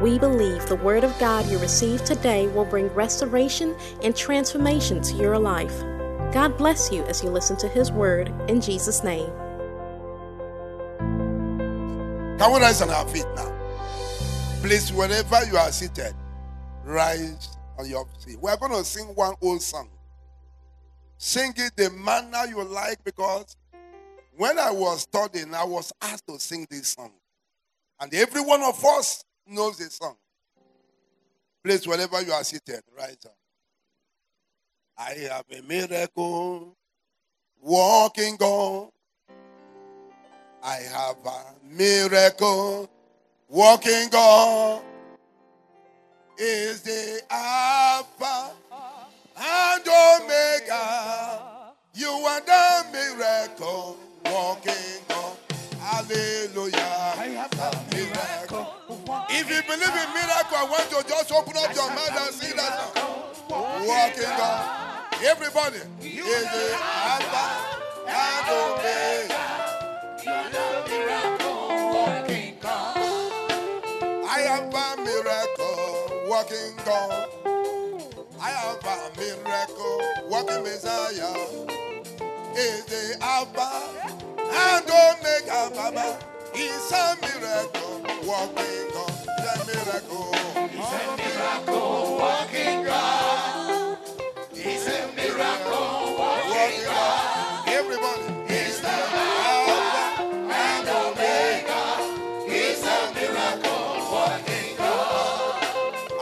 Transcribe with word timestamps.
We 0.00 0.18
believe 0.18 0.64
the 0.64 0.76
Word 0.76 1.04
of 1.04 1.16
God 1.18 1.44
you 1.50 1.58
receive 1.58 2.02
today 2.04 2.46
will 2.46 2.64
bring 2.64 2.88
restoration 2.94 3.76
and 4.02 4.16
transformation 4.16 5.02
to 5.02 5.14
your 5.14 5.38
life. 5.38 5.78
God 6.32 6.56
bless 6.56 6.90
you 6.90 7.04
as 7.04 7.22
you 7.22 7.28
listen 7.28 7.58
to 7.58 7.68
His 7.68 7.92
Word 7.92 8.32
in 8.48 8.62
Jesus' 8.62 9.04
name. 9.04 9.28
Can 12.38 12.50
we 12.50 12.60
rise 12.60 12.80
on 12.80 12.88
our 12.88 13.06
feet 13.08 13.26
now? 13.36 13.54
Please, 14.62 14.90
wherever 14.90 15.44
you 15.44 15.58
are 15.58 15.70
seated, 15.70 16.14
rise 16.82 17.58
on 17.78 17.86
your 17.86 18.06
feet. 18.24 18.40
We 18.40 18.50
are 18.50 18.56
going 18.56 18.72
to 18.72 18.84
sing 18.84 19.14
one 19.14 19.34
old 19.42 19.60
song. 19.60 19.90
Sing 21.18 21.52
it 21.58 21.76
the 21.76 21.90
manner 21.90 22.46
you 22.48 22.64
like 22.64 23.04
because 23.04 23.54
when 24.34 24.58
I 24.58 24.70
was 24.70 25.02
studying, 25.02 25.54
I 25.54 25.64
was 25.64 25.92
asked 26.00 26.26
to 26.28 26.38
sing 26.38 26.66
this 26.70 26.88
song. 26.88 27.12
And 28.00 28.14
every 28.14 28.40
one 28.40 28.62
of 28.62 28.82
us 28.82 29.24
knows 29.50 29.78
this 29.78 29.94
song. 29.96 30.16
Please, 31.62 31.86
wherever 31.86 32.22
you 32.22 32.32
are 32.32 32.44
seated, 32.44 32.82
rise 32.96 33.18
up. 33.26 33.36
I 34.96 35.12
have 35.30 35.44
a 35.50 35.62
miracle 35.62 36.76
walking 37.60 38.36
on. 38.40 38.90
I 40.62 40.76
have 40.76 41.16
a 41.24 41.54
miracle 41.68 42.90
walking 43.48 44.14
on. 44.14 44.82
Is 46.38 46.82
the 46.82 47.20
Alpha 47.30 48.52
and 49.36 49.82
Omega. 49.86 51.72
You 51.94 52.08
are 52.08 52.40
the 52.40 52.86
miracle 52.92 53.98
walking. 54.24 55.09
Hallelujah. 55.90 56.76
I 57.18 57.26
have 57.34 57.52
a 57.52 57.94
miracle. 57.94 58.66
If 59.28 59.50
you 59.50 59.60
believe 59.66 59.88
in 59.90 60.14
miracle, 60.14 60.56
I 60.56 60.66
want 60.70 60.88
you 60.90 61.02
to 61.02 61.08
just 61.08 61.32
open 61.32 61.54
up 61.56 61.74
your 61.74 61.88
mouth 61.90 62.14
and 62.14 62.34
see 62.34 62.54
that. 62.54 62.94
Walking 63.50 64.22
God. 64.38 65.06
Everybody. 65.24 65.78
Is 66.00 66.44
the 66.44 66.78
Alpha 66.80 67.44
and 68.06 68.48
Omega. 68.54 69.42
I 74.28 74.40
have 74.46 74.72
a 74.72 75.02
miracle 75.02 76.28
walking 76.30 76.72
God. 76.84 77.28
I 78.40 78.50
have 78.50 78.84
a 78.86 79.10
miracle 79.18 80.00
walking 80.28 80.62
Messiah. 80.62 81.34
Is 82.54 82.84
the 82.84 83.16
Alpha 83.20 84.19
and 84.52 84.90
Omega, 84.90 85.70
Baba. 85.74 86.18
He's 86.54 86.92
a 86.92 87.16
miracle 87.22 88.02
walking 88.26 88.86
God. 88.92 89.12
He's 89.38 89.46
a 89.46 89.66
miracle. 89.66 90.34
He's 90.68 90.92
a 90.92 91.16
miracle 91.16 92.18
walking 92.18 92.84
God. 92.84 93.98
He's 94.52 94.86
a 94.88 95.12
miracle 95.16 96.16
walking 96.18 96.84
God. 96.84 97.68
Everybody. 97.68 98.52
He's 98.52 98.80
the 98.80 98.88
Alpha 98.90 100.22
and 100.22 100.88
Omega. 100.88 101.82
He's 102.50 102.82
a 102.84 103.14
miracle 103.14 104.12
walking 104.12 104.76
God. 104.76 105.62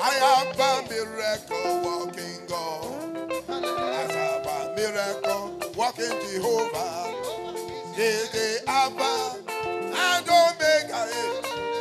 I 0.00 0.14
have 0.24 0.60
a 0.60 0.88
miracle 0.90 1.80
walking 1.82 2.46
God. 2.48 3.50
I 3.50 4.12
have 4.12 4.46
a 4.46 4.76
miracle 4.76 5.58
walking 5.76 6.14
Jehovah. 6.30 7.17
He's 7.98 8.30
the 8.30 8.62
Alpha 8.68 9.42
and 9.58 10.28
Omega. 10.30 11.10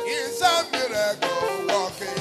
He's 0.04 0.42
a 0.42 0.66
miracle 0.72 1.30
walking. 1.68 2.18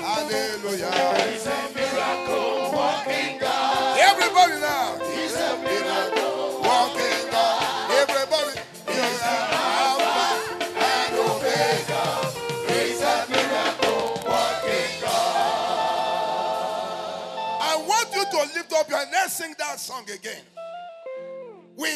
Hallelujah. 0.00 0.88
He's 1.20 1.44
a 1.44 1.68
miracle 1.76 2.72
walking 2.72 3.36
God. 3.38 3.98
Everybody 4.00 4.56
now. 4.58 4.96
He's 5.12 5.36
a 5.36 5.52
miracle 5.60 6.62
walking 6.64 7.28
God. 7.30 7.90
Everybody. 8.08 8.56
He's 8.88 9.20
the 9.20 9.36
Alpha 9.52 10.56
and 10.72 11.16
Omega. 11.20 12.02
He's 12.72 13.02
a 13.02 13.26
miracle 13.28 14.16
walking 14.24 14.92
God. 15.02 15.76
I 17.60 17.84
want 17.86 18.08
you 18.14 18.24
to 18.24 18.54
lift 18.54 18.72
up 18.72 18.88
your 18.88 18.96
hand. 18.96 19.10
Let's 19.12 19.34
sing 19.34 19.54
that 19.58 19.78
song 19.78 20.08
again. 20.08 20.40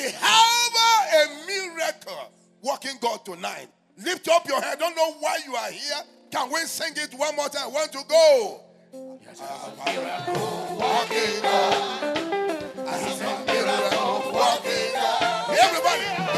We 0.03 0.11
have 0.13 0.73
a 1.15 1.47
miracle 1.47 2.33
working 2.63 2.97
God 3.03 3.23
tonight. 3.23 3.69
Lift 4.03 4.29
up 4.29 4.49
your 4.49 4.59
hand. 4.63 4.79
Don't 4.79 4.97
know 4.97 5.13
why 5.21 5.41
you 5.47 5.55
are 5.55 5.71
here. 5.71 6.01
Can 6.31 6.51
we 6.51 6.61
sing 6.61 6.95
it 6.97 7.13
one 7.13 7.37
more 7.37 7.51
time? 7.51 7.71
One 7.71 7.87
to 7.91 7.99
go. 8.09 8.61
Miracle 8.93 10.79
walking 10.79 11.43
God. 11.43 12.17
I 12.79 12.97
have 12.97 13.21
a 13.21 13.45
miracle 13.45 14.33
walking 14.33 14.93
God. 14.95 15.59
Everybody. 15.59 16.30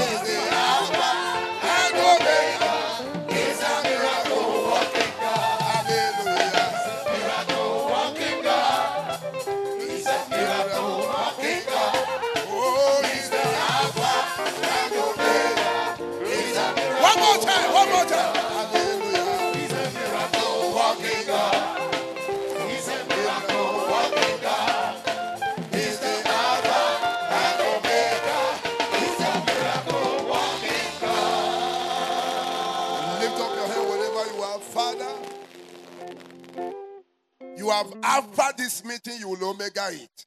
Have 37.73 37.95
Alpha 38.03 38.55
this 38.57 38.85
meeting, 38.85 39.19
you 39.19 39.29
will 39.31 39.51
Omega 39.51 39.89
it. 39.91 40.27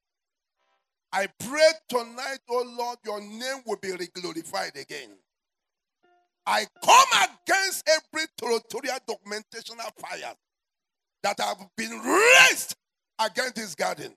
I 1.12 1.28
pray 1.40 1.72
tonight, 1.88 2.40
oh 2.50 2.76
Lord, 2.78 2.98
your 3.06 3.22
name 3.22 3.64
will 3.66 3.78
be 3.78 3.92
glorified 4.14 4.76
again. 4.76 5.12
I 6.46 6.66
come 6.84 7.30
against 7.48 7.90
every 7.90 8.28
territorial 8.38 8.98
documentational 9.08 9.90
fire 9.98 10.34
that 11.24 11.40
have 11.40 11.58
been 11.76 11.92
raised 11.92 12.76
against 13.20 13.56
this 13.56 13.76
garden. 13.76 14.14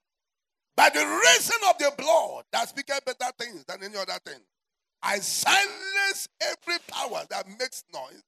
By 0.77 0.91
the 0.91 1.01
reason 1.01 1.57
of 1.71 1.79
the 1.79 1.93
blood 1.97 2.45
that 2.53 2.69
speaketh 2.69 3.05
better 3.05 3.33
things 3.39 3.65
than 3.67 3.83
any 3.83 3.97
other 3.97 4.19
thing. 4.25 4.41
I 5.03 5.19
silence 5.19 6.29
every 6.41 6.79
power 6.89 7.25
that 7.31 7.49
makes 7.49 7.85
noise. 7.93 8.23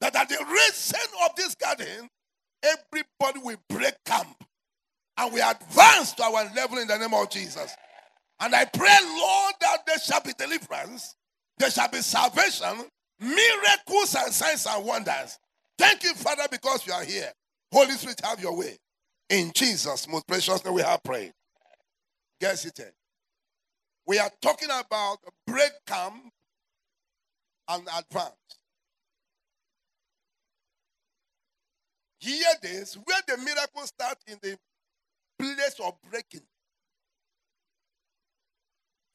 That 0.00 0.16
at 0.16 0.28
the 0.28 0.44
reason 0.50 1.00
of 1.24 1.36
this 1.36 1.54
garden, 1.54 2.08
everybody 2.64 3.40
will 3.40 3.58
break 3.68 3.94
camp. 4.04 4.36
And 5.18 5.32
we 5.32 5.40
advance 5.40 6.12
to 6.14 6.24
our 6.24 6.44
level 6.56 6.78
in 6.78 6.88
the 6.88 6.98
name 6.98 7.14
of 7.14 7.30
Jesus. 7.30 7.74
And 8.40 8.54
I 8.54 8.64
pray, 8.66 8.96
Lord, 9.04 9.54
that 9.60 9.86
there 9.86 9.98
shall 9.98 10.20
be 10.22 10.32
deliverance, 10.38 11.14
there 11.58 11.70
shall 11.70 11.88
be 11.88 12.00
salvation, 12.00 12.86
miracles 13.20 14.16
and 14.18 14.32
signs 14.32 14.66
and 14.68 14.84
wonders. 14.84 15.38
Thank 15.78 16.04
you, 16.04 16.14
Father, 16.14 16.44
because 16.50 16.86
you 16.86 16.92
are 16.92 17.04
here. 17.04 17.30
Holy 17.72 17.92
Spirit, 17.92 18.20
have 18.24 18.40
your 18.40 18.56
way. 18.56 18.76
In 19.30 19.52
Jesus' 19.54 20.08
most 20.08 20.26
precious 20.26 20.64
name, 20.64 20.74
we 20.74 20.82
have 20.82 21.02
prayed. 21.02 21.32
Get 22.40 22.58
seated. 22.58 22.92
We 24.06 24.18
are 24.18 24.30
talking 24.42 24.68
about 24.70 25.18
break 25.46 25.72
camp 25.86 26.24
and 27.68 27.82
advance. 27.98 28.34
Hear 32.24 32.54
this 32.62 32.94
where 32.94 33.20
the 33.28 33.36
miracle 33.36 33.82
starts 33.82 34.24
in 34.26 34.38
the 34.40 34.56
place 35.38 35.78
of 35.84 35.92
breaking. 36.10 36.40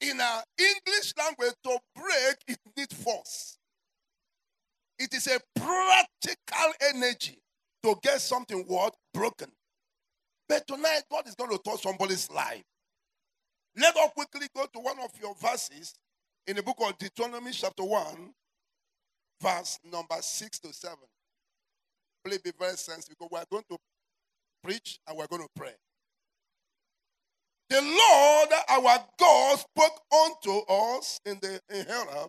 In 0.00 0.20
our 0.20 0.44
English 0.56 1.12
language, 1.18 1.54
to 1.64 1.78
break, 1.96 2.36
it 2.46 2.58
needs 2.76 2.94
force. 2.94 3.58
It 4.96 5.12
is 5.12 5.26
a 5.26 5.40
practical 5.56 6.72
energy 6.94 7.38
to 7.82 7.96
get 8.00 8.20
something 8.20 8.64
what 8.68 8.94
broken. 9.12 9.50
But 10.48 10.68
tonight, 10.68 11.02
God 11.10 11.26
is 11.26 11.34
going 11.34 11.50
to 11.50 11.58
touch 11.58 11.82
somebody's 11.82 12.30
life. 12.30 12.62
Let 13.76 13.96
us 13.96 14.10
quickly 14.14 14.46
go 14.54 14.66
to 14.66 14.78
one 14.78 15.00
of 15.00 15.10
your 15.20 15.34
verses 15.34 15.94
in 16.46 16.54
the 16.54 16.62
book 16.62 16.76
of 16.80 16.96
Deuteronomy, 16.96 17.50
chapter 17.50 17.82
1, 17.82 18.34
verse 19.42 19.80
number 19.84 20.16
6 20.20 20.58
to 20.60 20.72
7. 20.72 20.96
Please 22.24 22.38
be 22.40 22.52
very 22.58 22.76
sensitive 22.76 23.16
because 23.18 23.28
we 23.32 23.38
are 23.38 23.46
going 23.50 23.64
to 23.70 23.78
preach 24.64 24.98
and 25.08 25.18
we're 25.18 25.28
going 25.28 25.42
to 25.42 25.48
pray. 25.56 25.72
The 27.70 27.82
Lord 27.82 28.48
our 28.70 29.04
God 29.18 29.58
spoke 29.58 30.00
unto 30.12 30.58
us 30.72 31.20
in 31.26 31.38
the 31.42 31.60
in 31.70 31.86
Horeb, 31.88 32.28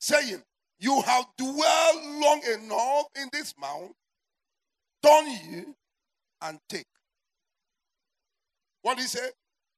saying, 0.00 0.42
You 0.80 1.02
have 1.02 1.26
dwelled 1.38 2.04
long 2.04 2.42
enough 2.54 3.06
in 3.16 3.28
this 3.32 3.54
mount. 3.60 3.92
turn 5.02 5.26
ye 5.28 5.64
and 6.42 6.58
take. 6.68 6.86
What 8.82 8.96
did 8.98 9.02
he 9.04 9.08
say? 9.08 9.30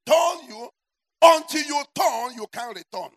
Turn 0.07 0.49
you 0.49 0.69
until 1.23 1.63
you 1.63 1.83
turn, 1.95 2.33
you 2.35 2.47
can 2.53 2.69
return. 2.69 3.11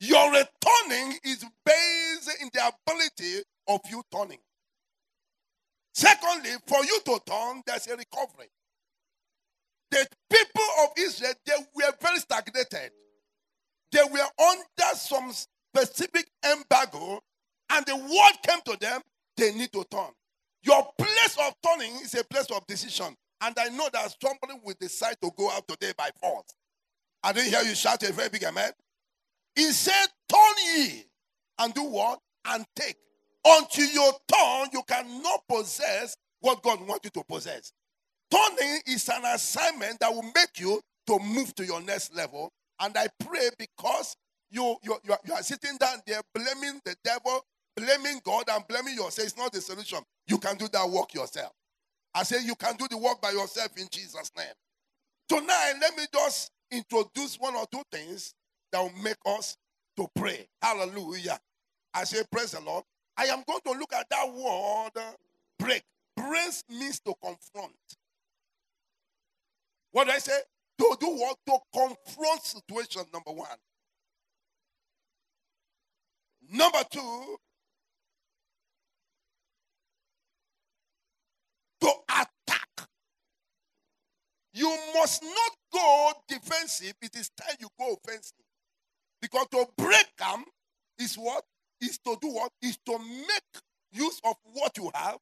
Your 0.00 0.30
returning 0.30 1.18
is 1.24 1.44
based 1.64 2.30
in 2.42 2.50
the 2.54 2.72
ability 2.86 3.42
of 3.68 3.80
you 3.90 4.02
turning. 4.12 4.38
Secondly, 5.96 6.50
for 6.66 6.84
you 6.84 7.00
to 7.06 7.18
turn, 7.26 7.62
there's 7.66 7.86
a 7.86 7.96
recovery. 7.96 8.50
The 9.90 10.06
people 10.28 10.64
of 10.82 10.90
Israel, 10.98 11.32
they 11.46 11.54
were 11.74 11.90
very 12.02 12.18
stagnated. 12.18 12.90
They 13.90 14.02
were 14.12 14.44
under 14.46 14.94
some 14.94 15.32
specific 15.32 16.26
embargo, 16.44 17.20
and 17.70 17.86
the 17.86 17.96
word 17.96 18.42
came 18.46 18.60
to 18.66 18.76
them, 18.78 19.00
they 19.38 19.52
need 19.52 19.72
to 19.72 19.84
turn. 19.90 20.10
Your 20.64 20.86
place 20.98 21.38
of 21.40 21.54
turning 21.66 21.94
is 22.02 22.14
a 22.14 22.24
place 22.24 22.50
of 22.54 22.66
decision. 22.66 23.16
And 23.40 23.56
I 23.58 23.70
know 23.70 23.88
that 23.90 24.14
somebody 24.22 24.60
will 24.62 24.74
decide 24.78 25.16
to 25.22 25.30
go 25.34 25.50
out 25.50 25.66
today 25.66 25.92
by 25.96 26.10
force. 26.20 26.54
I 27.22 27.32
didn't 27.32 27.54
hear 27.54 27.62
you 27.62 27.74
shout 27.74 28.02
a 28.02 28.12
very 28.12 28.28
big 28.28 28.44
amen. 28.44 28.72
He 29.54 29.72
said, 29.72 30.08
Turn 30.28 30.54
ye 30.74 31.04
and 31.58 31.72
do 31.72 31.84
what? 31.84 32.18
And 32.44 32.66
take. 32.74 32.96
Until 33.46 33.86
you 33.86 34.12
turn, 34.32 34.68
you 34.74 34.82
cannot 34.88 35.40
possess 35.48 36.16
what 36.40 36.62
God 36.62 36.80
wants 36.88 37.02
you 37.04 37.10
to 37.12 37.24
possess. 37.28 37.72
Turning 38.30 38.80
is 38.88 39.08
an 39.10 39.24
assignment 39.26 40.00
that 40.00 40.12
will 40.14 40.24
make 40.34 40.58
you 40.58 40.80
to 41.08 41.20
move 41.20 41.54
to 41.56 41.66
your 41.66 41.82
next 41.82 42.14
level. 42.16 42.50
And 42.80 42.96
I 42.98 43.08
pray 43.24 43.50
because 43.58 44.16
you, 44.50 44.76
you, 44.84 44.98
you, 45.04 45.12
are, 45.12 45.20
you 45.26 45.34
are 45.34 45.42
sitting 45.42 45.78
down 45.78 45.98
there 46.06 46.20
blaming 46.34 46.80
the 46.84 46.96
devil, 47.04 47.42
blaming 47.76 48.20
God, 48.24 48.44
and 48.50 48.66
blaming 48.68 48.96
yourself. 48.96 49.28
It's 49.28 49.38
not 49.38 49.52
the 49.52 49.62
solution. 49.62 50.00
You 50.28 50.38
can 50.38 50.58
do 50.58 50.68
that 50.72 50.90
work 50.90 51.14
yourself. 51.14 51.52
I 52.14 52.24
say 52.24 52.38
you 52.44 52.56
can 52.56 52.76
do 52.76 52.88
the 52.90 52.98
work 52.98 53.22
by 53.22 53.30
yourself 53.32 53.70
in 53.78 53.88
Jesus' 53.92 54.32
name. 54.36 54.46
Tonight, 55.28 55.74
let 55.82 55.96
me 55.96 56.04
just 56.14 56.50
introduce 56.72 57.36
one 57.40 57.56
or 57.56 57.66
two 57.72 57.82
things 57.92 58.34
that 58.72 58.80
will 58.80 58.92
make 59.02 59.16
us 59.26 59.56
to 59.98 60.08
pray. 60.16 60.46
Hallelujah. 60.62 61.38
I 61.94 62.04
say, 62.04 62.22
praise 62.30 62.52
the 62.52 62.60
Lord. 62.62 62.84
I 63.16 63.24
am 63.26 63.42
going 63.46 63.60
to 63.64 63.72
look 63.72 63.92
at 63.92 64.08
that 64.10 64.32
word 64.32 65.02
break. 65.58 65.82
Brace 66.16 66.64
means 66.68 67.00
to 67.00 67.14
confront. 67.22 67.74
What 69.92 70.06
do 70.06 70.12
I 70.12 70.18
say? 70.18 70.38
To 70.78 70.96
do 71.00 71.06
what? 71.06 71.38
To 71.46 71.58
confront 71.72 72.42
situation, 72.42 73.02
number 73.12 73.32
one. 73.32 73.48
Number 76.52 76.82
two, 76.90 77.36
to 81.80 81.92
attack. 82.08 82.88
You 84.52 84.74
must 84.94 85.22
not 85.22 85.52
go 85.72 86.12
defensive. 86.28 86.94
It 87.02 87.16
is 87.16 87.30
time 87.30 87.56
you 87.60 87.68
go 87.78 87.94
offensive. 87.94 88.32
Because 89.20 89.46
to 89.52 89.66
break 89.76 90.06
them 90.18 90.44
is 90.98 91.16
what? 91.16 91.44
Is 91.80 91.98
to 91.98 92.16
do 92.20 92.28
what? 92.28 92.52
Is 92.62 92.78
to 92.86 92.98
make 92.98 93.62
use 93.92 94.20
of 94.24 94.36
what 94.52 94.76
you 94.76 94.90
have. 94.94 95.18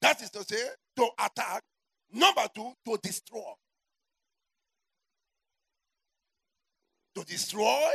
That 0.00 0.20
is 0.22 0.30
to 0.30 0.44
say, 0.44 0.62
to 0.96 1.08
attack. 1.18 1.62
Number 2.12 2.46
two, 2.54 2.72
to 2.86 2.98
destroy. 3.02 3.52
To 7.14 7.24
destroy. 7.24 7.90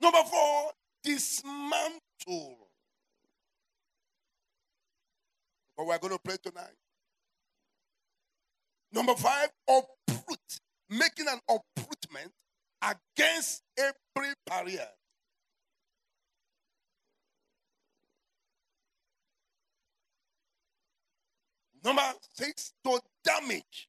Number 0.00 0.22
four, 0.28 0.72
dismantle. 1.02 2.00
But 5.76 5.86
we're 5.86 5.98
going 5.98 6.12
to 6.12 6.20
pray 6.22 6.36
tonight. 6.42 6.76
Number 8.92 9.14
five, 9.14 9.48
uproot. 9.68 10.38
Making 10.90 11.26
an 11.28 11.40
uprootment 11.48 12.32
against 12.82 13.62
every 13.78 14.32
barrier. 14.46 14.88
Number 21.84 22.02
six, 22.34 22.72
to 22.84 23.00
damage 23.24 23.88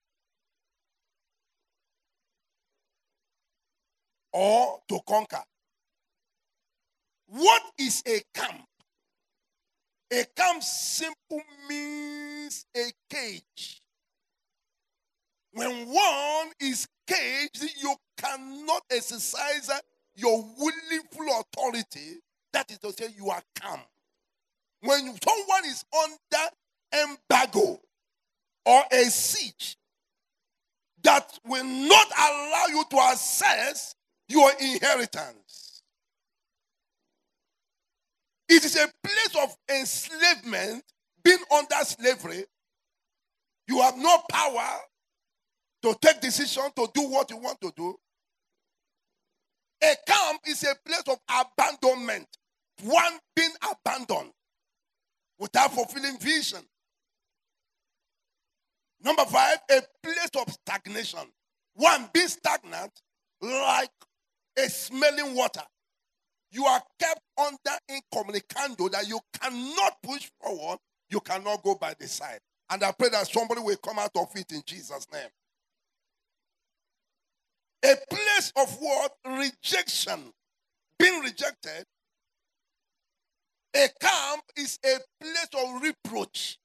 or 4.32 4.80
to 4.90 5.00
conquer. 5.08 5.44
What 7.28 7.62
is 7.78 8.04
a 8.08 8.22
camp? 8.34 8.66
A 10.12 10.26
camp 10.36 10.62
simple 10.64 11.42
means 11.70 12.66
a 12.76 12.92
cage. 13.10 13.82
When 15.52 15.88
one 15.88 16.52
is 16.60 16.88
caged, 17.08 17.64
you 17.82 17.96
cannot 18.18 18.82
exercise 18.90 19.70
your 20.16 20.44
willful 20.58 21.42
authority. 21.42 22.20
That 22.52 22.72
is 22.72 22.80
to 22.80 22.92
say, 22.94 23.10
you 23.16 23.30
are 23.30 23.42
calm. 23.60 23.80
When 24.82 25.18
someone 25.24 25.66
is 25.66 25.86
under 26.04 26.50
embargo 26.94 27.80
or 28.66 28.84
a 28.92 29.04
siege 29.06 29.78
that 31.04 31.38
will 31.46 31.64
not 31.66 32.08
allow 32.18 32.66
you 32.70 32.84
to 32.90 33.00
access 33.00 33.96
your 34.30 34.52
inheritance, 34.60 35.84
it 38.50 38.64
is 38.64 38.76
a 38.76 38.88
place 39.04 39.44
of 39.44 39.56
enslavement, 39.70 40.84
being 41.24 41.40
under 41.52 41.76
slavery. 41.84 42.46
You 43.68 43.82
have 43.82 43.98
no 43.98 44.18
power 44.30 44.80
to 45.84 45.96
take 46.02 46.22
decision 46.22 46.64
to 46.76 46.88
do 46.94 47.10
what 47.10 47.30
you 47.32 47.38
want 47.38 47.60
to 47.62 47.72
do. 47.76 47.96
A 49.82 49.96
camp 50.08 50.42
is 50.48 50.64
a 50.64 50.76
place 50.86 51.04
of 51.10 51.18
abandonment, 51.30 52.28
one 52.84 53.14
being 53.36 53.52
abandoned 53.62 54.32
without 55.40 55.74
fulfilling 55.74 56.18
vision. 56.20 56.62
Number 59.04 59.26
five, 59.26 59.58
a 59.70 59.82
place 60.02 60.30
of 60.40 60.54
stagnation, 60.54 61.28
one 61.76 62.10
being 62.14 62.28
stagnant 62.28 62.92
like 63.42 63.92
a 64.58 64.70
smelling 64.70 65.36
water. 65.36 65.64
You 66.52 66.66
are 66.66 66.82
kept 67.00 67.22
under 67.38 67.78
incommunicando 67.90 68.92
that 68.92 69.08
you 69.08 69.20
cannot 69.42 70.02
push 70.04 70.30
forward, 70.42 70.78
you 71.10 71.20
cannot 71.20 71.64
go 71.64 71.76
by 71.76 71.96
the 72.00 72.08
side. 72.08 72.40
And 72.70 72.84
I 72.84 72.92
pray 72.92 73.10
that 73.10 73.28
somebody 73.28 73.62
will 73.62 73.76
come 73.78 74.00
out 74.00 74.12
of 74.16 74.30
it 74.36 74.52
in 74.52 74.62
Jesus' 74.66 75.08
name. 75.12 75.30
A 77.84 77.96
place 78.10 78.54
of 78.56 78.78
what? 78.80 79.12
Rejection. 79.28 80.32
Being 80.98 81.20
rejected. 81.22 81.86
A 83.76 83.90
camp 84.00 84.44
is 84.56 84.80
a 84.86 85.00
place 85.20 85.50
of 85.58 85.82
reproach. 85.82 86.58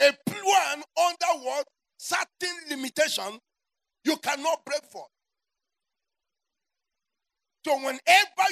A 0.00 0.12
plan 0.30 0.82
under 0.98 1.44
what? 1.44 1.66
Certain 1.98 2.56
limitation 2.70 3.38
you 4.04 4.16
cannot 4.18 4.64
break 4.64 4.82
for. 4.90 5.06
So 7.66 7.76
whenever 7.76 8.00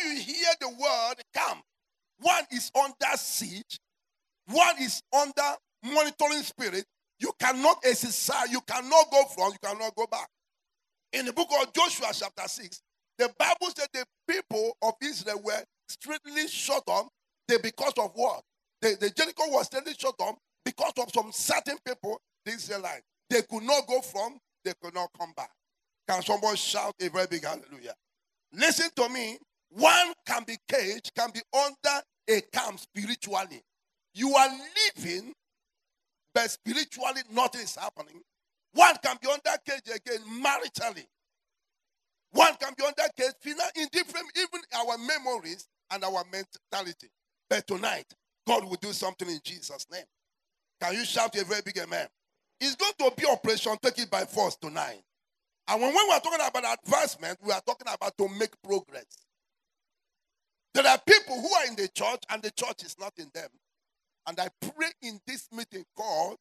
you 0.05 0.21
hear 0.21 0.49
the 0.61 0.69
word 0.69 1.14
come, 1.35 1.62
one 2.21 2.45
is 2.52 2.71
under 2.76 3.17
siege, 3.17 3.78
one 4.47 4.76
is 4.81 5.02
under 5.19 5.57
monitoring 5.85 6.43
spirit, 6.43 6.85
you 7.21 7.33
cannot 7.40 7.78
exercise, 7.85 8.50
you 8.52 8.61
cannot 8.62 9.11
go 9.11 9.25
front, 9.26 9.55
you 9.62 9.69
cannot 9.69 9.95
go 9.97 10.07
back. 10.11 10.28
In 11.12 11.26
the 11.26 11.33
book 11.35 11.49
of 11.61 11.73
Joshua, 11.75 12.09
chapter 12.12 12.49
6, 12.49 12.81
the 13.19 13.31
Bible 13.38 13.69
said 13.76 13.88
the 13.95 14.05
people 14.28 14.76
of 14.83 14.95
Israel 15.02 15.40
were 15.45 15.64
strictly 15.88 16.49
shut 16.49 16.85
on. 16.88 17.09
They 17.49 17.59
because 17.59 17.95
of 17.99 18.12
what? 18.14 18.43
The, 18.83 18.97
the 19.00 19.11
Jericho 19.11 19.45
was 19.49 19.67
strictly 19.67 19.95
shut 19.99 20.14
on 20.21 20.37
because 20.78 20.92
of 20.99 21.12
some 21.12 21.32
certain 21.32 21.76
people, 21.85 22.20
the 22.44 22.52
Israelites. 22.52 23.02
They 23.28 23.42
could 23.42 23.64
not 23.64 23.87
go 23.87 24.00
from, 24.00 24.38
they 24.64 24.73
could 24.82 24.94
not 24.94 25.11
come 25.18 25.32
back. 25.37 25.50
Can 26.08 26.23
someone 26.23 26.56
shout 26.56 26.94
a 27.00 27.11
very 27.11 27.26
big 27.26 27.44
hallelujah? 27.44 27.94
Listen 28.52 28.88
to 28.97 29.08
me. 29.08 29.38
One 29.70 30.14
can 30.26 30.44
be 30.47 30.56
caged, 30.66 31.12
can 31.14 31.30
be 31.30 31.40
under 31.54 32.02
a 32.28 32.40
camp 32.52 32.80
spiritually. 32.80 33.62
You 34.14 34.35
are 34.35 34.49
living 34.97 35.35
but 36.35 36.50
spiritually 36.50 37.23
nothing 37.32 37.62
is 37.62 37.76
happening. 37.76 38.23
One 38.73 38.94
can 39.02 39.16
be 39.20 39.28
under 39.28 39.58
cage 39.66 39.94
again 39.94 40.20
maritally. 40.42 41.04
One 42.30 42.54
can 42.61 42.75
be 42.76 42.85
under 42.85 43.02
cage 43.16 43.35
in 43.76 43.88
different, 43.90 44.26
even 44.37 44.61
our 44.76 44.97
memories 44.99 45.66
and 45.90 46.04
our 46.04 46.25
mentality. 46.30 47.08
But 47.50 47.66
tonight, 47.66 48.06
God 48.47 48.64
will 48.64 48.76
do 48.80 48.92
something 48.92 49.28
in 49.28 49.40
Jesus' 49.42 49.87
name. 49.90 50.04
Can 50.80 50.94
you 50.94 51.04
shout 51.04 51.35
a 51.37 51.44
very 51.44 51.62
big 51.64 51.78
amen? 51.78 52.06
It's 52.61 52.76
going 52.76 52.92
to 52.99 53.12
be 53.16 53.26
operation, 53.26 53.76
take 53.82 53.99
it 53.99 54.11
by 54.11 54.25
force 54.25 54.56
tonight. 54.56 55.02
And 55.68 55.80
when 55.80 55.92
we 55.92 56.12
are 56.12 56.20
talking 56.20 56.40
about 56.47 56.78
advancement, 56.85 57.38
we 57.42 57.52
are 57.52 57.61
talking 57.61 57.92
about 57.92 58.16
to 58.16 58.28
make 58.38 58.50
progress. 58.62 59.04
There 60.75 60.87
are 60.87 60.99
people 61.06 61.40
who 61.40 61.52
are 61.54 61.66
in 61.66 61.76
the 61.76 61.88
church 61.88 62.23
and 62.30 62.42
the 62.42 62.50
church 62.50 62.85
is 62.85 62.97
not 62.99 63.12
in 63.18 63.28
them. 63.35 63.49
And 64.26 64.38
I 64.38 64.49
pray 64.61 64.90
in 65.02 65.20
this 65.26 65.49
meeting 65.52 65.85
called 65.97 66.37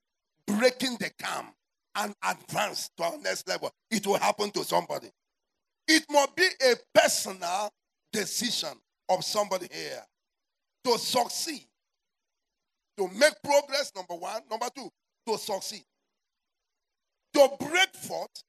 Breaking 0.46 0.98
the 1.00 1.10
Camp 1.20 1.54
and 1.96 2.14
Advance 2.24 2.90
to 2.98 3.04
our 3.04 3.18
next 3.18 3.48
level. 3.48 3.72
It 3.90 4.06
will 4.06 4.20
happen 4.20 4.52
to 4.52 4.64
somebody. 4.64 5.10
It 5.88 6.06
must 6.10 6.36
be 6.36 6.48
a 6.66 6.76
personal 6.94 7.72
decision 8.12 8.70
of 9.10 9.24
somebody 9.24 9.68
here 9.72 10.04
to 10.84 10.98
succeed, 10.98 11.66
to 12.98 13.08
make 13.10 13.34
progress, 13.44 13.92
number 13.96 14.16
one. 14.16 14.42
Number 14.50 14.68
two, 14.76 14.90
to 15.28 15.38
succeed. 15.38 15.84
To 17.34 17.50
break 17.60 17.94
forth, 17.96 18.44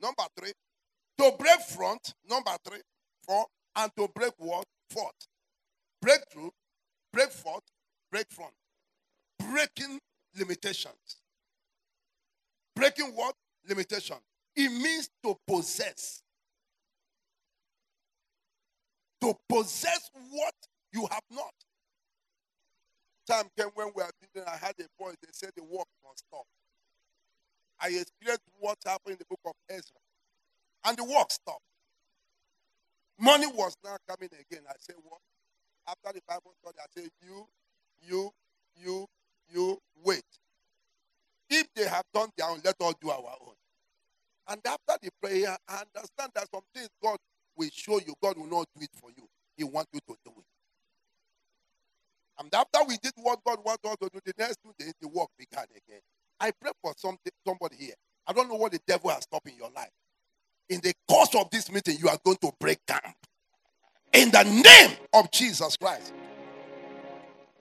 number 0.00 0.24
three. 0.38 0.52
To 1.18 1.32
break 1.38 1.60
front, 1.60 2.14
number 2.28 2.50
three, 2.64 2.80
four. 3.26 3.46
And 3.76 3.90
to 3.96 4.08
break 4.14 4.32
what? 4.38 4.64
Forth. 4.90 5.28
Breakthrough, 6.00 6.50
break 7.12 7.30
forth, 7.30 7.62
break 8.10 8.26
front. 8.30 8.52
Breaking 9.38 9.98
limitations. 10.38 11.20
Breaking 12.74 13.06
what? 13.14 13.34
Limitation. 13.68 14.16
It 14.54 14.70
means 14.70 15.10
to 15.24 15.34
possess. 15.46 16.22
To 19.20 19.34
possess 19.48 20.10
what 20.30 20.54
you 20.92 21.06
have 21.10 21.22
not. 21.30 21.52
Time 23.26 23.46
came 23.58 23.68
when 23.74 23.88
we 23.88 24.02
were 24.02 24.10
building, 24.34 24.48
I 24.48 24.56
had 24.56 24.74
a 24.80 24.84
boy, 24.98 25.12
they 25.22 25.28
said 25.32 25.50
the 25.56 25.64
work 25.64 25.88
must 26.04 26.24
stop. 26.28 26.44
I 27.80 27.88
experienced 27.88 28.44
what 28.60 28.78
happened 28.86 29.14
in 29.14 29.18
the 29.20 29.26
book 29.30 29.40
of 29.46 29.54
Ezra. 29.70 30.00
And 30.86 30.96
the 30.98 31.04
work 31.04 31.30
stopped. 31.32 31.62
Money 33.18 33.46
was 33.48 33.76
now 33.84 33.96
coming 34.08 34.30
again. 34.32 34.64
I 34.68 34.74
said, 34.78 34.96
What? 35.04 35.20
After 35.88 36.14
the 36.14 36.22
Bible 36.28 36.52
study, 36.62 36.78
I 36.80 36.86
said, 36.94 37.10
You, 37.26 37.46
you, 38.06 38.30
you, 38.76 39.06
you, 39.52 39.78
wait. 40.04 40.22
If 41.50 41.66
they 41.76 41.88
have 41.88 42.04
done 42.14 42.30
their 42.38 42.48
own, 42.50 42.60
let 42.64 42.76
us 42.80 42.94
do 43.02 43.10
our 43.10 43.18
own. 43.18 43.54
And 44.48 44.60
after 44.66 44.98
the 45.02 45.10
prayer, 45.22 45.56
I 45.68 45.84
understand 45.96 46.32
that 46.36 46.48
some 46.54 46.62
things 46.74 46.90
God 47.02 47.18
will 47.56 47.70
show 47.72 48.00
you, 48.00 48.14
God 48.22 48.38
will 48.38 48.48
not 48.48 48.66
do 48.76 48.84
it 48.84 48.90
for 49.00 49.10
you. 49.16 49.28
He 49.56 49.64
wants 49.64 49.90
you 49.94 50.00
to 50.08 50.16
do 50.24 50.32
it. 50.38 50.45
And 52.38 52.54
after 52.54 52.80
we 52.86 52.96
did 52.98 53.12
what 53.16 53.40
God 53.44 53.58
wanted 53.64 53.86
us 53.86 53.96
to 54.02 54.08
do, 54.12 54.20
the 54.24 54.32
next 54.38 54.58
two 54.62 54.72
days, 54.78 54.92
the 55.00 55.08
work 55.08 55.28
began 55.38 55.64
again. 55.64 56.00
I 56.38 56.50
pray 56.60 56.72
for 56.82 56.92
something, 56.96 57.32
somebody 57.46 57.76
here. 57.76 57.94
I 58.26 58.32
don't 58.32 58.48
know 58.48 58.56
what 58.56 58.72
the 58.72 58.80
devil 58.86 59.10
has 59.10 59.22
stopped 59.22 59.48
in 59.48 59.56
your 59.56 59.70
life. 59.74 59.90
In 60.68 60.80
the 60.80 60.92
course 61.08 61.34
of 61.34 61.48
this 61.50 61.70
meeting, 61.70 61.96
you 61.98 62.08
are 62.08 62.18
going 62.24 62.36
to 62.42 62.52
break 62.58 62.78
camp. 62.86 63.14
In 64.12 64.30
the 64.30 64.42
name 64.44 64.96
of 65.14 65.30
Jesus 65.30 65.76
Christ. 65.76 66.12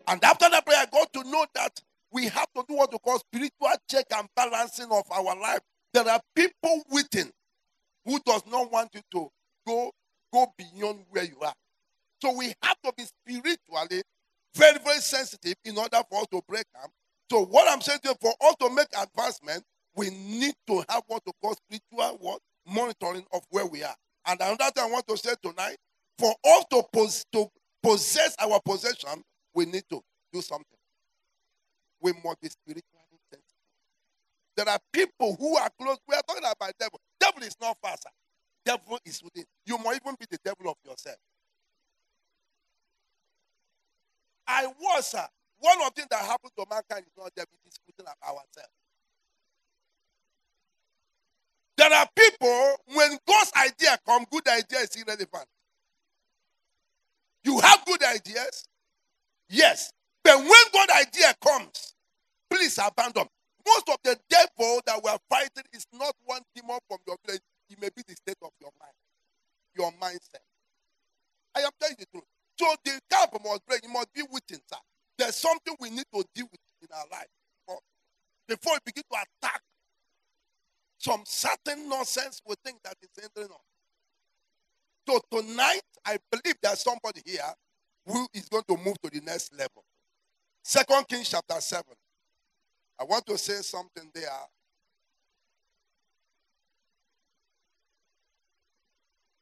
And 0.08 0.24
after 0.24 0.50
that 0.50 0.66
prayer, 0.66 0.82
I 0.82 0.86
got 0.86 1.12
to 1.14 1.24
know 1.30 1.46
that 1.56 1.80
we 2.12 2.26
have 2.26 2.48
to 2.56 2.64
do 2.68 2.76
what 2.76 2.92
we 2.92 3.00
call 3.00 3.20
spiritual 3.20 3.70
check 3.90 4.06
and 4.16 4.28
balancing 4.36 4.88
of 4.92 5.04
our 5.12 5.40
life. 5.40 5.60
There 5.94 6.08
are 6.08 6.20
people 6.36 6.84
waiting 6.90 7.32
who 8.06 8.20
does 8.26 8.44
not 8.48 8.72
want 8.72 8.90
you 8.94 9.02
to 9.14 9.30
go, 9.66 9.92
go 10.34 10.48
beyond 10.58 11.06
where 11.10 11.24
you 11.24 11.40
are. 11.42 11.54
So 12.22 12.36
we 12.38 12.54
have 12.64 12.78
to 12.84 12.94
be 12.98 13.04
spiritually 13.04 14.04
very, 14.56 14.80
very 14.86 15.00
sensitive 15.02 15.56
in 15.66 15.78
order 15.78 16.00
for 16.10 16.22
us 16.22 16.28
to 16.32 16.42
break 16.48 16.66
camp. 16.76 16.92
So 17.32 17.46
what 17.46 17.72
I'm 17.72 17.82
saying 17.82 18.00
to 18.04 18.10
you, 18.10 18.16
for 18.22 18.34
us 18.48 18.56
to 18.62 18.70
make 18.76 18.88
advancement, 19.02 19.64
we 19.96 20.10
need 20.12 20.56
to 20.68 20.84
have 20.90 21.04
what 21.08 21.24
to 21.26 21.34
call 21.42 21.56
spiritual 21.56 22.18
what? 22.22 22.40
monitoring 22.68 23.26
of 23.34 23.42
where 23.52 23.66
we 23.66 23.84
are. 23.84 23.96
And 24.28 24.40
another 24.42 24.72
thing 24.76 24.84
I 24.86 24.88
want 24.92 25.08
to 25.08 25.18
say 25.18 25.34
tonight, 25.44 25.78
for 26.20 26.34
us 26.46 26.66
to, 26.72 26.84
pos- 26.94 27.26
to 27.34 27.48
possess 27.84 28.36
our 28.40 28.60
possession, 28.66 29.24
we 29.54 29.66
need 29.66 29.84
to 29.92 30.02
do 30.34 30.42
something. 30.42 30.66
We 32.02 32.14
must 32.14 32.42
be 32.42 32.50
spiritually 32.50 33.20
sensitive. 33.32 33.44
There 34.58 34.70
are 34.70 34.80
people 34.94 35.36
who 35.40 35.58
are 35.58 35.70
close. 35.82 35.98
We 36.08 36.16
are 36.16 36.22
talking 36.28 36.44
about 36.46 36.74
devil. 36.80 37.00
Devil 37.20 37.44
is 37.44 37.56
not 37.62 37.78
far, 37.82 37.94
sir. 37.94 38.12
Devil 38.66 39.00
is 39.06 39.22
within. 39.24 39.46
You 39.66 39.78
might 39.80 40.00
even 40.04 40.16
be 40.20 40.28
the 40.32 40.40
devil 40.46 40.70
of 40.72 40.78
yourself. 40.86 41.18
I 44.48 44.68
was, 44.68 45.08
sir. 45.08 45.26
One 45.60 45.78
of 45.82 45.94
the 45.96 46.02
things 46.02 46.08
that 46.12 46.22
happened 46.22 46.52
to 46.58 46.66
mankind 46.70 47.06
is 47.08 47.14
not 47.18 47.32
it 47.36 47.48
is 47.68 47.80
within 47.88 48.06
ourselves. 48.24 48.70
There 51.78 51.94
are 51.94 52.08
people, 52.16 52.76
when 52.94 53.18
God's 53.28 53.52
idea 53.58 53.98
come, 54.08 54.26
good 54.32 54.48
idea 54.48 54.80
is 54.80 54.96
irrelevant. 54.96 55.48
You 57.44 57.60
have 57.60 57.86
good 57.86 58.04
ideas, 58.04 58.66
yes. 59.50 59.92
But 60.24 60.40
when 60.40 60.66
God 60.74 60.90
idea 60.98 61.34
comes, 61.44 61.96
please 62.50 62.78
abandon. 62.80 63.28
Most 63.68 63.90
of 63.90 63.98
the 64.04 64.18
devil 64.30 64.82
that 64.86 65.02
we 65.04 65.10
are 65.10 65.20
fighting 65.30 65.66
is 65.74 65.86
not 65.94 66.14
one 66.26 66.42
demon 66.56 66.80
from 66.88 67.00
your 67.08 67.18
village. 67.26 67.42
It 67.70 67.82
may 67.82 67.90
be 67.96 68.04
the 68.08 68.16
state 68.16 68.38
of 68.44 68.52
your 68.62 68.72
mind, 68.80 68.94
your 69.76 69.92
mindset. 70.02 70.42
I 71.56 71.62
am 71.62 71.72
telling 71.80 71.96
you 72.00 72.06
the 72.06 72.20
truth. 72.20 72.35
So 72.58 72.74
the 72.84 73.00
camp 73.10 73.32
must 73.44 73.66
break. 73.66 73.84
It 73.84 73.90
must 73.90 74.14
be 74.14 74.24
within, 74.32 74.60
sir. 74.70 74.78
There's 75.18 75.36
something 75.36 75.76
we 75.80 75.90
need 75.90 76.06
to 76.14 76.24
deal 76.34 76.48
with 76.52 76.60
in 76.82 76.88
our 76.96 77.06
life 77.12 77.28
before 78.48 78.74
we 78.74 78.80
begin 78.86 79.04
to 79.12 79.18
attack 79.18 79.62
some 80.98 81.24
certain 81.26 81.90
nonsense 81.90 82.42
we 82.48 82.56
think 82.64 82.78
that 82.84 82.96
is 83.02 83.10
entering 83.24 83.52
on. 83.52 83.60
So 85.08 85.20
tonight, 85.32 85.82
I 86.06 86.18
believe 86.32 86.56
there's 86.62 86.82
somebody 86.82 87.22
here 87.26 87.42
who 88.06 88.28
is 88.34 88.48
going 88.50 88.64
to 88.68 88.78
move 88.78 89.00
to 89.04 89.10
the 89.10 89.22
next 89.22 89.54
level. 89.54 89.84
Second 90.64 91.08
Kings 91.08 91.30
chapter 91.30 91.60
7. 91.60 91.84
I 93.00 93.04
want 93.04 93.26
to 93.28 93.38
say 93.38 93.62
something 93.62 94.10
there. 94.14 94.30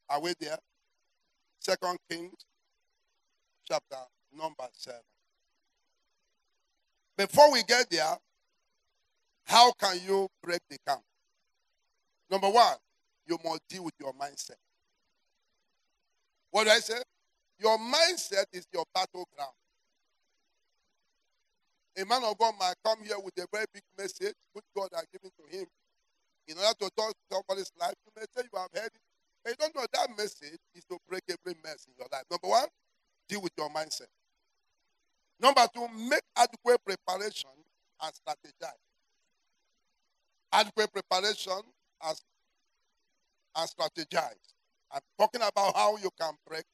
Are 0.10 0.22
we 0.22 0.34
there? 0.40 0.58
Second 1.60 1.98
Kings 2.10 2.34
chapter 3.68 3.98
number 4.36 4.68
7. 4.72 5.00
Before 7.18 7.52
we 7.52 7.64
get 7.64 7.90
there, 7.90 8.18
how 9.46 9.72
can 9.74 9.98
you 10.06 10.28
break 10.42 10.62
the 10.70 10.78
camp? 10.88 11.02
Number 12.30 12.50
one, 12.50 12.76
you 13.28 13.38
must 13.44 13.62
deal 13.70 13.84
with 13.84 13.94
your 14.00 14.14
mindset. 14.14 14.58
What 16.52 16.66
do 16.66 16.72
I 16.72 16.80
say? 16.80 17.02
Your 17.60 17.78
mindset 17.78 18.46
is 18.52 18.66
your 18.74 18.84
battleground. 18.94 19.54
A 21.98 22.06
man 22.06 22.24
of 22.24 22.38
God 22.38 22.56
might 22.60 22.74
come 22.84 23.04
here 23.04 23.18
with 23.24 23.38
a 23.38 23.46
very 23.52 23.66
big 23.72 23.84
message, 23.98 24.34
which 24.54 24.66
God 24.76 24.90
has 24.96 25.06
given 25.14 25.30
to 25.38 25.58
him. 25.58 25.66
In 26.48 26.58
order 26.58 26.74
to 26.80 26.90
touch 26.98 27.14
somebody's 27.32 27.72
life, 27.80 27.94
you 28.06 28.12
may 28.16 28.26
say 28.36 28.48
you 28.52 28.60
have 28.60 28.70
heard 28.74 28.92
it. 28.92 29.02
But 29.44 29.52
you 29.52 29.56
don't 29.60 29.76
know 29.76 29.86
that 29.94 30.10
message 30.18 30.60
is 30.74 30.84
to 30.90 30.98
break 31.08 31.24
every 31.30 31.56
mess 31.64 31.86
in 31.88 31.94
your 31.98 32.08
life. 32.12 32.24
Number 32.32 32.48
one, 32.48 32.68
deal 33.30 33.42
with 33.42 33.54
your 33.58 33.70
mindset. 33.70 34.08
Number 35.42 35.66
two, 35.74 35.88
make 36.10 36.22
adequate 36.38 36.80
preparation 36.86 37.50
and 38.02 38.14
strategize. 38.14 38.72
Adequate 40.54 40.92
preparation 40.94 41.62
and, 42.06 42.18
and 43.58 43.70
strategize. 43.70 44.54
I'm 44.92 45.02
talking 45.20 45.42
about 45.42 45.76
how 45.76 45.98
you 45.98 46.10
can 46.20 46.34
break 46.48 46.66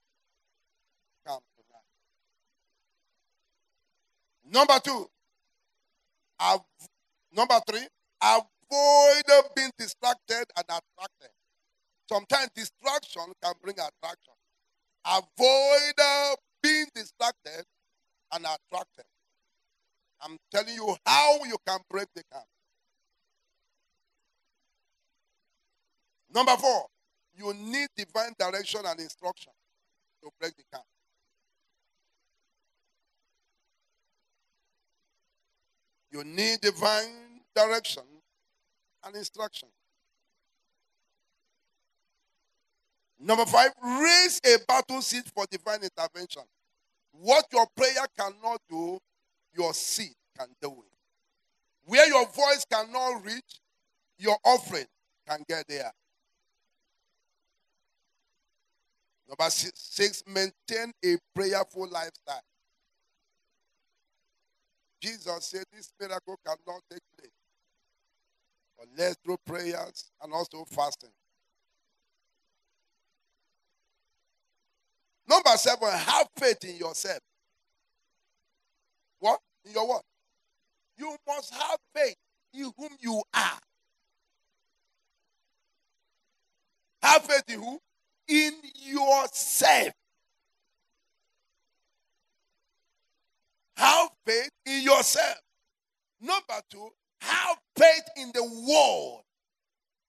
camp 1.27 1.41
tonight. 1.55 1.99
Number 4.53 4.79
two, 4.83 5.07
av- 6.41 6.65
number 7.35 7.59
three, 7.69 7.87
avoid 8.23 9.45
being 9.55 9.71
distracted 9.77 10.45
and 10.57 10.65
attracted. 10.65 11.31
Sometimes 12.09 12.49
distraction 12.55 13.23
can 13.43 13.53
bring 13.61 13.75
attraction. 13.75 14.33
Avoid 15.09 15.93
uh, 15.99 16.35
being 16.61 16.85
distracted 16.93 17.65
and 18.31 18.45
attracted. 18.45 19.05
I'm 20.21 20.37
telling 20.51 20.75
you 20.75 20.95
how 21.05 21.43
you 21.45 21.57
can 21.67 21.79
break 21.89 22.07
the 22.15 22.23
camp. 22.31 22.45
Number 26.33 26.55
four, 26.57 26.85
you 27.35 27.53
need 27.53 27.87
divine 27.97 28.33
direction 28.37 28.81
and 28.85 28.99
instruction 28.99 29.53
to 30.23 30.29
break 30.39 30.55
the 30.57 30.63
camp. 30.71 30.85
You 36.11 36.23
need 36.23 36.61
divine 36.61 37.41
direction 37.55 38.03
and 39.05 39.15
instruction. 39.15 39.69
Number 43.19 43.45
five, 43.45 43.71
raise 43.83 44.39
a 44.45 44.57
battle 44.65 45.01
seed 45.01 45.23
for 45.35 45.45
divine 45.51 45.81
intervention. 45.83 46.43
What 47.11 47.45
your 47.51 47.67
prayer 47.75 48.05
cannot 48.17 48.61
do, 48.69 48.97
your 49.53 49.73
seed 49.73 50.13
can 50.37 50.47
do 50.61 50.69
it. 50.69 50.91
Where 51.83 52.07
your 52.07 52.25
voice 52.27 52.65
cannot 52.71 53.25
reach, 53.25 53.59
your 54.17 54.37
offering 54.45 54.85
can 55.27 55.43
get 55.47 55.65
there. 55.67 55.91
Number 59.27 59.49
six, 59.49 60.23
maintain 60.25 60.91
a 61.03 61.17
prayerful 61.35 61.89
lifestyle. 61.89 62.41
Jesus 65.01 65.45
said 65.45 65.63
this 65.71 65.91
miracle 65.99 66.37
cannot 66.45 66.81
take 66.91 67.01
place 67.17 67.31
unless 68.81 69.15
through 69.23 69.37
prayers 69.45 70.11
and 70.21 70.33
also 70.33 70.65
fasting. 70.65 71.11
Number 75.29 75.51
seven, 75.57 75.89
have 75.91 76.27
faith 76.37 76.63
in 76.63 76.77
yourself. 76.77 77.19
What? 79.19 79.39
In 79.65 79.73
your 79.73 79.87
what? 79.87 80.01
You 80.97 81.15
must 81.27 81.53
have 81.53 81.77
faith 81.95 82.15
in 82.53 82.71
whom 82.77 82.89
you 82.99 83.21
are. 83.33 83.59
Have 87.03 87.23
faith 87.23 87.43
in 87.47 87.59
who? 87.61 87.79
In 88.27 88.53
yourself. 88.75 89.93
Have 93.77 94.09
faith 94.25 94.49
in 94.65 94.81
yourself. 94.81 95.37
Number 96.21 96.61
two, 96.69 96.89
have 97.21 97.57
faith 97.77 98.03
in 98.17 98.31
the 98.33 98.43
word, 98.43 99.21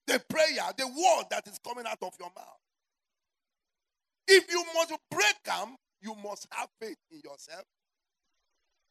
the 0.07 0.21
prayer, 0.27 0.71
the 0.77 0.87
word 0.87 1.25
that 1.29 1.47
is 1.47 1.57
coming 1.65 1.85
out 1.85 1.99
of 2.01 2.13
your 2.19 2.31
mouth. 2.35 2.60
If 4.27 4.51
you 4.51 4.63
must 4.75 4.93
break 5.11 5.35
them, 5.45 5.75
you 6.01 6.15
must 6.23 6.47
have 6.51 6.69
faith 6.81 6.97
in 7.11 7.21
yourself 7.23 7.65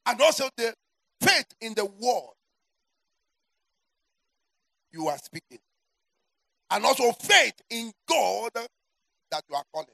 and 0.07 0.21
also 0.21 0.49
the 0.57 0.75
faith 1.21 1.47
in 1.61 1.75
the 1.75 1.85
word 1.85 2.35
you 4.93 5.09
are 5.09 5.19
speaking, 5.19 5.59
and 6.71 6.85
also 6.85 7.13
faith 7.13 7.55
in 7.71 7.93
God 8.09 8.51
that 8.55 9.43
you 9.49 9.57
are 9.57 9.65
calling. 9.73 9.89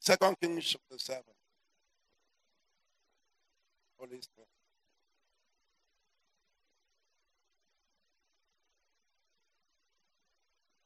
Second 0.00 0.36
Kings 0.40 0.64
chapter 0.64 0.98
7. 0.98 1.22
Holy 3.98 4.20
Spirit. 4.20 4.53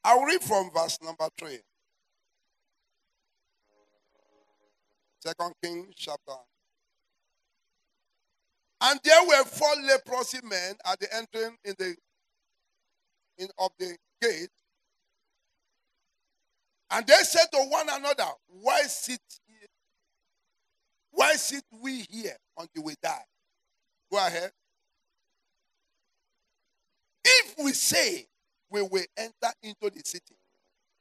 I'll 0.09 0.25
read 0.25 0.41
from 0.41 0.71
verse 0.75 0.99
number 1.03 1.29
3. 1.39 1.59
Second 5.21 5.53
Kings 5.63 5.95
chapter. 5.99 6.33
And 8.81 8.99
there 9.05 9.23
were 9.27 9.45
four 9.45 9.69
leprosy 9.87 10.39
men 10.45 10.77
at 10.87 10.99
the 10.99 11.15
entering 11.15 11.59
in 11.63 11.75
the 11.79 11.95
in 13.37 13.49
of 13.59 13.69
the 13.79 13.99
gate. 14.23 14.49
And 16.91 17.07
they 17.07 17.23
said 17.25 17.45
to 17.53 17.59
one 17.59 17.89
another, 17.91 18.31
Why 18.63 18.81
sit 18.85 19.21
here? 19.47 19.69
Why 21.11 21.33
sit 21.35 21.65
we 21.83 22.07
here 22.09 22.37
until 22.57 22.85
we 22.85 22.95
die? 23.03 23.25
Go 24.11 24.17
ahead. 24.17 24.53
If 27.27 27.57
we 27.63 27.73
say 27.73 28.27
we 28.71 28.83
will 28.83 29.05
enter 29.17 29.53
into 29.63 29.91
the 29.91 30.01
city, 30.05 30.37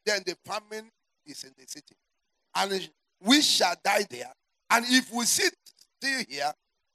then 0.05 0.21
the 0.25 0.35
famine 0.45 0.89
is 1.25 1.43
in 1.43 1.51
the 1.57 1.65
city. 1.67 1.95
And 2.55 2.71
hmm. 2.71 3.29
we 3.29 3.41
shall 3.41 3.75
die 3.83 4.05
there. 4.09 4.31
And 4.69 4.85
if 4.87 5.11
we 5.13 5.25
sit 5.25 5.53
still 5.99 6.23
here, 6.27 6.51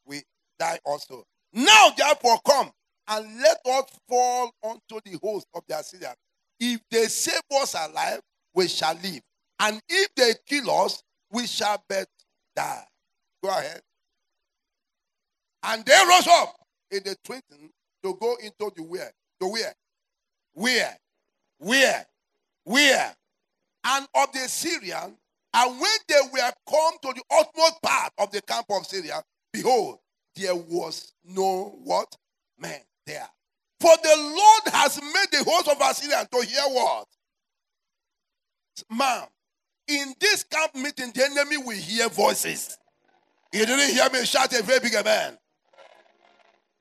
we 0.06 0.22
die 0.58 0.78
also. 0.84 1.24
Now, 1.52 1.90
therefore, 1.96 2.38
come 2.46 2.70
and 3.08 3.40
let 3.40 3.58
us 3.66 3.84
fall 4.08 4.50
unto 4.64 5.00
the 5.04 5.18
host 5.22 5.46
of 5.54 5.62
the 5.68 5.78
Assyrians. 5.78 6.16
If 6.58 6.80
they 6.90 7.04
save 7.04 7.40
us 7.60 7.74
alive, 7.74 8.20
we 8.54 8.68
shall 8.68 8.94
live. 9.02 9.20
And 9.58 9.80
if 9.88 10.14
they 10.14 10.32
kill 10.46 10.70
us, 10.70 11.02
we 11.30 11.46
shall 11.46 11.82
but 11.88 12.06
die. 12.54 12.84
Go 13.42 13.50
ahead. 13.50 13.80
And 15.64 15.84
they 15.84 15.98
rose 16.08 16.28
up 16.28 16.54
in 16.90 17.02
the 17.04 17.16
twinkling 17.24 17.70
to 18.02 18.16
go 18.20 18.36
into 18.42 18.72
the 18.76 18.82
where? 18.82 19.12
To 19.40 19.48
where? 19.48 19.74
Where? 20.54 20.96
Where? 21.58 22.06
Where? 22.64 23.16
And 23.84 24.06
of 24.14 24.32
the 24.32 24.48
Syrian, 24.48 25.16
and 25.54 25.80
when 25.80 25.90
they 26.08 26.20
were 26.32 26.52
come 26.68 26.94
to 27.02 27.12
the 27.14 27.22
utmost 27.30 27.82
part 27.82 28.12
of 28.18 28.30
the 28.30 28.40
camp 28.42 28.66
of 28.70 28.86
Syria, 28.86 29.22
behold, 29.52 29.98
there 30.36 30.54
was 30.54 31.12
no 31.24 31.78
what? 31.84 32.16
Man 32.58 32.80
there. 33.06 33.28
For 33.80 33.94
the 34.02 34.16
Lord 34.16 34.74
has 34.74 35.00
made 35.02 35.26
the 35.32 35.50
host 35.50 35.68
of 35.68 35.76
Assyria 35.80 36.26
to 36.30 36.46
hear 36.46 36.62
what? 36.68 37.08
Ma'am, 38.90 39.26
in 39.88 40.14
this 40.20 40.44
camp 40.44 40.74
meeting, 40.74 41.10
the 41.14 41.24
enemy 41.24 41.58
will 41.58 41.76
hear 41.76 42.08
voices. 42.08 42.78
You 43.52 43.66
didn't 43.66 43.94
hear 43.94 44.08
me 44.10 44.24
shout 44.24 44.58
a 44.58 44.62
very 44.62 44.80
big 44.80 44.94
amen. 44.94 45.36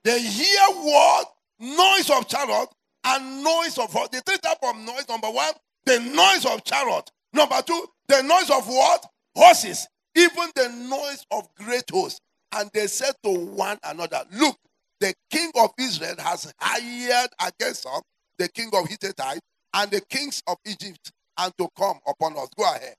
They 0.04 0.22
hear 0.22 0.62
what? 0.70 1.28
Noise 1.60 2.10
of 2.12 2.28
chariot 2.28 2.70
and 3.04 3.44
noise 3.44 3.78
of 3.78 3.92
the 4.12 4.22
three 4.26 4.38
type 4.38 4.58
of 4.64 4.76
noise. 4.78 5.08
Number 5.10 5.30
one, 5.30 5.54
the 5.86 6.00
noise 6.00 6.46
of 6.46 6.64
chariot. 6.64 7.10
Number 7.34 7.62
two, 7.62 7.86
the 8.08 8.22
noise 8.22 8.50
of 8.50 8.68
what? 8.68 9.06
Horses. 9.36 9.88
Even 10.16 10.50
the 10.56 10.70
noise 10.90 11.26
of 11.32 11.48
great 11.56 11.90
hosts. 11.90 12.20
And 12.54 12.70
they 12.74 12.88
said 12.88 13.14
to 13.24 13.32
one 13.32 13.78
another, 13.84 14.24
Look, 14.34 14.58
the 15.00 15.14
king 15.30 15.52
of 15.56 15.72
Israel 15.80 16.16
has 16.20 16.54
hired 16.60 17.30
against 17.40 17.86
us 17.86 18.02
the 18.42 18.50
king 18.50 18.70
of 18.74 18.88
Hittite 18.88 19.40
and 19.74 19.92
the 19.92 20.02
kings 20.10 20.42
of 20.48 20.58
Egypt 20.66 21.12
and 21.38 21.54
to 21.60 21.70
come 21.78 22.00
upon 22.08 22.36
us. 22.38 22.50
Go 22.58 22.64
ahead. 22.64 22.96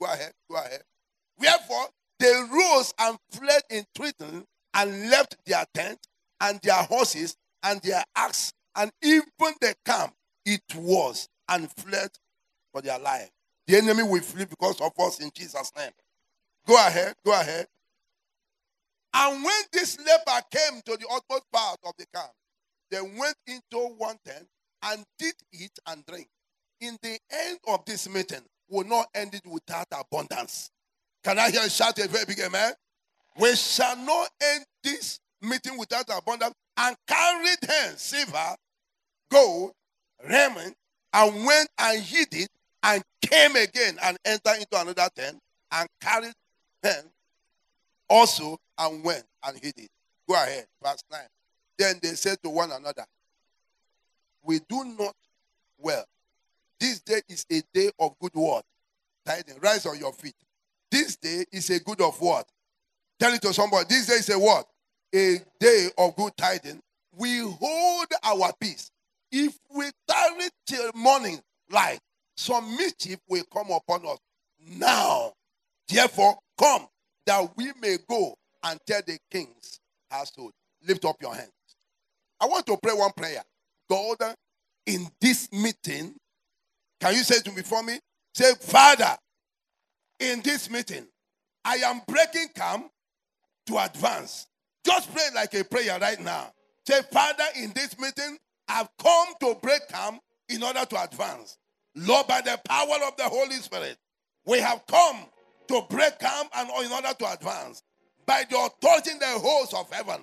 Go 0.00 0.06
ahead. 0.06 0.32
Go 0.50 0.56
ahead. 0.56 0.82
Wherefore, 1.38 1.86
they 2.18 2.32
rose 2.52 2.92
and 2.98 3.16
fled 3.30 3.62
in 3.70 3.84
Triton 3.96 4.44
and 4.74 5.10
left 5.10 5.36
their 5.46 5.64
tent 5.72 5.98
and 6.40 6.60
their 6.62 6.82
horses 6.82 7.36
and 7.62 7.80
their 7.80 8.04
axe 8.14 8.52
and 8.76 8.90
even 9.02 9.24
the 9.60 9.74
camp 9.84 10.14
it 10.44 10.62
was 10.76 11.28
and 11.48 11.70
fled 11.72 12.10
for 12.72 12.82
their 12.82 12.98
life. 12.98 13.30
The 13.66 13.78
enemy 13.78 14.02
will 14.04 14.20
flee 14.20 14.44
because 14.44 14.80
of 14.80 14.92
us 14.98 15.20
in 15.20 15.30
Jesus' 15.34 15.72
name. 15.76 15.90
Go 16.66 16.74
ahead, 16.76 17.14
go 17.24 17.32
ahead. 17.32 17.66
And 19.14 19.42
when 19.42 19.62
this 19.72 19.98
leper 19.98 20.42
came 20.50 20.80
to 20.84 20.96
the 20.96 21.06
utmost 21.10 21.44
part 21.52 21.78
of 21.84 21.92
the 21.98 22.06
camp, 22.14 22.32
they 22.90 23.00
went 23.00 23.36
into 23.46 23.94
one 23.96 24.16
tent 24.24 24.46
and 24.82 25.04
did 25.18 25.34
eat 25.52 25.72
and 25.86 26.04
drink. 26.06 26.28
In 26.80 26.98
the 27.02 27.18
end 27.30 27.58
of 27.66 27.84
this 27.86 28.08
meeting, 28.08 28.42
we 28.68 28.78
will 28.78 28.88
not 28.88 29.08
end 29.14 29.34
it 29.34 29.46
without 29.46 29.86
abundance. 29.98 30.70
Can 31.24 31.38
I 31.38 31.50
hear 31.50 31.62
a 31.64 31.70
shout 31.70 31.98
a 31.98 32.06
very 32.06 32.26
big 32.26 32.40
amen? 32.40 32.72
We 33.38 33.56
shall 33.56 33.96
not 33.96 34.28
end 34.42 34.64
this 34.84 35.18
meeting 35.40 35.78
without 35.78 36.06
abundance 36.16 36.54
and 36.76 36.96
carried 37.08 37.58
hence 37.66 38.02
silver, 38.02 38.56
gold, 39.30 39.72
raiment, 40.28 40.76
and 41.12 41.46
went 41.46 41.68
and 41.78 42.02
hid 42.02 42.28
it 42.32 42.48
and 42.82 43.02
came 43.22 43.56
again 43.56 43.96
and 44.02 44.16
entered 44.24 44.58
into 44.60 44.80
another 44.80 45.08
tent 45.14 45.38
and 45.72 45.88
carried 46.00 46.32
them 46.82 47.04
also 48.08 48.58
and 48.78 49.02
went 49.04 49.24
and 49.44 49.56
hid 49.58 49.74
it. 49.76 49.90
Go 50.28 50.34
ahead, 50.34 50.66
verse 50.82 51.02
9. 51.10 51.20
Then 51.78 51.96
they 52.02 52.10
said 52.10 52.38
to 52.42 52.50
one 52.50 52.70
another, 52.72 53.04
We 54.42 54.60
do 54.68 54.84
not 54.98 55.14
well. 55.78 56.04
This 56.78 57.00
day 57.00 57.22
is 57.28 57.46
a 57.50 57.62
day 57.72 57.90
of 57.98 58.18
good 58.20 58.34
word. 58.34 58.62
Tiding. 59.24 59.56
Rise 59.60 59.86
on 59.86 59.98
your 59.98 60.12
feet. 60.12 60.34
This 60.90 61.16
day 61.16 61.44
is 61.52 61.70
a 61.70 61.80
good 61.80 62.00
of 62.00 62.20
what? 62.20 62.46
Tell 63.18 63.32
it 63.32 63.42
to 63.42 63.52
somebody. 63.52 63.86
This 63.88 64.06
day 64.06 64.14
is 64.14 64.30
a 64.30 64.38
what? 64.38 64.66
A 65.14 65.38
day 65.58 65.88
of 65.98 66.14
good 66.16 66.36
tidings. 66.36 66.82
We 67.12 67.38
hold 67.40 68.06
our 68.22 68.52
peace. 68.60 68.90
If 69.32 69.58
we 69.74 69.90
tarry 70.08 70.48
till 70.66 70.90
morning 70.94 71.40
light, 71.70 72.00
some 72.36 72.76
mischief 72.76 73.18
will 73.28 73.44
come 73.52 73.70
upon 73.70 74.06
us. 74.06 74.18
Now, 74.78 75.32
therefore, 75.88 76.36
come 76.58 76.86
that 77.26 77.56
we 77.56 77.72
may 77.80 77.98
go 78.08 78.34
and 78.62 78.78
tell 78.86 79.00
the 79.06 79.18
king's 79.30 79.80
household. 80.10 80.52
Lift 80.86 81.04
up 81.04 81.16
your 81.20 81.34
hands. 81.34 81.50
I 82.40 82.46
want 82.46 82.66
to 82.66 82.76
pray 82.82 82.92
one 82.92 83.12
prayer. 83.16 83.42
God, 83.88 84.18
in 84.84 85.08
this 85.20 85.50
meeting, 85.52 86.14
can 87.00 87.14
you 87.14 87.22
say 87.22 87.40
to 87.40 87.52
me 87.52 87.62
for 87.62 87.82
me? 87.82 87.98
Say, 88.34 88.52
Father, 88.60 89.16
in 90.20 90.40
this 90.42 90.70
meeting, 90.70 91.06
I 91.64 91.76
am 91.76 92.02
breaking 92.06 92.48
camp 92.54 92.90
to 93.66 93.78
advance. 93.78 94.46
Just 94.84 95.12
pray 95.12 95.28
like 95.34 95.54
a 95.54 95.64
prayer 95.64 95.98
right 95.98 96.20
now. 96.20 96.52
Say, 96.86 97.00
Father, 97.10 97.44
in 97.56 97.72
this 97.74 97.98
meeting, 97.98 98.38
I've 98.68 98.88
come 99.02 99.28
to 99.40 99.56
break 99.60 99.88
camp 99.88 100.20
in 100.48 100.62
order 100.62 100.84
to 100.84 101.02
advance. 101.02 101.58
Lord, 101.94 102.26
by 102.26 102.40
the 102.42 102.60
power 102.64 102.96
of 103.06 103.16
the 103.16 103.24
Holy 103.24 103.56
Spirit, 103.56 103.96
we 104.46 104.58
have 104.58 104.82
come 104.86 105.18
to 105.68 105.82
break 105.88 106.18
camp 106.18 106.50
and 106.54 106.68
in 106.84 106.92
order 106.92 107.12
to 107.18 107.32
advance. 107.32 107.82
By 108.26 108.44
the 108.48 108.56
authority 108.58 109.12
in 109.12 109.18
the 109.18 109.26
host 109.26 109.74
of 109.74 109.90
heaven, 109.90 110.20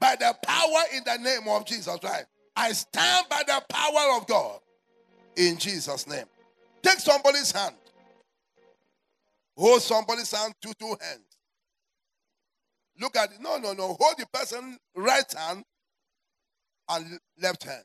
by 0.00 0.16
the 0.16 0.34
power 0.44 0.82
in 0.94 1.02
the 1.04 1.18
name 1.18 1.48
of 1.48 1.64
Jesus 1.66 1.96
Christ. 1.98 2.26
I 2.56 2.72
stand 2.72 3.26
by 3.28 3.42
the 3.46 3.62
power 3.68 4.16
of 4.18 4.26
God 4.26 4.60
in 5.36 5.56
Jesus' 5.58 6.06
name. 6.06 6.26
Take 6.82 6.98
somebody's 6.98 7.52
hand. 7.52 7.74
Hold 9.56 9.82
somebody's 9.82 10.32
hand, 10.32 10.54
two, 10.60 10.72
two 10.78 10.96
hands. 11.00 11.38
Look 13.00 13.16
at 13.16 13.32
it. 13.32 13.40
No, 13.40 13.56
no, 13.58 13.72
no. 13.72 13.96
Hold 13.98 14.16
the 14.18 14.26
person 14.32 14.78
right 14.94 15.32
hand 15.36 15.64
and 16.88 17.18
left 17.40 17.64
hand. 17.64 17.84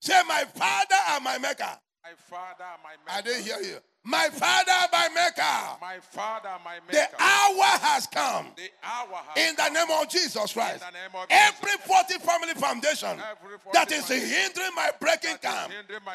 Say, 0.00 0.20
my 0.28 0.44
father 0.54 0.96
and 1.10 1.24
my 1.24 1.38
maker. 1.38 1.64
My 2.02 2.14
father, 2.16 2.64
and 2.72 2.82
my 2.82 2.90
maker. 3.04 3.18
I 3.18 3.20
didn't 3.20 3.44
hear 3.44 3.60
you. 3.60 3.78
My 4.02 4.28
father, 4.30 4.72
my 4.92 5.08
maker. 5.14 5.76
My 5.80 5.98
father, 6.00 6.56
my 6.64 6.80
Maker. 6.88 7.08
The 7.18 7.22
hour 7.22 7.70
has 7.84 8.06
come. 8.06 8.46
The 8.56 8.70
hour 8.82 9.20
has 9.28 9.48
In 9.48 9.54
the 9.56 9.68
name 9.68 10.00
of 10.00 10.08
Jesus 10.08 10.52
Christ. 10.54 10.82
In 10.82 10.92
the 10.92 10.98
name 10.98 11.14
of 11.14 11.26
Every 11.28 11.76
faulty 11.84 12.14
family 12.14 12.54
foundation 12.54 13.20
40 13.62 13.76
that 13.76 13.92
is 13.92 14.08
hindering 14.08 14.72
my 14.74 14.90
breaking 14.98 15.36
camp, 15.42 15.72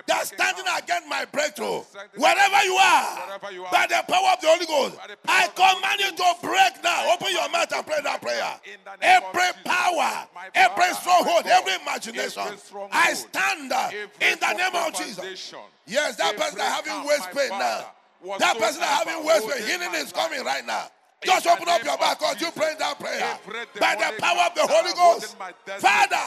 that's 0.07 0.33
standing 0.33 0.65
camp, 0.65 0.83
against 0.83 1.07
my 1.07 1.25
breakthrough, 1.25 1.85
wherever 2.17 2.61
you 2.65 2.73
are, 2.73 3.17
Wherever 3.27 3.51
you 3.53 3.63
are, 3.65 3.71
by 3.71 3.85
the 3.85 4.01
power 4.09 4.33
of 4.33 4.41
the 4.41 4.47
Holy 4.47 4.65
Ghost, 4.65 4.97
I 5.29 5.45
of 5.45 5.55
the 5.55 5.61
Holy 5.61 5.75
command 5.77 5.99
you 6.01 6.11
to 6.17 6.29
break 6.41 6.83
now. 6.83 7.13
Open 7.13 7.29
your 7.29 7.49
mouth 7.49 7.71
and 7.71 7.85
pray 7.85 8.01
that 8.01 8.21
prayer. 8.21 8.59
In 8.65 8.81
the 8.81 8.97
name 8.97 9.21
of 9.21 9.35
Every 9.35 9.61
power, 9.63 10.27
every 10.55 10.93
stronghold, 10.95 11.45
every 11.45 11.75
imagination, 11.85 12.49
I 12.91 13.13
stand 13.13 13.71
uh, 13.71 13.89
in 13.93 14.39
the 14.41 14.53
name 14.57 14.73
of 14.73 14.93
Jesus. 14.93 15.53
Yes, 15.85 16.15
that 16.15 16.35
person 16.35 16.57
that 16.57 16.83
having 16.85 17.07
waist 17.07 17.31
pain 17.31 17.49
now. 17.49 17.91
That 18.39 18.53
so 18.53 18.59
person 18.59 18.81
that 18.81 19.05
having 19.05 19.25
waist 19.25 19.47
pain, 19.49 19.67
healing 19.67 19.93
is 19.95 20.11
coming 20.11 20.43
right 20.43 20.65
now. 20.65 20.89
Just 21.23 21.47
open 21.47 21.67
up 21.69 21.83
your 21.83 21.97
mouth 21.97 22.19
because 22.19 22.41
you 22.41 22.47
Jesus. 22.47 22.55
pray 22.55 22.75
that 22.77 22.99
prayer. 22.99 23.39
By 23.79 23.95
the 23.95 24.21
power 24.21 24.45
of 24.45 24.53
the 24.53 24.67
Holy 24.67 24.93
that 24.93 24.97
are 24.97 25.07
holding 25.09 25.19
Ghost. 25.19 25.35
Father, 25.81 26.21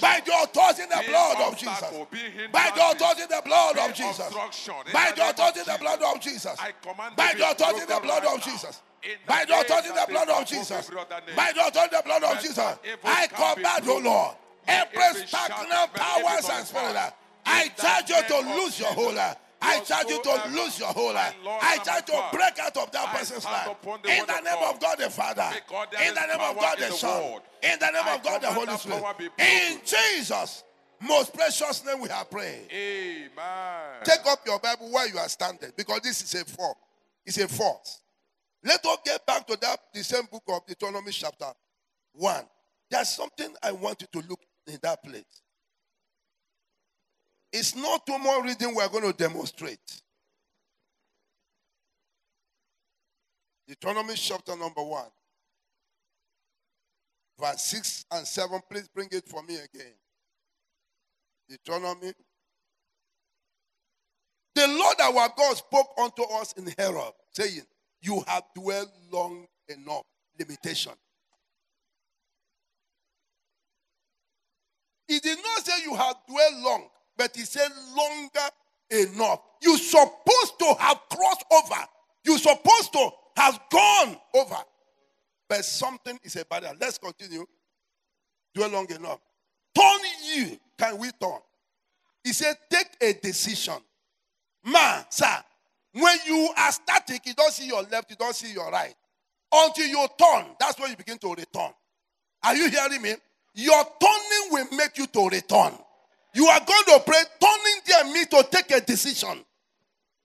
by 0.00 0.20
the 0.22 0.32
authority 0.42 0.82
in 0.82 0.88
the 0.88 1.02
blood 1.08 1.40
of 1.40 1.58
Jesus. 1.58 1.90
By 2.52 2.62
the 2.70 2.82
authority 2.82 3.22
in 3.22 3.28
the 3.28 3.42
blood 3.44 3.78
of 3.78 3.98
Jesus. 3.98 4.30
By 4.86 5.12
the 5.14 5.30
authority 5.30 5.60
in 5.60 5.66
the 5.68 5.78
blood 5.78 6.02
of 6.02 6.20
Jesus. 6.20 6.60
By 7.16 7.32
the 7.34 7.50
authority 7.50 7.80
in 7.80 7.88
the 7.88 8.00
blood 8.02 8.24
of. 8.24 8.42
Jesus. 8.42 8.82
By 9.26 9.44
the 9.44 9.54
authority 9.60 9.88
in 9.88 9.94
the 9.94 10.06
blood 10.08 10.28
of 10.28 10.46
Jesus. 10.46 10.70
every 10.70 11.00
other 11.00 11.20
name. 11.26 11.36
By 11.36 11.52
the 11.52 11.66
authority 11.66 11.96
in 11.96 11.98
the 11.98 12.06
blood 12.06 12.22
of 12.22 12.40
Jesus. 12.42 12.76
I 13.02 13.26
command, 13.26 13.66
oh 13.66 13.84
broken. 13.84 14.04
Lord, 14.04 14.36
every 14.68 15.02
every 15.02 15.26
stagnant 15.26 15.94
powers 15.94 16.48
and 16.48 16.66
spirit. 16.66 17.14
I 17.44 17.68
charge 17.68 18.10
you 18.10 18.22
to 18.22 18.54
lose 18.56 18.78
your 18.78 18.88
Jesus. 18.88 18.94
hold. 18.94 19.18
I 19.64 19.80
charge 19.80 20.08
you 20.08 20.22
to 20.22 20.42
lose 20.50 20.78
your 20.80 20.92
my 20.92 21.34
Lord 21.44 21.60
I 21.62 21.78
charge 21.78 22.08
you 22.08 22.14
to 22.14 22.36
break 22.36 22.58
out 22.58 22.76
of 22.76 22.90
that 22.90 23.14
person's 23.16 23.44
life. 23.44 23.68
In 23.84 24.26
the 24.26 24.40
name 24.40 24.62
of 24.68 24.80
God 24.80 24.98
the 24.98 25.10
Father. 25.10 25.50
In 26.04 26.14
the 26.14 26.26
name 26.26 26.40
of 26.40 26.56
God 26.56 26.78
the 26.78 26.90
Son. 26.90 27.40
In 27.62 27.78
the 27.78 27.90
name 27.90 28.14
of 28.14 28.22
God 28.22 28.42
the 28.42 28.48
Holy 28.48 28.76
Spirit. 28.76 29.32
In. 29.38 29.80
Jesus' 29.84 30.64
most 31.00 31.34
precious 31.34 31.84
name 31.84 32.00
we 32.00 32.08
have 32.08 32.30
prayed. 32.30 32.66
Amen. 32.70 34.02
Take 34.04 34.24
up 34.26 34.40
your 34.46 34.58
Bible 34.58 34.90
where 34.90 35.08
you 35.08 35.18
are 35.18 35.28
standing 35.28 35.70
because 35.76 36.00
this 36.00 36.22
is 36.22 36.40
a 36.40 36.44
force. 36.44 36.76
It's 37.24 37.38
a 37.38 37.48
force. 37.48 38.00
Let 38.64 38.84
us 38.84 38.98
get 39.04 39.26
back 39.26 39.46
to 39.48 39.58
that 39.60 39.78
the 39.92 40.04
same 40.04 40.24
book 40.30 40.44
of 40.48 40.66
Deuteronomy 40.66 41.10
chapter 41.10 41.46
1. 42.14 42.44
There's 42.90 43.08
something 43.08 43.52
I 43.62 43.72
want 43.72 44.02
you 44.02 44.20
to 44.20 44.28
look 44.28 44.40
in 44.66 44.78
that 44.82 45.02
place. 45.02 45.41
It's 47.52 47.76
not 47.76 48.06
two 48.06 48.18
more 48.18 48.42
reading 48.42 48.74
we're 48.74 48.88
going 48.88 49.12
to 49.12 49.16
demonstrate. 49.16 50.02
Deuteronomy 53.68 54.14
chapter 54.14 54.56
number 54.56 54.82
1. 54.82 55.04
Verse 57.38 57.62
6 57.62 58.06
and 58.12 58.26
7. 58.26 58.60
Please 58.70 58.88
bring 58.88 59.08
it 59.12 59.28
for 59.28 59.42
me 59.42 59.56
again. 59.56 59.94
Deuteronomy 61.48 62.12
the 64.54 64.66
Lord 64.68 64.96
our 65.00 65.32
God 65.36 65.56
spoke 65.56 65.94
unto 65.98 66.22
us 66.24 66.52
in 66.52 66.72
Horeb, 66.78 67.14
saying, 67.30 67.62
You 68.00 68.22
have 68.26 68.42
dwelt 68.54 68.90
long 69.10 69.46
enough. 69.68 70.02
Limitation. 70.38 70.92
He 75.08 75.18
did 75.20 75.38
not 75.38 75.64
say 75.64 75.82
you 75.84 75.94
have 75.94 76.16
dwelt 76.28 76.54
long, 76.62 76.88
but 77.22 77.36
he 77.36 77.44
said 77.44 77.68
longer 77.96 78.48
enough. 78.90 79.42
You're 79.62 79.78
supposed 79.78 80.58
to 80.58 80.74
have 80.80 80.98
crossed 81.08 81.44
over. 81.52 81.80
You're 82.24 82.36
supposed 82.36 82.92
to 82.94 83.10
have 83.36 83.60
gone 83.70 84.16
over. 84.34 84.56
But 85.48 85.64
something 85.64 86.18
is 86.24 86.34
a 86.34 86.44
barrier. 86.44 86.72
Let's 86.80 86.98
continue. 86.98 87.46
Dwell 88.52 88.70
long 88.70 88.90
enough. 88.90 89.20
Turn 89.72 90.00
you. 90.34 90.58
Can 90.76 90.98
we 90.98 91.10
turn? 91.12 91.38
He 92.24 92.32
said, 92.32 92.56
Take 92.68 92.88
a 93.00 93.12
decision. 93.12 93.78
Man, 94.64 95.04
sir, 95.08 95.36
when 95.92 96.16
you 96.26 96.50
are 96.56 96.72
static, 96.72 97.24
you 97.24 97.34
don't 97.34 97.52
see 97.52 97.68
your 97.68 97.82
left, 97.84 98.10
you 98.10 98.16
don't 98.16 98.34
see 98.34 98.52
your 98.52 98.68
right. 98.68 98.94
Until 99.52 99.86
you 99.86 100.08
turn, 100.18 100.46
that's 100.58 100.80
when 100.80 100.90
you 100.90 100.96
begin 100.96 101.18
to 101.18 101.28
return. 101.34 101.70
Are 102.42 102.56
you 102.56 102.68
hearing 102.68 103.00
me? 103.00 103.14
Your 103.54 103.84
turning 104.00 104.50
will 104.50 104.76
make 104.76 104.98
you 104.98 105.06
to 105.06 105.28
return. 105.28 105.72
You 106.34 106.46
are 106.46 106.60
going 106.60 106.84
to 106.86 107.02
pray. 107.04 107.22
Turning 107.40 107.80
there 107.86 108.04
means 108.12 108.28
to 108.28 108.46
take 108.50 108.70
a 108.70 108.80
decision. 108.80 109.44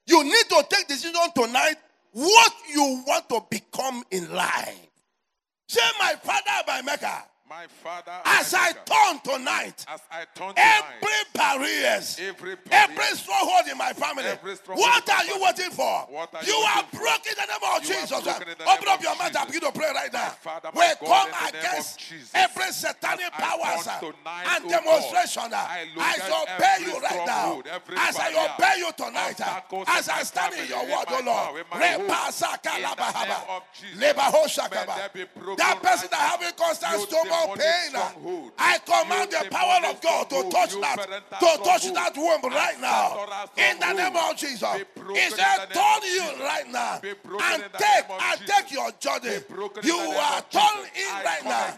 You 0.06 0.24
need 0.24 0.50
to 0.50 0.66
take 0.70 0.88
decision 0.88 1.22
tonight 1.36 1.76
what 2.14 2.54
you 2.74 3.04
want 3.06 3.30
to 3.30 3.46
become 3.50 4.04
in 4.12 4.32
life. 4.34 4.88
Say, 5.68 5.82
my 6.00 6.14
father, 6.24 6.64
by 6.66 6.82
maker. 6.82 7.24
My 7.50 7.66
Father, 7.82 8.12
As 8.26 8.54
I 8.54 8.74
turn 8.74 9.20
tonight, 9.24 9.86
as 9.88 10.02
I 10.12 10.26
turn 10.36 10.54
every 10.58 11.00
tonight, 11.00 11.34
barriers, 11.34 12.20
every 12.20 12.58
every 12.72 13.16
stronghold 13.16 13.72
in 13.72 13.78
my 13.78 13.94
family. 13.94 14.26
What 14.76 15.10
are 15.10 15.24
you 15.24 15.40
waiting 15.42 15.72
for? 15.72 15.84
Are 15.86 16.08
you 16.44 16.52
you 16.52 16.56
are 16.60 16.84
waiting 16.84 17.00
broken 17.00 17.32
in 17.32 17.38
the 17.40 17.48
name 17.48 17.64
of 17.72 17.84
You 17.84 17.96
Jesus. 17.96 18.24
broken 18.24 18.48
in 18.50 18.58
the 18.58 18.70
Open 18.70 18.88
up 18.90 19.02
your 19.02 19.16
mouth 19.16 19.32
and 19.34 19.48
begin 19.48 19.62
to 19.62 19.72
pray 19.72 19.92
right 19.96 20.12
now. 20.12 20.36
Father, 20.44 20.72
we 20.76 20.82
God, 20.82 20.98
come 21.00 21.08
in 21.08 21.08
the 21.08 21.64
name 21.64 21.72
of 21.72 21.72
against 21.72 22.36
every 22.36 22.72
satanic 22.76 23.32
powers 23.32 23.88
uh, 23.88 24.00
tonight, 24.00 24.48
and 24.52 24.66
oh 24.66 24.70
demonstration. 24.70 25.54
uh, 25.54 25.68
I 25.72 25.88
I 26.04 26.44
obey 26.44 26.78
you 26.84 27.00
right 27.00 27.26
now. 27.26 27.62
As 27.96 28.16
I 28.20 28.34
barrier, 28.34 28.52
obey 28.60 28.76
you 28.84 28.92
tonight, 28.92 29.40
uh, 29.40 29.62
as 29.88 30.10
I 30.10 30.24
stand 30.24 30.54
in 30.56 30.68
your 30.68 30.84
word, 30.84 31.08
my 31.08 31.16
oh 31.16 31.24
Lord. 31.24 31.44
power, 31.48 31.60
in 31.60 31.66
my 31.72 31.78
home. 31.96 32.08
Repasaka 32.12 32.76
In 32.76 32.82
the 32.84 32.88
labahaba. 32.90 33.24
name 33.24 33.50
of 33.56 33.64
Jesus. 33.72 34.04
Lebahoshakaba. 34.04 34.88
May 34.88 34.96
there 35.00 35.10
be 35.14 35.26
broken 35.40 35.58
That 35.58 35.82
person 35.82 36.08
that 36.12 36.20
having 36.20 36.52
constant 36.58 37.02
stomach 37.08 37.37
demonic 37.46 37.62
pain. 37.62 38.52
I 38.58 38.78
command 38.80 39.32
the 39.32 39.50
power 39.52 39.92
of 39.92 40.02
God 40.02 40.30
to 40.30 40.50
touch 40.50 40.74
that, 40.82 41.40
to 41.40 41.64
touch 41.64 41.94
that 41.94 42.18
womb 42.18 42.52
right 42.52 42.80
now. 42.82 43.26
In 43.58 43.80
the 43.80 43.94
name 43.94 44.16
of 44.16 44.36
Jesus. 44.38 44.74
He 44.74 45.30
said, 45.30 45.70
turn 45.74 46.02
you 46.04 46.44
right 46.44 46.68
now 46.72 47.00
and 47.02 47.64
take 47.78 48.06
and 48.10 48.40
take 48.46 48.72
your 48.72 48.92
journey. 49.00 49.40
Be 49.40 49.54
broken 49.54 49.84
in 49.84 49.90
You 49.90 49.98
are 49.98 50.42
turned 50.50 50.90
in 50.96 51.14
right 51.24 51.44
now 51.46 51.76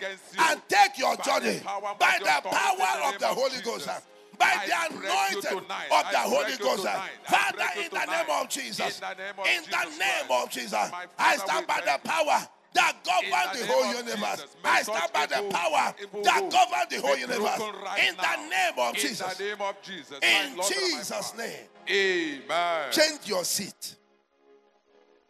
and 0.50 0.62
take 0.68 0.98
your 0.98 1.16
journey 1.18 1.60
by 2.00 2.18
the 2.20 2.30
the 2.30 2.38
authority 2.38 2.40
in 2.40 2.44
the 2.44 2.50
power 2.50 3.14
of 3.14 3.20
the 3.20 3.28
Holy 3.28 3.62
Ghost. 3.64 3.90
By 4.38 4.56
I 4.56 4.66
the 4.68 4.98
anointing 4.98 5.42
tonight. 5.42 5.92
of 5.92 6.12
the 6.12 6.20
Holy 6.20 6.58
Ghost. 6.58 6.84
tonight. 6.84 7.12
Father, 7.26 7.68
in 7.76 7.90
the 7.92 8.06
name 8.06 8.42
of 8.42 8.50
Jesus. 8.50 8.96
In 8.96 9.02
the 9.02 9.24
name 9.24 9.34
of 9.38 9.48
In 9.48 9.62
the 9.64 9.78
Jesus 9.78 10.00
name 10.00 10.32
of 10.32 10.50
Jesus. 10.50 10.92
I 11.18 11.38
stand 11.38 11.68
by 11.68 11.82
the 11.82 12.00
power 12.08 12.48
that 12.74 12.98
govern 13.04 13.54
the 13.54 13.60
the 13.60 13.72
whole 13.72 13.86
universe. 13.94 14.42
Jesus, 14.42 14.56
I 14.64 14.82
stand 14.84 15.14
by 15.14 15.26
the 15.26 15.50
power 15.50 15.94
that 16.24 16.52
govern 16.52 16.86
the 16.90 17.02
whole 17.02 17.18
universe. 17.18 17.60
right 17.84 18.08
In 18.08 18.16
the 18.16 18.50
name 18.50 18.74
of 18.78 18.96
In 18.96 19.02
Jesus. 19.02 19.38
the 19.38 19.44
name 19.44 19.62
of 19.62 19.82
Jesus. 19.82 20.20
In 20.22 20.58
Lord 20.58 20.74
Jesus' 20.74 21.38
name. 21.38 21.68
Amen. 21.90 22.92
Change 22.92 23.20
your 23.26 23.44
seat. 23.44 23.96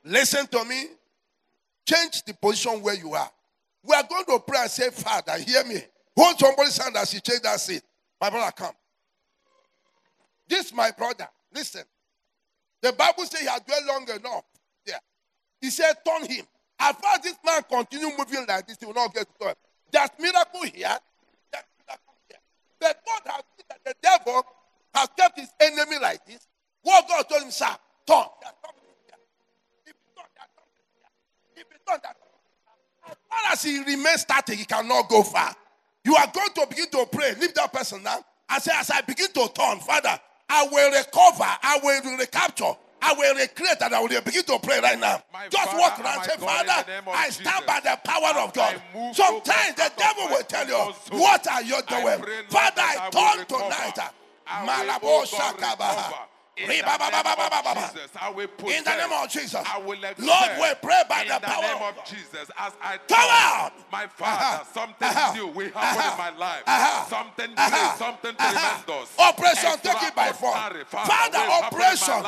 Listen 0.04 0.48
to 0.48 0.66
me. 0.66 0.88
Change 1.86 2.24
the 2.24 2.34
position 2.34 2.82
where 2.82 2.96
you 2.96 3.14
are. 3.14 3.32
We 3.84 3.96
are 3.96 4.04
going 4.04 4.26
to 4.26 4.40
pray 4.46 4.60
and 4.62 4.70
say, 4.70 4.90
Father, 4.90 5.38
hear 5.40 5.64
me. 5.64 5.82
Hold 6.18 6.38
somebody's 6.38 6.78
hand 6.78 6.98
as 6.98 7.14
you 7.14 7.22
change 7.22 7.42
that 7.42 7.60
seat. 7.60 7.82
My 8.20 8.30
brother, 8.30 8.52
come. 8.52 8.74
This 10.48 10.74
my 10.74 10.92
brother. 10.92 11.28
Listen. 11.54 11.84
The 12.82 12.92
Bible 12.94 13.26
says 13.26 13.40
he 13.40 13.46
had 13.48 13.66
dwelt 13.66 13.86
long 13.88 14.04
enough. 14.20 14.44
Yeah. 14.86 14.98
He 15.62 15.70
said, 15.70 15.94
turn 16.06 16.30
him. 16.30 16.46
As 16.80 16.96
far 16.96 17.16
as 17.16 17.22
this 17.22 17.38
man 17.46 17.62
continue 17.70 18.10
moving 18.18 18.46
like 18.48 18.68
this, 18.68 18.78
he 18.80 18.86
will 18.86 18.94
not 18.94 19.14
get 19.14 19.28
to 19.28 19.34
God. 19.40 19.56
There's 19.92 20.10
miracle 20.20 20.64
here. 20.64 20.98
There's 21.52 21.66
miracle 21.86 22.16
here. 22.28 22.40
But 22.80 23.02
God 23.06 23.22
has 23.34 23.44
seen 23.58 23.66
that 23.70 23.84
the 23.84 23.96
devil 24.02 24.44
has 24.96 25.10
kept 25.18 25.40
his 25.40 25.50
enemy 25.60 26.00
like 26.00 26.26
this. 26.26 26.48
What 26.82 27.08
God 27.08 27.24
told 27.28 27.44
him, 27.44 27.52
sir, 27.52 27.66
turn. 28.08 28.24
There's 28.40 28.54
something 28.64 28.96
here. 29.06 29.20
If 29.86 29.96
turn, 30.16 30.30
there's 30.36 30.54
something 30.56 30.86
here. 30.96 31.12
If 31.58 31.68
turn, 31.86 32.00
there's 32.02 32.02
something 32.02 32.40
here. 32.48 33.12
As 33.12 33.16
far 33.28 33.54
as 33.54 33.64
he 33.64 33.80
remains 33.84 34.22
static, 34.22 34.58
he 34.58 34.66
cannot 34.66 35.10
go 35.10 35.24
far. 35.24 35.54
You 36.06 36.16
are 36.16 36.28
going 36.34 36.54
to 36.56 36.68
begin 36.70 36.90
to 36.92 37.06
pray. 37.12 37.36
Leave 37.36 37.54
that 37.56 37.74
person 37.74 38.02
now. 38.04 38.24
And 38.50 38.64
say, 38.64 38.72
as 38.74 38.90
I 38.90 39.02
begin 39.02 39.28
to 39.28 39.50
turn, 39.54 39.80
Father, 39.80 40.18
I 40.48 40.68
will 40.72 40.92
recover. 40.92 41.44
I 41.44 41.80
will 41.84 42.18
recapture 42.18 42.74
I 43.02 43.14
will 43.14 43.36
recreate 43.36 43.82
and 43.82 43.96
I 43.96 44.00
will 44.02 44.22
begin 44.22 44.44
to 44.44 44.60
pray 44.60 44.80
right 44.80 45.00
now. 45.00 45.22
My 45.32 45.48
Just 45.48 45.78
walk 45.78 46.00
around 46.00 46.24
say, 46.24 46.36
Father, 46.38 46.86
I 47.14 47.30
stand 47.30 47.46
Jesus, 47.48 47.66
by 47.66 47.80
the 47.80 48.00
power 48.04 48.44
of 48.44 48.54
God. 48.54 48.82
Sometimes 49.14 49.76
the 49.76 49.92
devil 49.98 50.28
will 50.28 50.44
tell 50.44 50.68
you, 50.68 50.94
What 51.18 51.48
are 51.48 51.62
you 51.62 51.82
doing? 51.88 52.24
Father, 52.50 52.82
I 52.82 53.10
turn 53.12 53.46
tonight. 53.46 53.98
Will, 54.62 54.68
Malabo 54.68 55.04
oh 55.04 55.26
shakabaha. 55.28 56.14
In 56.58 56.68
the. 56.68 56.74
Jesus, 56.74 58.12
In 58.78 58.84
the 58.84 58.96
name 58.98 59.12
of 59.24 59.30
Jesus. 59.30 59.64
I 59.66 59.78
will. 59.78 59.98
Lord, 60.18 60.52
we 60.60 60.68
pray 60.82 61.04
by 61.08 61.22
in 61.22 61.28
the 61.30 61.34
the 61.36 61.48
power 61.48 61.62
name 61.62 61.84
of 61.84 62.06
Jesus. 62.06 62.52
As 62.58 62.74
I 62.84 62.98
Come 63.08 63.18
out. 63.32 63.72
my 63.92 64.08
Father, 64.08 64.44
Uh-huh. 64.44 64.64
something 64.74 65.08
Uh-huh. 65.08 65.34
new 65.36 65.48
will 65.48 65.72
happen 65.72 66.00
Uh-huh. 66.02 66.12
in 66.12 66.18
my 66.18 66.38
life. 66.38 66.64
Uh-huh. 66.68 67.06
Something 67.10 67.54
Uh-huh. 67.56 67.70
great, 67.70 67.98
something 67.98 68.36
Uh-huh. 68.38 68.82
tremendous. 68.84 69.10
Operation, 69.20 69.80
take 69.80 70.04
it 70.04 70.16
by 70.16 70.32
force. 70.34 70.60
Father, 70.90 71.40
will 71.40 71.50
happen 71.50 71.80
in 71.80 71.80
my 71.80 71.88
operation, 71.88 72.26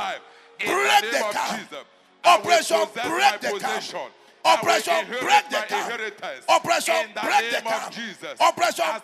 break 0.66 1.02
the 1.02 1.08
the 1.08 1.12
name 1.12 1.24
of 1.26 1.34
camp. 1.34 1.60
Jesus. 1.60 1.86
I 2.24 2.38
will 2.38 2.42
Operation, 2.42 2.78
break 2.94 3.42
the 3.42 3.48
camp. 3.48 3.82
possession. 3.82 4.00
I 4.44 4.50
will 4.50 4.58
Operation, 4.58 4.94
inherit 5.02 5.22
break 5.22 5.50
the 5.50 5.62
camp. 5.70 5.92
in 5.92 5.98
the 5.98 7.22
break 7.22 7.52
the 7.52 7.62
camp. 7.62 7.94
Jesus. 7.94 8.36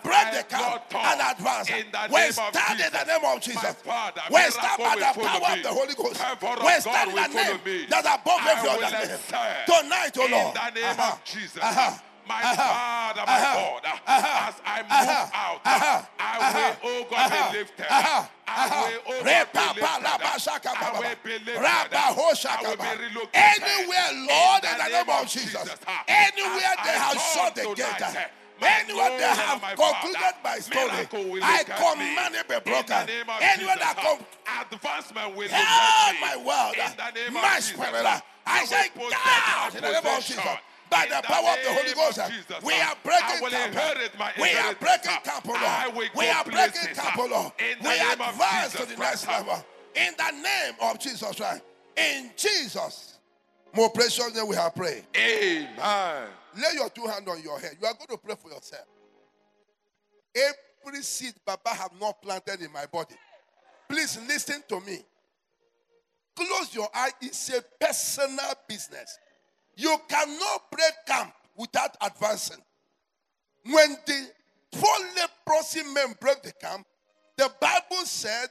Break 0.04 0.28
the 0.34 0.44
camp 0.50 0.82
and 0.94 1.22
advance. 1.22 1.70
In 1.70 1.86
We 2.10 2.32
stand 2.32 2.80
in 2.82 2.92
the 2.94 3.04
name 3.06 3.26
of 3.26 3.42
Jesus. 3.42 3.76
We 4.32 4.42
stand 4.50 4.78
by 4.82 4.96
the 4.98 5.12
power 5.14 5.52
of 5.54 5.62
the 5.64 5.70
Holy 5.70 5.94
Ghost. 5.94 6.22
We 6.64 6.74
stand 6.82 7.10
in 7.10 7.16
the 7.16 7.28
name 7.38 7.86
that's 7.90 8.08
above 8.08 8.42
every 8.50 8.70
other 8.70 8.98
name. 8.98 9.18
Tonight, 9.66 10.18
in 10.18 10.32
Lord. 10.32 10.56
the 10.56 10.70
name 10.74 10.86
Uh-huh. 10.90 11.12
of 11.14 11.24
Jesus. 11.24 11.62
My 12.28 12.42
Uh-huh. 12.44 12.56
Father, 12.56 13.24
my 13.26 13.34
Uh-huh. 13.34 13.56
God, 13.56 13.86
Uh-huh. 13.86 14.48
as 14.50 14.56
I 14.66 14.78
move 14.84 15.32
out. 15.34 15.62
I 16.20 16.76
will, 16.84 16.92
oh 16.92 17.06
God, 17.10 17.32
be 17.32 17.58
lifted. 17.60 17.86
Uh-huh. 17.90 18.24
I 18.48 18.68
will, 18.68 19.02
oh 19.08 19.46
God, 19.54 19.76
be 19.76 19.82
lifted. 19.82 20.68
I 20.68 20.92
will 20.92 21.16
be 21.24 21.32
lifted. 21.40 21.62
Ra-ba-ho-shaka, 21.62 22.58
I 22.60 22.70
will 22.70 22.76
ba. 22.78 22.84
be 22.84 23.04
relocated. 23.04 23.64
Anywhere, 23.64 24.10
Lord, 24.28 24.64
in 24.64 24.78
the 24.78 24.90
name 24.92 25.10
of 25.10 25.28
Jesus. 25.28 25.70
Anywhere 26.08 26.74
they 26.84 26.92
have 27.00 27.18
shut 27.20 27.56
the 27.56 27.74
gate. 27.76 28.06
Anywhere 28.60 29.10
they 29.20 29.24
have 29.24 29.62
concluded 29.62 30.36
my 30.44 30.58
story. 30.60 31.42
I 31.44 31.64
command 31.64 32.36
it 32.36 32.48
be 32.48 32.60
broken. 32.70 33.06
the 33.06 33.06
name 33.06 33.30
of 33.30 33.42
Anywhere 33.42 33.76
that 33.80 33.96
come 34.02 34.20
advancement 34.62 35.36
will 35.36 35.48
Help 35.50 36.16
my 36.22 36.36
world, 36.38 36.76
In 36.76 36.98
the 36.98 37.12
name 37.22 37.34
my 37.34 37.60
spirit. 37.60 38.22
I 38.50 38.66
say, 38.66 38.90
possess 38.96 39.12
get 39.12 39.20
my 39.26 39.54
out 39.64 39.76
in 39.76 39.82
the 39.82 39.92
name 39.92 40.06
of. 40.18 40.24
Jesus. 40.26 40.44
By 40.90 41.04
In 41.04 41.10
the 41.10 41.22
power 41.24 41.50
of 41.50 41.58
the 41.64 41.74
Holy 41.74 41.94
Ghost, 41.94 42.20
we 42.64 42.74
are 42.74 42.96
breaking 43.04 43.50
camp. 43.50 44.38
We 44.40 44.52
are 44.52 44.76
breaking 44.76 45.18
camp, 45.24 45.46
O 45.48 45.54
I 45.56 45.84
Lord. 45.86 45.96
will 45.98 46.10
We 46.16 46.30
are 46.30 46.44
breaking 46.44 46.72
places, 46.72 46.98
camp. 46.98 47.18
O 47.20 47.26
Lord. 47.26 47.52
In 47.60 47.84
the 47.84 47.90
We 47.90 47.96
advance 48.00 48.74
to 48.74 48.86
the 48.86 48.96
next 48.98 49.28
level. 49.28 49.66
In 49.96 50.14
the 50.18 50.32
name 50.32 50.74
of 50.82 51.00
Jesus 51.00 51.36
Christ. 51.36 51.62
In 51.98 52.32
Jesus' 52.38 53.18
more 53.74 53.90
precious 53.90 54.34
name 54.36 54.48
we 54.48 54.56
have 54.56 54.74
prayed. 54.76 55.04
Amen. 55.16 56.28
Lay 56.56 56.74
your 56.76 56.90
two 56.90 57.06
hands 57.06 57.28
on 57.28 57.42
your 57.42 57.60
head. 57.60 57.78
You 57.80 57.88
are 57.88 57.94
going 57.94 58.08
to 58.08 58.18
pray 58.18 58.36
for 58.42 58.50
yourself. 58.50 58.86
Every 60.36 61.02
seed 61.02 61.34
Baba 61.46 61.70
have 61.70 61.92
not 62.00 62.22
planted 62.22 62.62
in 62.62 62.72
my 62.72 62.86
body. 62.86 63.16
Please 63.90 64.18
listen 64.28 64.64
to 64.70 64.80
me. 64.82 65.00
Close 66.36 66.74
your 66.74 66.88
eye. 66.94 67.10
It's 67.22 67.50
a 67.50 67.64
personal 67.80 68.54
business. 68.68 69.18
You 69.78 69.96
cannot 70.10 70.72
break 70.72 70.94
camp 71.06 71.34
without 71.56 71.96
advancing. 72.02 72.58
When 73.64 73.96
the 74.08 74.28
four 74.74 74.90
leprosy 75.16 75.84
men 75.94 76.16
broke 76.20 76.42
the 76.42 76.52
camp, 76.52 76.86
the 77.38 77.52
Bible 77.62 78.04
said 78.06 78.48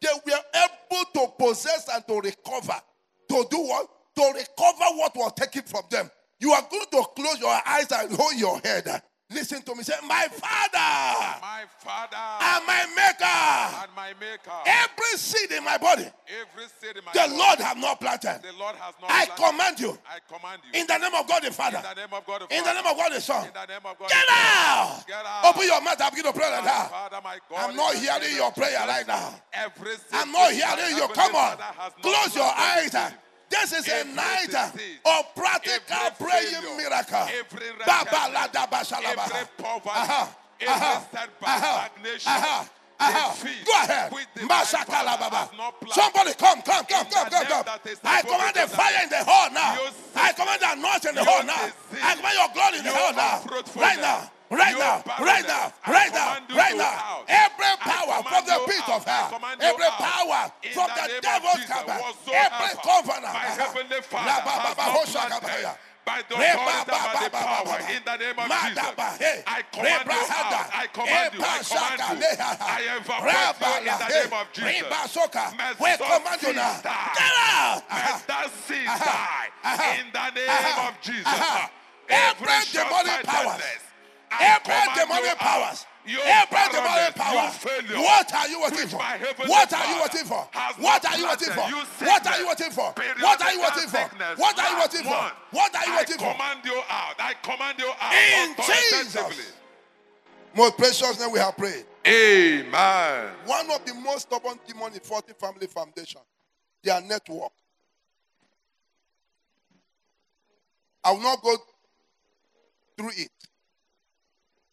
they 0.00 0.08
were 0.26 0.32
able 0.54 1.04
to 1.14 1.32
possess 1.38 1.88
and 1.92 2.06
to 2.08 2.20
recover. 2.20 2.80
To 3.28 3.46
do 3.50 3.58
what? 3.58 3.86
To 4.16 4.22
recover 4.34 4.96
what 4.96 5.14
was 5.14 5.32
taken 5.34 5.62
from 5.62 5.82
them. 5.90 6.10
You 6.40 6.52
are 6.52 6.66
going 6.70 6.86
to 6.90 7.04
close 7.14 7.38
your 7.38 7.60
eyes 7.66 7.92
and 7.92 8.10
hold 8.12 8.34
your 8.34 8.58
head. 8.60 9.02
Listen 9.32 9.62
to 9.62 9.74
me. 9.74 9.82
Say, 9.82 9.94
My 10.06 10.28
Father 10.28 11.40
My 11.40 11.64
Father 11.78 12.16
and 12.16 12.66
my 12.66 12.84
Maker, 12.94 13.24
and 13.82 13.90
my 13.96 14.12
Maker, 14.20 14.50
every 14.66 15.16
seed 15.16 15.50
in 15.52 15.64
my 15.64 15.78
body, 15.78 16.06
every 16.28 16.68
seed 16.80 16.96
in 16.96 17.04
my 17.04 17.12
the 17.12 17.20
body, 17.20 17.36
Lord 17.36 17.58
have 17.60 17.76
not 17.78 18.00
planted. 18.00 18.40
the 18.42 18.52
Lord 18.58 18.76
has 18.76 18.94
not 19.00 19.10
I 19.10 19.26
planted. 19.26 19.42
command 19.42 19.80
you 19.80 19.98
I 20.06 20.18
command 20.28 20.62
you 20.64 20.80
in 20.80 20.86
the 20.86 20.98
name 20.98 21.14
of 21.14 21.26
God 21.26 21.42
the 21.42 21.50
Father, 21.50 21.78
in 21.78 21.82
the 21.82 21.94
name 21.94 22.12
of 22.12 22.26
God 22.26 22.42
the 22.42 22.56
in 22.56 22.64
the 22.64 22.72
name 22.72 22.86
of 22.86 22.96
God 22.96 23.12
the 23.12 23.20
Son. 23.20 23.46
in 23.46 23.52
the 23.52 23.66
name 23.66 23.84
of 23.84 23.98
God 23.98 24.08
Get 24.08 24.26
out! 24.30 25.04
Get 25.06 25.26
out. 25.26 25.44
Open 25.46 25.66
your 25.66 25.80
mouth 25.80 26.00
and 26.00 26.10
begin 26.14 26.32
to 26.32 26.38
pray 26.38 26.50
like 26.50 26.64
that. 26.64 26.90
Father, 26.90 27.20
my 27.24 27.38
God, 27.48 27.70
I'm 27.70 27.76
not 27.76 27.94
hearing 27.94 28.36
your 28.36 28.52
prayer 28.52 28.78
right 28.86 29.06
now. 29.06 29.34
Every 29.52 29.96
seed 29.96 30.12
I'm 30.12 30.32
not 30.32 30.52
hearing 30.52 30.96
you. 30.96 31.08
Come 31.08 31.34
on. 31.34 31.56
Father 31.56 31.72
has 31.78 31.92
Close 32.02 32.36
your 32.36 32.52
eyes. 32.52 32.92
me. 32.94 33.16
This 33.52 33.72
is 33.72 33.84
a 33.88 34.04
night 34.16 34.48
disease, 34.48 34.98
of 35.04 35.34
practical 35.36 36.08
praying 36.18 36.56
failure, 36.56 36.76
miracle. 36.76 37.28
every 37.28 37.68
Baba 37.84 38.32
la 38.32 38.48
wretchedness, 38.48 38.52
da 38.52 38.66
ba 38.66 38.78
every 38.80 39.46
poverty, 39.60 39.90
Aha, 39.92 40.36
every 40.60 40.72
aha, 40.72 41.06
setback, 41.12 41.48
aha, 41.48 41.90
stagnation, 41.92 42.32
aha, 42.32 42.70
aha. 42.98 43.36
defeat, 43.36 43.66
Go 43.66 43.72
ahead. 43.76 44.12
which 44.12 44.26
the 44.34 44.46
Masha 44.46 44.78
my 44.78 44.84
Father 44.84 45.08
kalababa. 45.12 45.36
has 45.36 45.52
not 45.58 45.80
planted. 45.80 46.00
Somebody 46.00 46.32
come, 46.40 46.62
come, 46.62 46.84
come, 46.88 47.06
come, 47.12 47.28
come, 47.28 47.44
come. 47.44 47.64
I 48.04 48.22
command 48.24 48.54
the 48.56 48.66
fire 48.72 49.00
in 49.04 49.08
the 49.12 49.20
hall 49.22 49.48
now. 49.52 49.76
I 50.16 50.32
command 50.32 50.60
the 50.64 50.72
anointing 50.72 51.08
in 51.10 51.14
the 51.20 51.24
hall 51.24 51.44
now. 51.44 51.68
I 52.02 52.14
command 52.16 52.34
your 52.40 52.50
glory 52.56 52.78
in 52.80 52.84
the 52.88 52.94
hall 52.96 53.12
now. 53.12 53.44
Right 53.76 54.00
now. 54.00 54.31
Right 54.52 54.76
now, 54.76 55.00
right 55.18 55.46
now, 55.48 55.72
right 55.88 56.12
now, 56.12 56.36
right 56.52 56.76
now. 56.76 57.24
Every 57.26 57.72
power 57.80 58.20
from 58.22 58.44
the 58.44 58.58
pit 58.68 58.84
of 58.84 59.00
hell, 59.04 59.32
every 59.60 59.88
power 59.96 60.52
from 60.76 60.88
the 60.92 61.00
the 61.00 61.08
name 61.08 61.16
of 61.16 61.22
devil's 61.24 61.68
whatsoever 61.72 62.52
every 62.60 62.76
covenant. 62.84 63.32
my 63.32 63.48
heavenly 63.48 64.00
Father 64.04 64.28
La 64.28 64.36
ba 64.44 64.52
ba 64.52 64.68
has 64.68 64.76
ba 64.76 64.84
not 64.84 64.92
ho 64.92 65.00
shaka 65.08 65.40
planted 65.40 65.56
ba 65.56 65.62
ya. 65.64 65.72
by 66.04 66.20
the 66.28 66.34
authority 66.36 66.84
ba 66.84 66.84
ba 66.84 67.00
and 67.00 67.16
by 67.16 67.24
the 67.24 67.30
power 67.32 67.78
in 67.96 68.02
the 68.04 68.16
name 68.20 68.38
of 68.38 68.46
Jesus. 68.52 68.76
da 68.76 68.92
ba 68.92 69.08
he. 69.16 69.32
I 69.48 69.60
command 69.72 70.04
you 70.04 70.20
out. 70.20 70.68
I 70.68 70.84
command 70.92 71.32
you. 71.32 71.40
I 71.40 71.58
command 71.64 72.00
you. 72.12 72.16
le 72.20 72.30
ha 72.36 72.50
ha. 72.60 72.66
I 72.68 72.80
evaporate 72.92 73.32
Ra 73.32 73.56
you 73.56 73.88
in 73.88 73.96
the 73.96 74.04
he. 74.04 74.20
name 74.20 74.34
of 74.36 74.46
Jesus. 74.52 74.84
May 75.56 75.72
We 75.80 75.90
such 75.96 76.12
command 76.12 76.40
you 76.44 76.52
seeds 76.52 76.60
now. 76.60 76.84
die. 76.84 77.80
May 77.88 78.12
that 78.28 78.48
seed 78.68 78.84
die 79.00 79.48
in 79.96 80.06
the 80.12 80.26
name 80.36 80.76
of 80.84 80.92
Jesus. 81.00 81.40
Every 82.12 82.58
demonic 82.68 83.24
powers. 83.24 83.80
Every 84.40 84.74
demonic 84.94 85.38
powers. 85.38 85.86
Every 86.06 86.64
demonic 86.72 87.14
power. 87.14 87.50
What 88.02 88.34
are 88.34 88.48
you 88.48 88.62
waiting 88.62 88.88
for? 88.88 88.98
What 88.98 89.72
are 89.72 89.86
you 89.86 90.00
waiting 90.02 90.26
for? 90.26 90.48
What 90.78 91.04
are 91.04 91.16
you 91.18 91.26
waiting 91.28 91.50
for? 91.52 91.68
What 92.02 92.26
are 92.26 92.38
you 92.38 92.48
waiting 92.48 92.70
for? 92.72 92.94
What 93.20 93.42
are 93.42 93.52
you 93.52 93.60
waiting 93.60 93.84
for? 93.88 94.00
What 94.36 94.58
are 94.58 94.70
you 94.70 94.78
waiting 94.78 95.04
for? 95.04 95.32
What 95.50 95.74
are 95.76 95.86
you 95.86 95.96
waiting 95.96 96.16
I 96.20 96.32
command 96.32 96.60
you 96.64 96.80
out. 96.88 97.14
I 97.18 97.34
command 97.42 97.78
you 97.78 97.90
out. 98.00 98.14
In. 98.14 98.54
Jesus. 98.56 99.52
Most 100.54 100.76
precious 100.76 101.20
name 101.20 101.32
we 101.32 101.38
have 101.38 101.56
prayed. 101.56 101.84
Amen. 102.06 103.28
One 103.46 103.70
of 103.70 103.84
the 103.86 103.94
most 103.94 104.22
stubborn 104.22 104.58
demons 104.66 104.96
in 104.96 105.00
Faulty 105.00 105.32
Family 105.38 105.66
Foundation, 105.66 106.20
their 106.82 107.00
network. 107.00 107.52
I 111.04 111.12
will 111.12 111.22
not 111.22 111.42
go 111.42 111.56
through 112.96 113.10
it. 113.16 113.30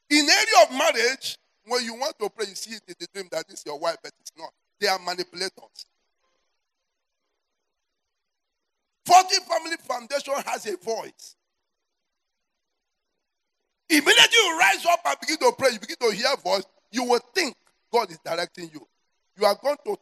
In 0.10 0.28
area 0.28 0.66
of 0.66 0.72
marriage, 0.72 1.38
when 1.66 1.84
you 1.84 1.94
want 1.94 2.18
to 2.20 2.30
pray, 2.30 2.48
you 2.48 2.56
see 2.56 2.76
it 2.76 2.82
in 2.88 2.96
the 3.00 3.08
dream 3.14 3.28
that 3.32 3.48
this 3.48 3.64
your 3.66 3.78
wife, 3.78 3.98
but 4.02 4.12
it's 4.20 4.32
not. 4.38 4.50
They 4.80 4.88
are 4.88 5.00
manipulators. 5.00 5.86
Faulty 9.06 9.36
Family 9.48 9.78
Foundation 9.88 10.34
has 10.46 10.66
a 10.66 10.78
voice. 10.78 11.36
Immediately 13.90 14.38
you 14.38 14.58
rise 14.60 14.86
up 14.86 15.00
and 15.06 15.18
begin 15.20 15.38
to 15.38 15.52
pray, 15.58 15.72
you 15.74 15.80
begin 15.80 15.96
to 16.00 16.16
hear 16.16 16.36
voice, 16.44 16.64
you 16.92 17.04
will 17.04 17.20
think 17.34 17.56
God 17.92 18.12
is 18.12 18.20
directing 18.24 18.70
you. 18.72 18.88
You 19.38 19.46
are 19.46 19.58
going 19.62 19.78
to 19.86 19.98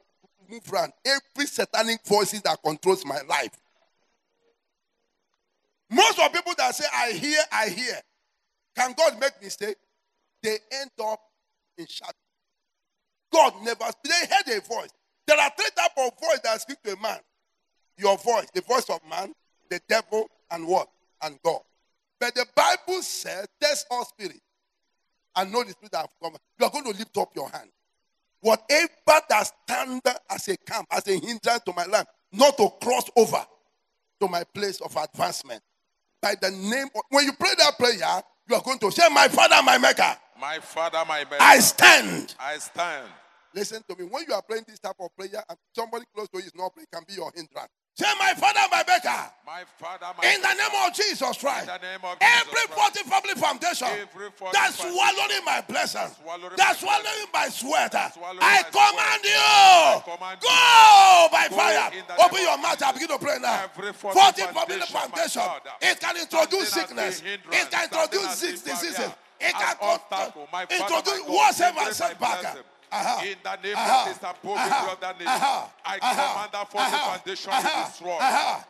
move 0.49 0.61
around 0.71 0.91
every 1.05 1.47
satanic 1.47 1.99
voices 2.05 2.41
that 2.41 2.61
controls 2.63 3.05
my 3.05 3.21
life. 3.29 3.51
Most 5.89 6.19
of 6.19 6.33
people 6.33 6.53
that 6.57 6.75
say, 6.75 6.85
I 6.93 7.11
hear, 7.11 7.39
I 7.51 7.69
hear. 7.69 8.01
Can 8.75 8.93
God 8.97 9.19
make 9.19 9.41
mistake? 9.41 9.77
They 10.43 10.57
end 10.71 10.91
up 11.03 11.19
in 11.77 11.85
shadow. 11.87 12.11
God 13.31 13.53
never, 13.63 13.85
they 14.03 14.11
heard 14.11 14.57
a 14.57 14.61
voice. 14.61 14.89
There 15.25 15.37
are 15.37 15.51
three 15.57 15.69
types 15.75 15.93
of 15.97 16.11
voice 16.19 16.39
that 16.43 16.61
speak 16.61 16.81
to 16.83 16.93
a 16.93 17.01
man. 17.01 17.19
Your 17.97 18.17
voice, 18.17 18.47
the 18.53 18.61
voice 18.61 18.89
of 18.89 18.99
man, 19.09 19.33
the 19.69 19.81
devil, 19.87 20.29
and 20.51 20.67
what? 20.67 20.87
And 21.21 21.37
God. 21.43 21.61
But 22.19 22.35
the 22.35 22.45
Bible 22.55 23.01
says, 23.01 23.47
test 23.59 23.87
all 23.91 24.05
spirit 24.05 24.39
and 25.35 25.51
know 25.51 25.63
the 25.63 25.71
spirit 25.71 25.91
that 25.91 26.01
have 26.01 26.09
come. 26.21 26.35
You 26.59 26.65
are 26.65 26.71
going 26.71 26.85
to 26.85 26.97
lift 26.97 27.17
up 27.17 27.29
your 27.35 27.49
hand. 27.49 27.69
Whatever 28.41 29.21
that 29.29 29.51
stand 29.65 30.01
as 30.29 30.47
a 30.47 30.57
camp, 30.57 30.87
as 30.91 31.07
a 31.07 31.13
hindrance 31.13 31.63
to 31.65 31.73
my 31.75 31.85
life, 31.85 32.05
not 32.31 32.57
to 32.57 32.69
cross 32.81 33.09
over 33.15 33.45
to 34.21 34.27
my 34.27 34.43
place 34.53 34.79
of 34.81 34.95
advancement. 34.95 35.61
By 36.21 36.35
the 36.39 36.51
name 36.51 36.87
of, 36.95 37.01
when 37.09 37.25
you 37.25 37.33
pray 37.33 37.51
that 37.57 37.77
prayer, 37.77 38.21
you 38.49 38.55
are 38.55 38.61
going 38.61 38.79
to 38.79 38.91
say, 38.91 39.03
My 39.11 39.27
Father, 39.27 39.61
my 39.63 39.77
Maker, 39.77 40.15
My 40.39 40.59
Father, 40.59 41.03
my 41.07 41.19
Maker, 41.19 41.37
I 41.39 41.59
stand. 41.59 42.35
I 42.39 42.57
stand. 42.57 43.07
Listen 43.53 43.81
to 43.89 43.95
me. 43.95 44.07
When 44.09 44.23
you 44.27 44.33
are 44.33 44.41
playing 44.41 44.65
this 44.67 44.79
type 44.79 44.95
of 44.99 45.09
prayer 45.15 45.43
and 45.49 45.57
somebody 45.75 46.05
close 46.13 46.27
to 46.29 46.37
you 46.39 46.45
is 46.45 46.55
not 46.55 46.73
playing, 46.73 46.87
can 46.93 47.03
be 47.07 47.13
your 47.13 47.31
hindrance. 47.35 47.69
Say, 47.95 48.05
my 48.19 48.33
father, 48.35 48.59
my 48.71 48.83
maker. 48.87 49.31
Father, 49.77 50.07
my 50.17 50.33
in 50.33 50.41
the 50.41 50.53
name 50.53 50.75
of 50.85 50.93
Jesus 50.93 51.37
Christ, 51.37 51.69
of 51.69 51.81
every 52.21 52.67
faulty 52.69 53.03
family 53.03 53.35
foundation 53.35 53.87
that's 54.53 54.77
swallowing 54.77 55.45
my 55.45 55.61
blessings, 55.67 56.15
that's 56.55 56.79
swallowing 56.79 57.29
my 57.33 57.47
sweat, 57.49 57.95
I 57.95 58.63
command 58.71 59.23
you, 59.23 60.41
go 60.41 61.27
by 61.31 61.47
fire. 61.49 61.91
Open 62.19 62.41
your 62.41 62.57
mouth 62.57 62.81
and 62.81 62.93
begin 62.93 63.07
to 63.09 63.17
pray 63.17 63.37
now. 63.39 63.67
Faulty 63.93 64.41
family 64.43 64.81
foundation, 64.81 65.43
it 65.81 65.99
can 65.99 66.17
introduce 66.17 66.69
sickness, 66.69 67.21
it 67.25 67.71
can 67.71 67.83
introduce 67.83 68.41
diseases, 68.41 68.99
it 69.39 69.53
can 69.53 69.75
introduce 70.69 71.21
whatever 71.27 71.93
setback. 71.93 72.57
Aha. 72.91 73.19
In 73.27 73.35
the 73.43 73.55
name 73.59 73.75
Aha. 73.75 74.05
that 74.05 74.11
is 74.11 74.23
above 74.23 74.55
Aha. 74.55 74.91
of 74.93 74.99
that 75.03 75.15
uh-huh. 75.15 75.19
name, 75.19 75.27
uh-huh. 75.27 75.67
I 75.83 75.95
command 75.99 76.51
that 76.55 76.65
the 76.67 76.71
foundation 76.71 77.51
to 77.51 77.59
be 77.59 77.83
destroyed. 77.83 78.23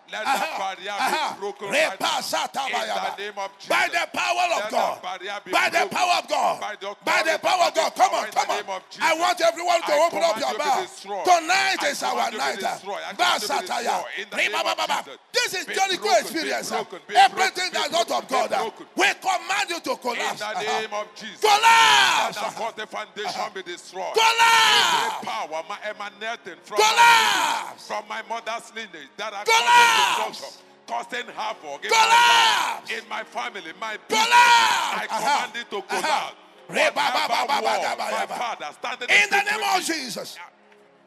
Let 0.10 0.25
that 0.25 0.51
barrier 0.58 0.97
be 0.97 1.39
broken 1.39 1.67
right 1.69 1.99
now. 2.01 2.17
In 2.17 2.89
the 2.89 3.13
name 3.21 3.38
of 3.38 3.49
Jesus. 3.62 3.69
By 3.69 3.86
the 3.93 4.03
power 4.10 4.45
of 4.58 4.62
Let 4.65 4.71
God. 4.73 4.95
By 5.06 5.69
the 5.69 5.86
power 5.86 6.15
of 6.17 6.25
God. 6.25 6.62
By 6.62 6.75
the, 6.82 6.89
by 7.06 7.21
the 7.30 7.38
power 7.38 7.63
of 7.69 7.73
God. 7.77 7.91
Come 7.93 8.13
on, 8.17 8.25
come 8.34 8.49
on. 8.49 8.82
I 9.01 9.13
want 9.13 9.38
everyone 9.38 9.82
to 9.86 9.93
I 9.93 10.01
open 10.10 10.21
up 10.25 10.38
your 10.41 10.58
mouth. 10.58 10.89
Tonight 10.97 11.82
is 11.86 12.01
our 12.01 12.32
night. 12.34 12.63
Basataya. 13.13 14.01
This 15.30 15.53
is 15.53 15.65
Jericho 15.65 16.10
experience. 16.17 16.71
Everything 16.71 17.69
that's 17.69 17.91
not 17.91 18.10
of 18.12 18.27
God, 18.27 18.51
uh, 18.51 18.69
we 18.95 19.06
command 19.21 19.69
you 19.69 19.80
to 19.80 19.95
collapse. 20.01 20.41
In 20.41 20.53
the 20.58 20.65
name 20.65 20.93
of 20.93 21.06
Jesus. 21.15 21.41
Collapse. 21.41 22.38
Let 22.60 22.75
the 22.75 22.88
foundation 22.88 23.45
be 23.53 23.63
destroyed. 23.63 24.07
Collapse. 24.13 25.26
power 25.26 25.63
emanating 25.84 26.60
from 26.63 26.78
Collapse. 26.78 27.88
From 27.88 28.08
my 28.08 28.22
mother's 28.28 28.72
lineage 28.76 29.10
that 29.17 29.34
are 29.34 29.43
Collapse. 29.43 30.41
causing 30.41 30.63
causing 30.88 31.28
havoc 31.36 31.84
in 31.84 31.91
collapse. 31.91 32.89
my 32.89 32.96
in 32.98 33.10
my 33.10 33.24
family, 33.24 33.74
my 33.80 33.98
people. 34.08 34.17
I 34.17 35.06
uh-huh. 35.10 35.20
command 35.20 35.56
it 35.56 35.70
to 35.70 35.82
collapse. 35.84 36.08
Uh-huh. 36.08 36.48
In 39.10 39.30
the 39.30 39.43
name 39.43 39.63
of 39.76 39.84
Jesus. 39.84 40.38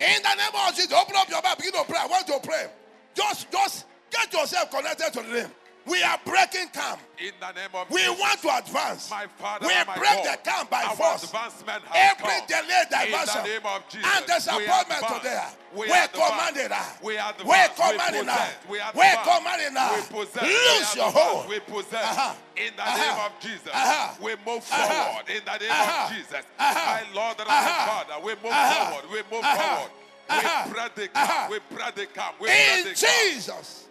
In 0.01 0.23
the 0.23 0.35
name 0.35 0.55
of 0.67 0.75
Jesus, 0.75 0.93
open 0.93 1.15
up 1.17 1.29
your 1.29 1.43
mouth, 1.43 1.59
begin 1.59 1.73
to 1.73 1.85
pray. 1.87 1.99
I 2.01 2.07
want 2.07 2.27
to 2.27 2.41
pray. 2.43 2.71
Just, 3.15 3.51
just 3.51 3.85
get 4.11 4.33
yourself 4.33 4.71
connected 4.71 5.13
to 5.13 5.23
the 5.23 5.29
name. 5.29 5.51
We 5.87 6.03
are 6.03 6.19
breaking 6.25 6.69
camp. 6.69 7.01
In 7.19 7.33
the 7.40 7.53
name 7.53 7.71
of 7.75 7.90
We 7.90 8.01
Jesus. 8.03 8.21
want 8.21 8.40
to 8.43 8.49
advance. 8.59 9.11
My 9.11 9.27
Father 9.38 9.66
we 9.66 9.75
my 9.87 9.97
break 9.97 10.12
God, 10.23 10.25
the 10.25 10.37
camp 10.51 10.71
by 10.71 10.83
force. 10.95 11.25
advancement 11.25 11.83
has 11.88 12.16
Every 12.16 12.31
come. 12.31 12.43
In 12.43 12.47
the 12.47 12.97
diversion 12.97 13.43
name 13.45 13.66
of 13.66 13.88
Jesus, 13.88 14.07
and 14.16 14.27
disappointment 14.27 15.03
today. 15.09 15.45
We 15.73 15.81
We 15.88 16.01
command 16.12 16.57
it 16.57 16.71
now. 16.71 16.87
We 17.03 17.16
advance. 17.16 17.45
We 17.49 17.93
command 17.93 18.16
it 18.16 18.27
now. 18.27 18.49
We 18.69 18.79
We 18.95 19.09
command 19.25 19.61
it 19.62 19.73
now. 19.73 19.95
We 19.97 20.03
possess. 20.25 20.43
Lose 20.45 20.97
your 20.97 21.11
hold. 21.11 21.49
We 21.49 21.61
possess. 21.61 22.05
Uh-huh. 22.05 22.35
In 22.57 22.73
the 22.77 22.83
Uh-huh. 22.83 22.99
name 23.01 23.21
of 23.27 23.33
Jesus, 23.40 23.73
Uh-huh. 23.73 24.14
we 24.21 24.33
move 24.47 24.64
Uh-huh. 24.71 25.05
forward. 25.05 25.29
In 25.29 25.43
the 25.45 25.57
name 25.59 25.71
Uh-huh. 25.73 26.05
of 26.05 26.12
Jesus, 26.12 26.45
Uh-huh. 26.59 26.75
my 26.93 27.03
Lord 27.14 27.37
and 27.40 27.49
Uh-huh. 27.49 27.64
my 27.64 27.87
Father, 28.05 28.16
we 28.25 28.33
move 28.37 28.53
Uh-huh. 28.53 28.85
forward. 28.90 29.05
We 29.11 29.23
move 29.33 29.45
Uh-huh. 29.45 29.57
forward. 29.77 29.90
Uh-huh. 30.29 30.62
We 30.66 30.73
pray 30.73 30.88
the 30.95 31.11
Uh-huh. 31.19 31.27
camp. 31.27 31.51
We 31.51 31.59
pray 31.77 31.90
the 31.95 32.07
camp. 32.07 32.35
We 32.40 32.47
pray 32.49 32.79
In 32.79 32.85
the 32.85 32.95
camp. 32.95 32.99
Jesus' 32.99 33.85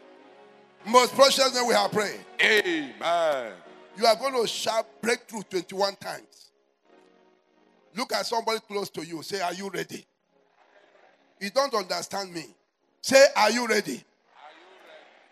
most 0.85 1.13
precious 1.15 1.53
name 1.53 1.67
we 1.67 1.73
have 1.73 1.91
prayed. 1.91 2.19
Amen. 2.41 3.53
You 3.97 4.05
are 4.05 4.15
going 4.15 4.41
to 4.41 4.47
shout 4.47 4.85
breakthrough 5.01 5.43
21 5.43 5.95
times. 5.97 6.51
Look 7.95 8.13
at 8.13 8.25
somebody 8.25 8.59
close 8.67 8.89
to 8.91 9.05
you. 9.05 9.21
Say, 9.23 9.41
Are 9.41 9.53
you 9.53 9.69
ready? 9.69 10.05
You 11.39 11.49
don't 11.49 11.73
understand 11.73 12.33
me. 12.33 12.45
Say, 13.01 13.23
Are 13.35 13.51
you 13.51 13.67
ready? 13.67 14.03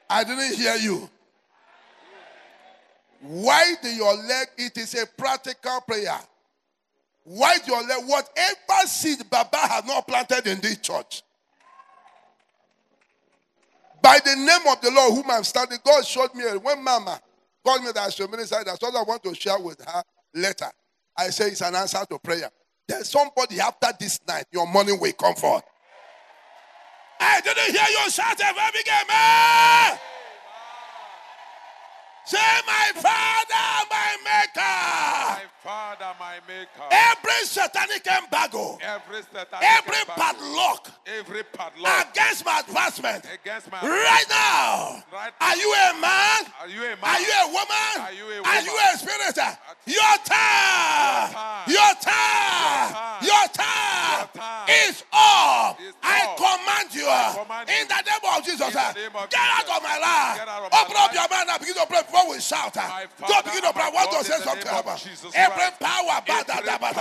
I 0.10 0.24
didn't 0.24 0.56
hear 0.56 0.76
you. 0.76 1.10
Why 3.22 3.76
do 3.82 3.90
your 3.90 4.16
leg. 4.16 4.48
It 4.58 4.78
is 4.78 4.96
a 4.96 5.06
practical 5.06 5.82
prayer. 5.82 6.20
Why 7.24 7.58
do 7.66 7.72
your 7.72 7.82
leg. 7.84 8.04
Whatever 8.06 8.88
seed 8.88 9.20
Baba 9.30 9.58
has 9.58 9.86
not 9.86 10.08
planted 10.08 10.48
in 10.48 10.60
this 10.60 10.78
church. 10.78 11.24
By 14.02 14.20
the 14.24 14.36
name 14.36 14.68
of 14.74 14.82
the 14.82 14.92
Lord 14.92 15.14
whom 15.14 15.32
I'm 15.32 15.44
standing, 15.44 15.80
God 15.86 16.06
showed 16.06 16.34
me 16.36 16.44
when 16.62 16.84
Mama 16.84 17.20
called 17.66 17.84
me 17.84 17.92
that 17.94 18.14
should 18.14 18.32
minister, 18.32 18.58
that's 18.66 18.82
what 18.82 18.96
I 18.96 19.04
want 19.04 19.24
to 19.24 19.36
share 19.36 19.60
with 19.60 19.82
her 19.86 20.04
later. 20.36 20.70
I 21.18 21.30
say 21.30 21.48
it's 21.50 21.62
an 21.62 21.76
answer 21.76 22.04
to 22.10 22.20
prayer. 22.20 22.50
There's 22.88 23.10
somebody 23.10 23.60
after 23.60 23.90
this 24.00 24.20
night, 24.28 24.46
your 24.52 24.68
money 24.68 24.94
will 24.94 25.12
come 25.14 25.36
forth. 25.36 25.64
I 27.20 27.42
didn't 27.42 27.76
hear 27.76 27.86
you 27.90 28.10
shout 28.12 28.40
a 28.40 28.54
very 28.54 28.72
big 28.74 28.88
amen. 28.88 30.00
Say, 32.28 32.38
my 32.68 32.92
father, 33.00 33.88
my 33.90 34.18
maker. 34.26 34.60
My 34.60 35.44
Father, 35.68 36.16
my 36.18 36.40
Maker, 36.48 36.88
Every 36.92 37.44
satanic 37.44 38.08
embargo, 38.08 38.78
every 38.82 39.22
satanic 39.24 39.68
every 39.68 40.00
embargo, 40.00 40.22
padlock 40.22 40.92
every 41.06 41.44
padlock 41.44 42.08
against 42.12 42.46
my 42.46 42.62
advancement, 42.62 43.26
against 43.34 43.70
my 43.70 43.82
right 43.82 44.26
now. 44.30 45.04
Right 45.12 45.34
Are 45.42 45.58
you 45.58 45.68
a 45.68 46.00
man? 46.00 46.40
Are 46.62 46.70
you 46.70 46.80
a 46.88 46.96
man? 46.96 47.04
Are 47.04 47.20
you 47.20 47.34
a 47.36 47.48
woman? 47.48 47.96
Are 48.00 48.14
you 48.14 48.26
a 48.32 48.48
Are 48.48 48.62
you 48.62 48.72
a 48.72 48.98
spirit? 48.98 49.36
Your 49.88 50.16
time. 50.24 51.36
Your 51.68 51.94
time. 52.00 53.24
Your 53.28 53.48
time 53.52 54.08
Your 54.08 54.28
time. 54.40 54.70
is 54.88 55.04
up. 55.12 55.82
Is 55.82 55.94
I 56.04 56.32
command 56.40 56.96
you 56.96 57.12
command 57.44 57.68
in 57.68 57.88
the 57.88 58.00
name 58.08 58.17
Ah. 58.38 58.40
of 58.40 58.46
Jesus, 58.46 58.76
uh, 58.76 58.90
of 58.90 59.30
get 59.30 59.40
out 59.40 59.78
of 59.78 59.84
my 59.84 59.98
life. 59.98 60.42
Open 60.74 60.96
up 60.98 61.14
your 61.14 61.28
mind 61.30 61.50
and 61.50 61.60
begin 61.60 61.76
to 61.76 61.86
pray 61.88 62.02
before 62.02 62.30
we 62.30 62.40
shout. 62.40 62.76
Ah. 62.78 63.04
Don't 63.28 63.46
begin 63.46 63.62
to 63.62 63.74
pray. 63.74 63.90
want 63.94 64.12
to 64.12 64.24
say 64.24 64.38
something. 64.44 64.68
Every 65.36 65.70
power, 65.80 66.22
Father, 66.26 66.54
every 66.58 66.94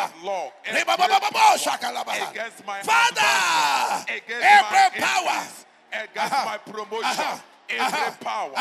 power. 5.01 5.43
against 5.93 6.33
my 6.33 6.59
promotion. 6.65 7.41
Every 7.69 8.25
power 8.25 8.53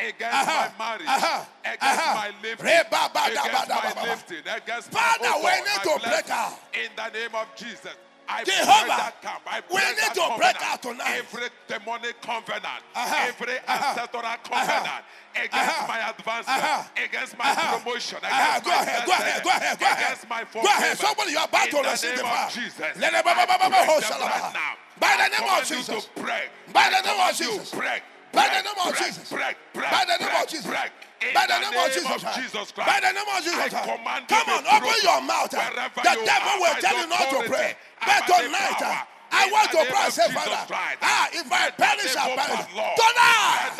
against 0.00 0.46
my 0.48 0.70
marriage, 0.78 1.06
uh-huh. 1.06 1.44
against 1.64 1.82
uh-huh. 1.82 2.14
my 2.14 2.30
living, 2.42 2.64
against 2.64 3.68
my 3.68 4.02
lifting, 4.08 4.38
against 4.40 4.90
my 4.90 5.00
Father, 5.00 5.32
we 5.44 5.52
need 5.60 5.82
to 5.84 6.08
break 6.08 6.30
out. 6.30 6.58
in 6.72 6.88
the 6.96 7.08
name 7.12 7.34
of 7.34 7.46
Jesus. 7.56 7.92
I 8.28 8.42
Jehovah, 8.44 8.84
break 8.84 8.96
that 8.96 9.14
camp. 9.22 9.42
I 9.46 9.60
we 9.68 9.76
need 9.84 9.96
to 10.00 10.20
covenant. 10.20 10.38
break 10.40 10.56
out 10.64 10.80
tonight. 10.82 11.16
Every 11.20 11.48
demonic 11.68 12.16
covenant, 12.22 12.82
Uh-huh. 12.96 13.28
every 13.28 13.58
Uh-huh. 13.58 13.88
ancestral 13.90 14.22
covenant 14.44 15.04
against 15.36 15.54
Uh-huh. 15.54 15.86
my 15.92 15.98
advancement, 16.08 16.58
Uh-huh. 16.64 17.04
against 17.04 17.36
my 17.38 17.50
Uh-huh. 17.50 17.78
promotion, 17.78 18.18
Uh-huh. 18.24 18.32
against 18.32 18.64
Go 18.64 18.70
my 18.70 18.76
ahead, 18.82 19.04
go 19.06 19.12
ahead, 19.12 19.42
go 19.44 19.50
ahead, 19.50 19.78
go 19.78 19.86
ahead. 19.86 20.04
against 20.04 20.28
my 20.28 20.42
Go 20.52 20.60
ahead. 20.64 20.98
Somebody, 20.98 21.30
you 21.32 21.38
are 21.38 21.44
about 21.44 21.68
to 21.70 21.82
receive 21.82 22.16
the 22.16 22.22
power. 22.24 22.50
Jesus. 22.50 22.80
I 22.80 22.90
break 22.92 24.00
them 24.00 24.20
right 24.20 24.52
now. 24.54 24.72
By 24.98 25.16
the 25.20 25.28
name 25.28 25.48
of 25.50 25.64
Jesus. 25.68 26.04
break. 26.16 26.48
By 26.72 26.88
the 26.90 27.00
name 27.02 27.20
of 27.20 27.36
Jesus. 27.36 27.70
Break. 27.70 28.02
By 28.32 28.48
the 28.48 28.62
name 28.62 28.78
of 28.88 28.96
Jesus. 28.98 29.28
Break. 29.30 29.56
By 29.74 30.04
the 30.08 30.16
name 30.24 30.34
of 30.42 30.48
Jesus. 30.48 30.66
Break. 30.66 30.90
In 31.28 31.34
By 31.34 31.46
the 31.46 31.58
name 31.58 31.78
of 31.78 31.88
Jesus. 31.92 32.22
Jesus 32.36 32.72
Christ. 32.72 32.88
By 32.88 33.00
the 33.00 33.12
name 33.12 33.30
of 33.30 33.40
Jesus. 33.44 33.68
Command 33.72 34.28
Come 34.28 34.48
on, 34.50 34.64
open 34.66 34.98
your 35.02 35.20
mouth. 35.22 35.50
The 35.50 36.14
devil 36.24 36.54
will 36.60 36.76
tell 36.80 36.96
you 37.00 37.06
not 37.08 37.30
to 37.30 37.40
pray. 37.48 37.76
But 38.00 38.26
tonight, 38.26 39.06
I 39.32 39.50
want 39.50 39.70
to 39.72 39.84
pray, 39.88 40.10
say, 40.10 40.30
Father, 40.32 40.74
ah, 41.02 41.28
if 41.32 41.50
I 41.50 41.64
Let 41.64 41.76
perish, 41.76 42.14
that 42.14 42.22
I 42.22 42.32
evil 42.32 42.44
perish. 42.44 42.66
Tonight, 43.02 43.74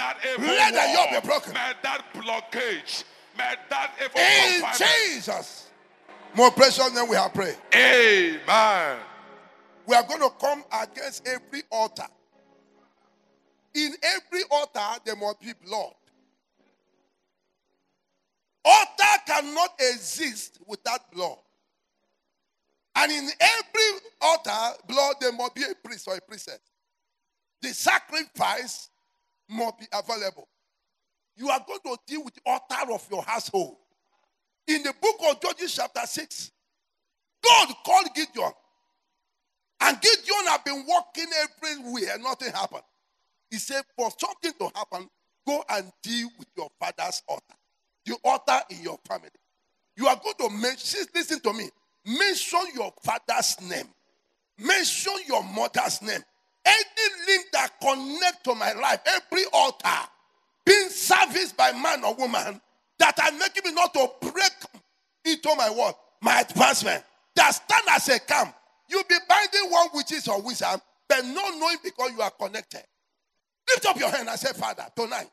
let 0.56 0.74
the 0.74 0.84
yoke 0.92 1.22
be 1.22 1.26
broken. 1.26 1.54
That 1.54 2.02
blockage, 2.14 3.04
let 3.38 3.70
that 3.70 3.92
evil 4.02 4.20
In. 4.20 4.64
Jesus' 5.14 5.68
more 6.34 6.50
precious 6.50 6.90
than 6.90 7.08
we 7.08 7.16
have 7.16 7.32
prayed. 7.32 7.56
Amen. 7.74 8.98
We 9.86 9.94
are 9.94 10.02
going 10.02 10.20
to 10.20 10.30
come 10.40 10.64
against 10.82 11.26
every 11.26 11.62
altar. 11.70 12.06
In 13.74 13.92
every 14.02 14.42
altar, 14.50 15.00
there 15.04 15.16
must 15.16 15.40
be 15.40 15.52
blood. 15.64 15.94
Altar 18.64 19.22
cannot 19.26 19.70
exist 19.78 20.58
without 20.66 21.10
blood. 21.12 21.38
And 22.96 23.10
in 23.10 23.28
every 23.40 24.08
altar, 24.20 24.78
blood, 24.88 25.16
there 25.20 25.32
must 25.32 25.54
be 25.54 25.62
a 25.62 25.74
priest 25.86 26.06
or 26.08 26.16
a 26.16 26.20
priestess. 26.20 26.60
The 27.60 27.68
sacrifice 27.68 28.90
must 29.48 29.78
be 29.78 29.86
available. 29.92 30.48
You 31.36 31.50
are 31.50 31.64
going 31.66 31.80
to 31.84 31.98
deal 32.06 32.24
with 32.24 32.34
the 32.34 32.42
altar 32.46 32.92
of 32.92 33.06
your 33.10 33.22
household. 33.22 33.76
In 34.66 34.82
the 34.82 34.94
book 35.00 35.16
of 35.28 35.40
Judges, 35.40 35.74
chapter 35.74 36.06
6, 36.06 36.50
God 37.44 37.74
called 37.84 38.08
Gideon. 38.14 38.52
And 39.80 40.00
Gideon 40.00 40.46
had 40.46 40.64
been 40.64 40.84
walking 40.86 41.26
everywhere, 41.42 42.18
nothing 42.18 42.52
happened. 42.52 42.82
He 43.50 43.58
said, 43.58 43.82
For 43.96 44.10
something 44.18 44.52
to 44.58 44.70
happen, 44.74 45.08
go 45.46 45.62
and 45.68 45.92
deal 46.02 46.28
with 46.38 46.48
your 46.56 46.68
father's 46.80 47.22
altar, 47.28 47.54
the 48.04 48.16
altar 48.24 48.60
in 48.70 48.82
your 48.82 48.98
family. 49.06 49.30
You 49.96 50.08
are 50.08 50.20
going 50.22 50.34
to 50.40 50.56
mention, 50.56 51.00
listen 51.14 51.40
to 51.40 51.52
me, 51.52 51.68
mention 52.04 52.60
your 52.74 52.92
father's 53.02 53.60
name. 53.62 53.86
Mention 54.58 55.14
your 55.26 55.42
mother's 55.42 56.00
name. 56.02 56.20
Any 56.64 57.26
link 57.26 57.46
that 57.52 57.70
connect 57.80 58.44
to 58.44 58.54
my 58.54 58.72
life, 58.72 59.00
every 59.06 59.44
altar 59.52 59.88
being 60.64 60.88
serviced 60.88 61.56
by 61.56 61.72
man 61.72 62.04
or 62.04 62.14
woman 62.14 62.60
that 62.98 63.18
are 63.20 63.32
making 63.32 63.64
me 63.64 63.72
not 63.72 63.92
to 63.94 64.08
break 64.20 64.52
into 65.24 65.54
my 65.56 65.70
word, 65.70 65.94
my 66.22 66.40
advancement, 66.40 67.04
that 67.36 67.50
stand 67.50 67.82
as 67.90 68.08
a 68.08 68.18
camp. 68.20 68.54
You 68.88 69.02
be 69.08 69.16
binding 69.28 69.70
one 69.70 69.88
witches 69.94 70.28
or 70.28 70.40
wizard, 70.40 70.80
but 71.08 71.24
not 71.24 71.58
knowing 71.58 71.76
because 71.82 72.12
you 72.12 72.22
are 72.22 72.30
connected. 72.30 72.82
Lift 73.68 73.86
up 73.86 73.98
your 73.98 74.10
hand 74.10 74.28
and 74.28 74.38
say, 74.38 74.52
Father, 74.52 74.86
tonight, 74.94 75.30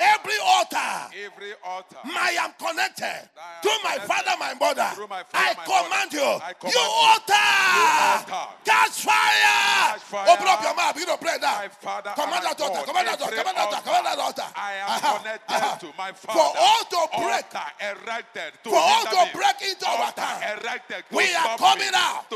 every 0.00 0.38
altar 0.44 1.12
every 1.12 1.52
altar. 1.64 2.00
I 2.04 2.36
am 2.40 2.52
connected 2.58 3.28
to 3.62 3.70
my 3.84 3.98
father, 3.98 4.32
my 4.40 4.54
mother. 4.54 4.88
my 5.08 5.22
father, 5.22 5.28
I 5.34 5.54
my 5.56 5.64
command 5.64 6.10
mother. 6.12 6.16
you, 6.16 6.40
I 6.40 6.52
command 6.56 6.74
you 6.74 6.80
you, 6.80 6.88
altar, 7.04 8.42
catch 8.64 8.96
fire. 9.04 9.98
fire. 10.00 10.28
Open 10.32 10.46
up 10.48 10.62
your 10.62 10.74
mouth, 10.74 10.96
you 10.96 11.06
don't 11.06 11.20
pray 11.20 11.36
now. 11.40 11.68
Command 12.16 12.42
that 12.44 12.56
altar, 12.60 12.82
command 12.86 13.08
that 13.08 13.20
altar, 13.20 13.36
command 13.36 13.56
that 13.56 13.66
altar, 13.68 13.82
command 13.84 14.06
that 14.06 14.18
altar. 14.18 14.48
I 14.56 14.72
am 14.80 15.18
connected 15.20 15.54
aha. 15.54 15.76
to 15.80 15.88
my 15.98 16.12
father. 16.12 16.38
For 16.38 16.48
all 16.56 16.82
to 16.88 17.00
break, 17.20 17.46
erected 17.80 18.50
to 18.64 18.70
For 18.70 18.80
all 18.80 19.04
to 19.04 19.20
break 19.36 19.58
into 19.68 19.86
our 19.86 20.08
Altar 20.08 20.20
camp. 20.22 20.64
erected 20.64 21.04
to 21.10 21.16
We 21.16 21.28
are 21.34 21.58
coming 21.58 21.92
out. 21.94 22.30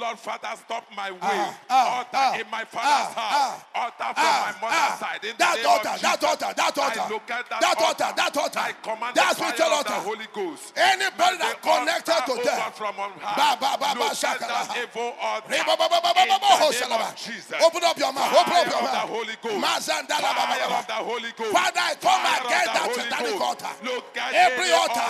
Lord, 0.00 0.18
Father, 0.18 0.48
stop 0.56 0.88
my 0.96 1.10
way. 1.12 1.18
Ah, 1.20 1.60
ah, 1.68 2.08
ah, 2.12 2.40
in 2.40 2.48
my 2.48 2.64
father's 2.64 3.12
ah, 3.12 3.20
house. 3.20 3.60
ah, 3.76 3.84
altar 3.84 4.10
from 4.16 4.24
Ah, 4.24 4.40
my 4.40 4.52
mother's 4.64 4.80
ah, 4.80 4.96
side. 4.96 5.22
In 5.28 5.36
that 5.36 5.56
of 5.60 6.00
that 6.00 6.24
altar, 6.24 6.48
that 6.56 6.72
altar, 6.80 7.04
I 7.04 7.08
look 7.12 7.28
at 7.28 7.44
that, 7.52 7.60
that 7.60 7.76
altar, 7.76 8.08
that 8.16 8.32
altar, 8.32 8.64
I 8.64 8.72
command 8.80 9.12
that 9.12 9.36
spiritual 9.36 9.68
the 9.68 9.76
altar. 9.76 10.00
Holy 10.00 10.28
Ghost. 10.32 10.72
Anybody 10.72 11.36
that 11.36 11.60
connected 11.60 12.20
to 12.32 12.34
them. 12.40 12.72
from 12.72 12.96
on 12.96 13.12
high. 13.20 13.36
Ba, 13.36 13.60
ba, 13.60 13.76
ba, 13.76 13.92
ba, 13.92 14.08
Jesus. 17.20 17.60
Open 17.60 17.84
up 17.84 17.96
your 18.00 18.12
mouth, 18.16 18.32
open 18.32 18.56
up 18.56 18.66
your 18.72 18.80
mouth. 18.80 19.12
Holy 19.12 19.36
Ghost. 19.36 19.60
Mazandala, 19.60 20.32
ba, 20.32 20.44
ba, 20.48 20.80
ba. 20.88 20.96
Holy 21.04 21.32
Ghost. 21.36 21.52
Father, 21.52 21.84
I 21.84 21.92
come 22.00 22.24
against 22.24 22.72
that 22.72 22.88
satanic 22.96 23.36
altar. 23.36 23.72
Every 24.32 24.72
altar, 24.72 25.08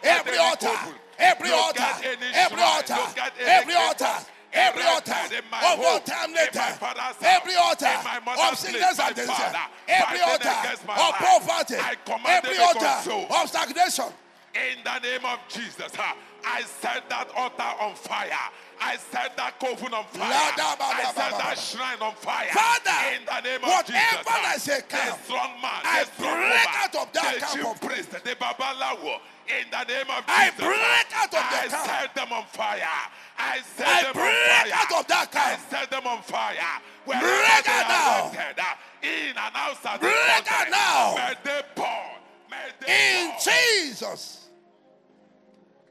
every 0.00 0.38
altar. 0.40 0.72
Every 1.20 1.50
altar, 1.50 1.84
every 2.34 2.62
altar, 2.62 2.94
Look 2.94 3.18
at 3.18 3.32
any 3.40 3.50
every 3.50 3.74
altar, 3.74 4.26
every 4.52 4.82
altar 4.82 5.14
of 5.62 5.80
all 5.80 6.00
time 6.00 6.32
later, 6.32 6.62
every 7.22 7.54
altar 7.56 7.86
of 8.48 8.58
sickness 8.58 8.98
and 8.98 9.14
disease, 9.14 9.54
every 9.88 10.20
altar 10.20 10.48
of 10.88 11.14
poverty, 11.14 11.76
every 12.26 12.58
altar 12.58 13.10
of 13.40 13.48
stagnation. 13.48 14.06
In 14.54 14.82
the 14.82 14.98
name 14.98 15.24
of 15.24 15.38
Jesus, 15.48 15.92
ah, 15.96 16.16
I 16.44 16.62
set 16.62 17.08
that 17.08 17.28
altar 17.36 17.70
on 17.80 17.94
fire. 17.94 18.26
I 18.80 18.96
set 18.96 19.36
that 19.36 19.60
coven 19.60 19.92
on 19.92 20.04
fire. 20.08 20.30
La 20.30 20.56
da 20.56 20.76
ba 20.76 20.84
I 20.88 21.12
set 21.12 21.36
that 21.36 21.58
shrine 21.58 22.00
on 22.00 22.14
fire. 22.16 22.48
Father, 22.48 22.96
in 23.12 23.22
the 23.28 23.40
name 23.44 23.60
of 23.62 23.68
whatever 23.68 24.24
Jesus, 24.24 24.26
I 24.26 24.56
say 24.56 24.80
the 24.88 25.16
strong 25.24 25.52
man, 25.60 25.80
I 25.84 26.04
the 26.04 26.10
strong 26.16 26.36
break 26.40 26.48
woman, 26.48 26.80
out 26.80 26.94
of 26.96 27.06
that 27.12 27.34
the 27.34 27.40
camp 27.40 27.52
chief 27.52 27.66
of- 27.66 27.80
priest, 27.80 28.10
the 28.10 28.34
babalawo. 28.40 29.20
In 29.50 29.66
the 29.68 29.84
name 29.84 30.06
of 30.08 30.22
Jesus, 30.24 30.30
I 30.32 30.50
break 30.56 31.08
out 31.12 31.34
of 31.34 31.42
I 31.44 31.50
their 31.60 31.68
camp. 31.68 31.86
set 31.90 32.14
them 32.14 32.32
on 32.32 32.44
fire. 32.46 32.96
I 33.36 33.58
set 33.76 33.86
I 33.88 34.02
them 34.04 34.12
break 34.14 34.24
on 34.24 34.64
fire. 34.64 34.78
out 34.80 34.92
of 35.00 35.06
that 35.08 35.28
I 35.34 35.56
set 35.68 35.90
them 35.90 36.06
on 36.06 36.22
fire. 36.22 36.72
Wherever 37.04 37.26
Break 37.26 37.64
they 37.64 37.72
out 37.72 38.32
now. 38.32 38.72
in 39.02 39.36
and 39.36 39.54
outside 39.56 40.00
Break 40.00 40.52
out 40.52 40.70
now. 40.70 41.14
May 41.16 41.34
they 41.44 41.60
burn. 41.74 42.16
May 42.50 42.68
they 42.80 43.24
In 43.24 43.28
burn. 43.30 43.38
Jesus' 43.44 44.48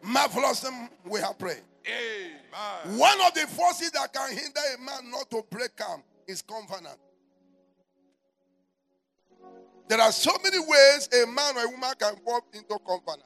marvelous 0.02 0.64
name, 0.64 0.90
we 1.06 1.20
have 1.20 1.38
prayed. 1.38 1.62
Amen. 1.88 2.98
One 2.98 3.22
of 3.22 3.34
the 3.34 3.48
forces 3.48 3.92
that 3.92 4.14
can 4.14 4.30
hinder 4.30 4.62
a 4.76 4.82
man 4.82 5.12
not 5.12 5.30
to 5.32 5.44
break 5.50 5.76
camp 5.76 6.04
is 6.28 6.42
covenant. 6.42 6.98
There 9.88 10.00
are 10.00 10.12
so 10.12 10.32
many 10.44 10.60
ways 10.60 11.10
a 11.14 11.26
man 11.26 11.58
or 11.58 11.66
a 11.66 11.70
woman 11.70 11.94
can 12.00 12.16
walk 12.24 12.46
into 12.54 12.78
covenant. 12.86 13.24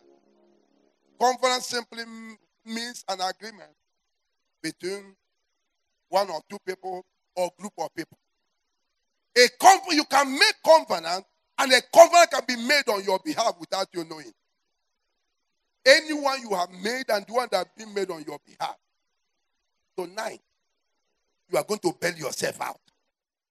Covenant 1.20 1.64
simply 1.64 2.04
means 2.66 3.04
an 3.10 3.20
agreement 3.20 3.72
between 4.62 5.16
one 6.10 6.30
or 6.30 6.42
two 6.50 6.58
people 6.66 7.06
or 7.36 7.50
group 7.60 7.74
of 7.78 7.94
people. 7.96 8.18
A 9.36 9.48
you 9.92 10.04
can 10.06 10.32
make 10.32 10.56
covenant, 10.64 11.26
and 11.58 11.74
a 11.74 11.82
covenant 11.94 12.32
can 12.32 12.42
be 12.48 12.56
made 12.56 12.88
on 12.88 13.04
your 13.04 13.20
behalf 13.26 13.56
without 13.60 13.88
you 13.94 14.06
knowing. 14.06 14.32
Anyone 15.86 16.42
you 16.42 16.56
have 16.56 16.72
made 16.72 17.06
and 17.10 17.26
the 17.28 17.34
one 17.34 17.48
that 17.52 17.58
has 17.58 17.68
been 17.86 17.94
made 17.94 18.12
on 18.12 18.24
your 18.28 18.40
behalf. 18.46 18.78
Tonight, 19.98 20.42
you 21.52 21.58
are 21.58 21.64
going 21.64 21.80
to 21.82 21.94
bail 22.00 22.16
yourself 22.16 22.62
out. 22.62 22.80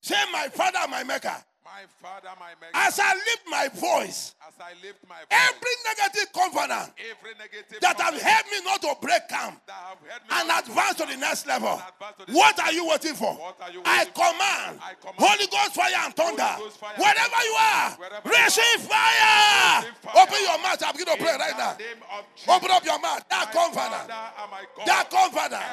Say, 0.03 0.17
My 0.33 0.49
father, 0.49 0.81
my 0.91 1.05
maker, 1.05 1.35
My 1.73 1.89
Father, 2.05 2.29
my 2.37 2.53
as 2.75 3.01
I 3.01 3.15
lift 3.15 3.49
my 3.49 3.69
voice, 3.73 4.35
I 4.61 4.77
lift 4.85 5.01
my 5.09 5.17
voice, 5.25 5.33
every 5.33 5.75
negative 5.89 6.29
covenant 6.37 6.93
every 7.01 7.33
negative 7.41 7.81
that 7.81 7.97
have 7.97 8.13
helped 8.13 8.51
me 8.53 8.61
not 8.61 8.83
to 8.85 8.93
break 9.01 9.25
camp 9.25 9.57
that 9.65 9.81
have 9.81 9.97
helped 10.05 10.29
me 10.29 10.37
and 10.37 10.47
advance 10.53 11.01
to 11.01 11.07
the 11.09 11.17
next 11.17 11.49
level, 11.49 11.81
what 12.29 12.61
are 12.61 12.73
you 12.77 12.85
waiting 12.93 13.17
for? 13.17 13.33
You 13.73 13.81
I 13.89 14.05
waiting 14.05 14.13
for? 14.13 14.21
command 14.21 14.85
I 14.85 14.93
command 15.01 15.17
Holy 15.17 15.49
Ghost 15.49 15.73
fire 15.73 15.97
and 16.05 16.13
thunder. 16.13 16.53
Fire 16.77 16.93
Wherever 17.01 17.41
you 17.41 17.57
are, 17.57 17.89
Wherever 17.97 18.29
receive 18.29 18.81
fire. 18.85 19.81
Receive 19.81 19.97
fire. 20.05 20.29
Open 20.29 20.41
your 20.45 20.61
mouth. 20.61 20.83
I'm 20.85 20.93
going 20.93 21.09
to 21.09 21.17
pray 21.25 21.37
right 21.41 21.57
now. 21.57 21.73
name 21.81 22.05
of 22.13 22.29
Jesus, 22.37 22.53
Open 22.53 22.69
up 22.69 22.85
your 22.85 23.01
mouth. 23.01 23.25
That 23.33 23.49
covenant. 23.49 24.13
Father 24.13 24.29
and 24.45 24.51
my 24.53 24.65
God, 24.77 24.85
That 24.85 25.05
covenant. 25.09 25.65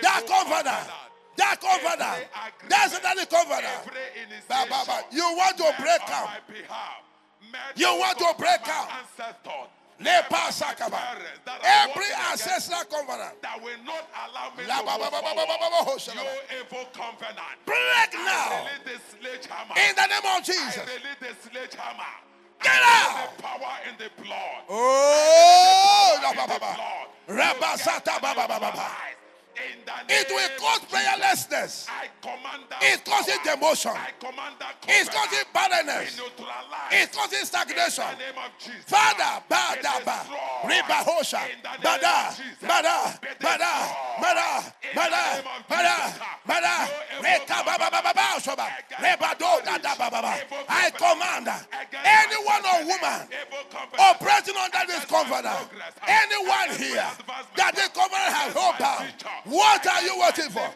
That 0.00 0.20
covenant. 0.24 0.88
That 1.36 1.60
covenant. 1.60 2.28
That's 2.68 2.98
the 2.98 3.26
covenant. 3.26 3.84
Ba, 4.48 4.66
ba, 4.70 4.82
ba. 4.86 5.02
You 5.10 5.24
want 5.36 5.56
to 5.58 5.74
break 5.78 6.00
on 6.02 6.08
camp. 6.08 6.26
my 6.30 6.40
behalf, 6.54 7.02
made 7.52 7.74
You 7.76 7.88
want 7.98 8.18
to 8.18 8.34
break 8.38 8.60
my 8.62 8.66
camp. 8.66 8.90
ancestors, 9.02 9.68
Lepa 10.00 10.26
by 10.30 10.36
my 10.38 10.50
sakaba. 10.50 10.98
parents 10.98 11.40
that 11.44 11.58
are 11.62 11.90
Every 11.90 12.10
ancestral 12.30 12.84
covenant. 12.90 13.40
that 13.42 13.62
will 13.62 13.78
not 13.84 14.04
allow 14.26 14.50
me 14.56 14.64
La 14.66 14.78
to 14.78 14.84
ba 14.86 14.94
ba 14.98 15.10
ba. 15.10 15.18
You 16.14 16.26
evil 16.58 16.86
covenant. 16.92 17.56
Break 17.66 18.10
now. 18.14 18.66
release 18.66 18.82
the 18.84 18.98
sledgehammer. 19.18 19.74
In 19.78 19.94
the 19.94 20.06
name 20.06 20.26
of 20.36 20.42
Jesus. 20.44 20.86
Get 22.62 22.80
out. 22.82 23.36
The 23.36 23.42
power 23.42 23.76
in 23.88 23.94
the 23.98 24.10
blood. 24.22 24.62
Oh, 24.68 26.18
la 26.22 26.32
It 30.08 30.28
will 30.28 30.48
cause 30.58 30.80
prayerlessness. 30.90 31.88
I 31.88 32.08
command 32.20 32.64
that 32.70 32.82
It 32.82 33.04
causes 33.04 33.38
demotion. 33.44 33.94
I 33.94 34.10
command 34.18 34.54
that 34.58 34.76
It's 34.88 35.08
covenant 35.08 35.30
causing 35.30 35.44
be 35.44 35.50
barrenness. 35.52 36.20
It 36.90 37.12
causes 37.12 37.48
stagnation. 37.48 38.04
the 38.04 38.24
name 38.24 38.38
of 38.44 38.50
Jesus. 38.58 38.84
Father, 38.86 39.42
bada 39.48 40.04
ba, 40.04 40.18
riba 40.64 40.98
hosha, 41.04 41.40
In 41.48 41.58
the 41.62 41.68
name 41.68 41.84
bada, 41.88 42.38
bada, 42.60 43.18
bada, 43.40 43.72
bada, 44.20 44.72
bada, 44.94 45.24
bada, 45.68 45.96
bada, 46.46 46.74
reka 47.22 47.62
ba 47.64 47.74
ba 47.78 47.88
ba 47.90 48.00
ba 48.02 48.12
ba 48.14 48.26
shoba, 48.40 48.66
reba 49.00 49.30
do 49.38 49.50
da 49.64 49.78
da 49.78 49.94
ba 49.96 50.10
ba 50.10 50.20
ba. 50.22 50.34
I 50.68 50.90
command 50.90 51.48
anyone 52.04 52.64
or 52.66 52.80
woman 52.86 53.28
operating 53.98 54.56
under 54.56 54.84
this 54.86 55.04
covenant, 55.06 55.68
anyone 56.06 56.70
here 56.76 57.08
that 57.56 57.72
the 57.74 57.88
covenant 57.94 58.32
has 58.34 58.52
hold 58.52 58.76
future. 58.76 59.28
What 59.44 59.86
are 59.86 60.02
you 60.02 60.18
waiting 60.20 60.50
for? 60.50 60.68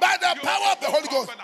By 0.00 0.16
the 0.20 0.40
power 0.42 0.72
of 0.72 0.80
the 0.80 0.86
Holy 0.86 1.08
Ghost, 1.08 1.30
uh, 1.30 1.34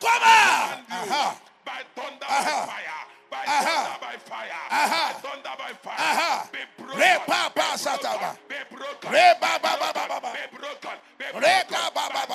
come 0.00 0.22
I 0.22 0.26
out. 0.26 0.86
command 0.86 1.06
you 1.06 1.12
Aha. 1.12 1.40
By 1.64 1.80
thunder 1.94 2.26
Aha. 2.26 2.66
by 2.66 2.72
fire. 2.72 3.06
By 3.30 3.44
thunder 3.46 3.98
by 4.00 4.16
fire. 4.26 4.66
By 4.70 5.12
thunder 5.22 5.54
by 5.58 5.72
fire. 5.82 6.48
Be 6.52 6.58
broken. 6.82 6.98
Be 6.98 7.12
broken. 7.16 8.46
Be 8.48 8.56
broken. 8.74 9.10
Be 9.10 10.56
broken. 10.56 10.96
Be 11.18 11.24
broken. 11.30 11.42
Reka 11.42 11.82
ba 11.94 12.04
ba 12.10 12.26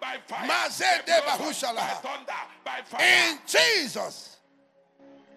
By 0.00 0.16
fire. 0.26 0.48
Mazende 0.48 1.06
Be 1.06 1.12
broken. 1.12 1.46
bahushala. 1.46 1.76
By 1.76 2.08
thunder. 2.08 2.40
By 2.64 2.80
fire. 2.84 3.30
In 3.30 3.38
Jesus' 3.46 4.36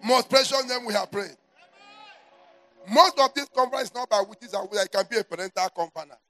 most 0.02 0.28
precious 0.28 0.64
name, 0.68 0.86
we 0.86 0.94
have 0.94 1.10
prayed. 1.10 1.36
Most 2.88 3.18
of 3.18 3.34
this 3.34 3.48
conference 3.54 3.88
is 3.90 3.94
not 3.94 4.08
by 4.08 4.20
witches 4.20 4.54
and 4.54 4.68
wizards. 4.70 4.86
It 4.86 4.92
can 4.92 5.04
be 5.10 5.16
a 5.18 5.24
parental 5.24 5.68
covenant. 5.70 6.20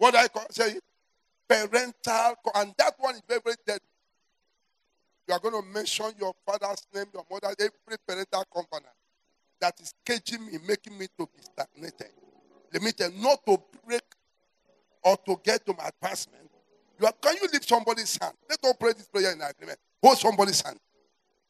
What 0.00 0.14
I 0.14 0.28
call, 0.28 0.46
say, 0.50 0.78
parental, 1.46 2.34
and 2.54 2.72
that 2.78 2.94
one 2.96 3.16
is 3.16 3.22
very, 3.28 3.42
very 3.44 3.56
dead. 3.66 3.80
You 5.28 5.34
are 5.34 5.40
going 5.40 5.62
to 5.62 5.68
mention 5.68 6.06
your 6.18 6.32
father's 6.46 6.86
name, 6.94 7.04
your 7.12 7.22
mother, 7.30 7.54
every 7.60 7.98
parental 8.08 8.44
covenant 8.50 8.94
that 9.60 9.78
is 9.78 9.92
caging 10.06 10.46
me, 10.46 10.52
making 10.66 10.96
me 10.96 11.06
to 11.18 11.26
be 11.26 11.42
stagnated, 11.42 12.12
limited, 12.72 13.12
not 13.18 13.44
to 13.44 13.58
break 13.86 14.00
or 15.04 15.18
to 15.18 15.38
get 15.44 15.66
to 15.66 15.74
my 15.76 15.90
advancement. 16.00 16.50
You 16.98 17.04
are, 17.04 17.12
can 17.20 17.34
you 17.34 17.48
lift 17.52 17.68
somebody's 17.68 18.16
hand? 18.18 18.32
Let 18.48 18.64
us 18.64 18.74
pray 18.80 18.94
this 18.94 19.06
prayer 19.06 19.32
in 19.32 19.42
agreement. 19.42 19.78
Hold 20.02 20.16
somebody's 20.16 20.62
hand. 20.62 20.78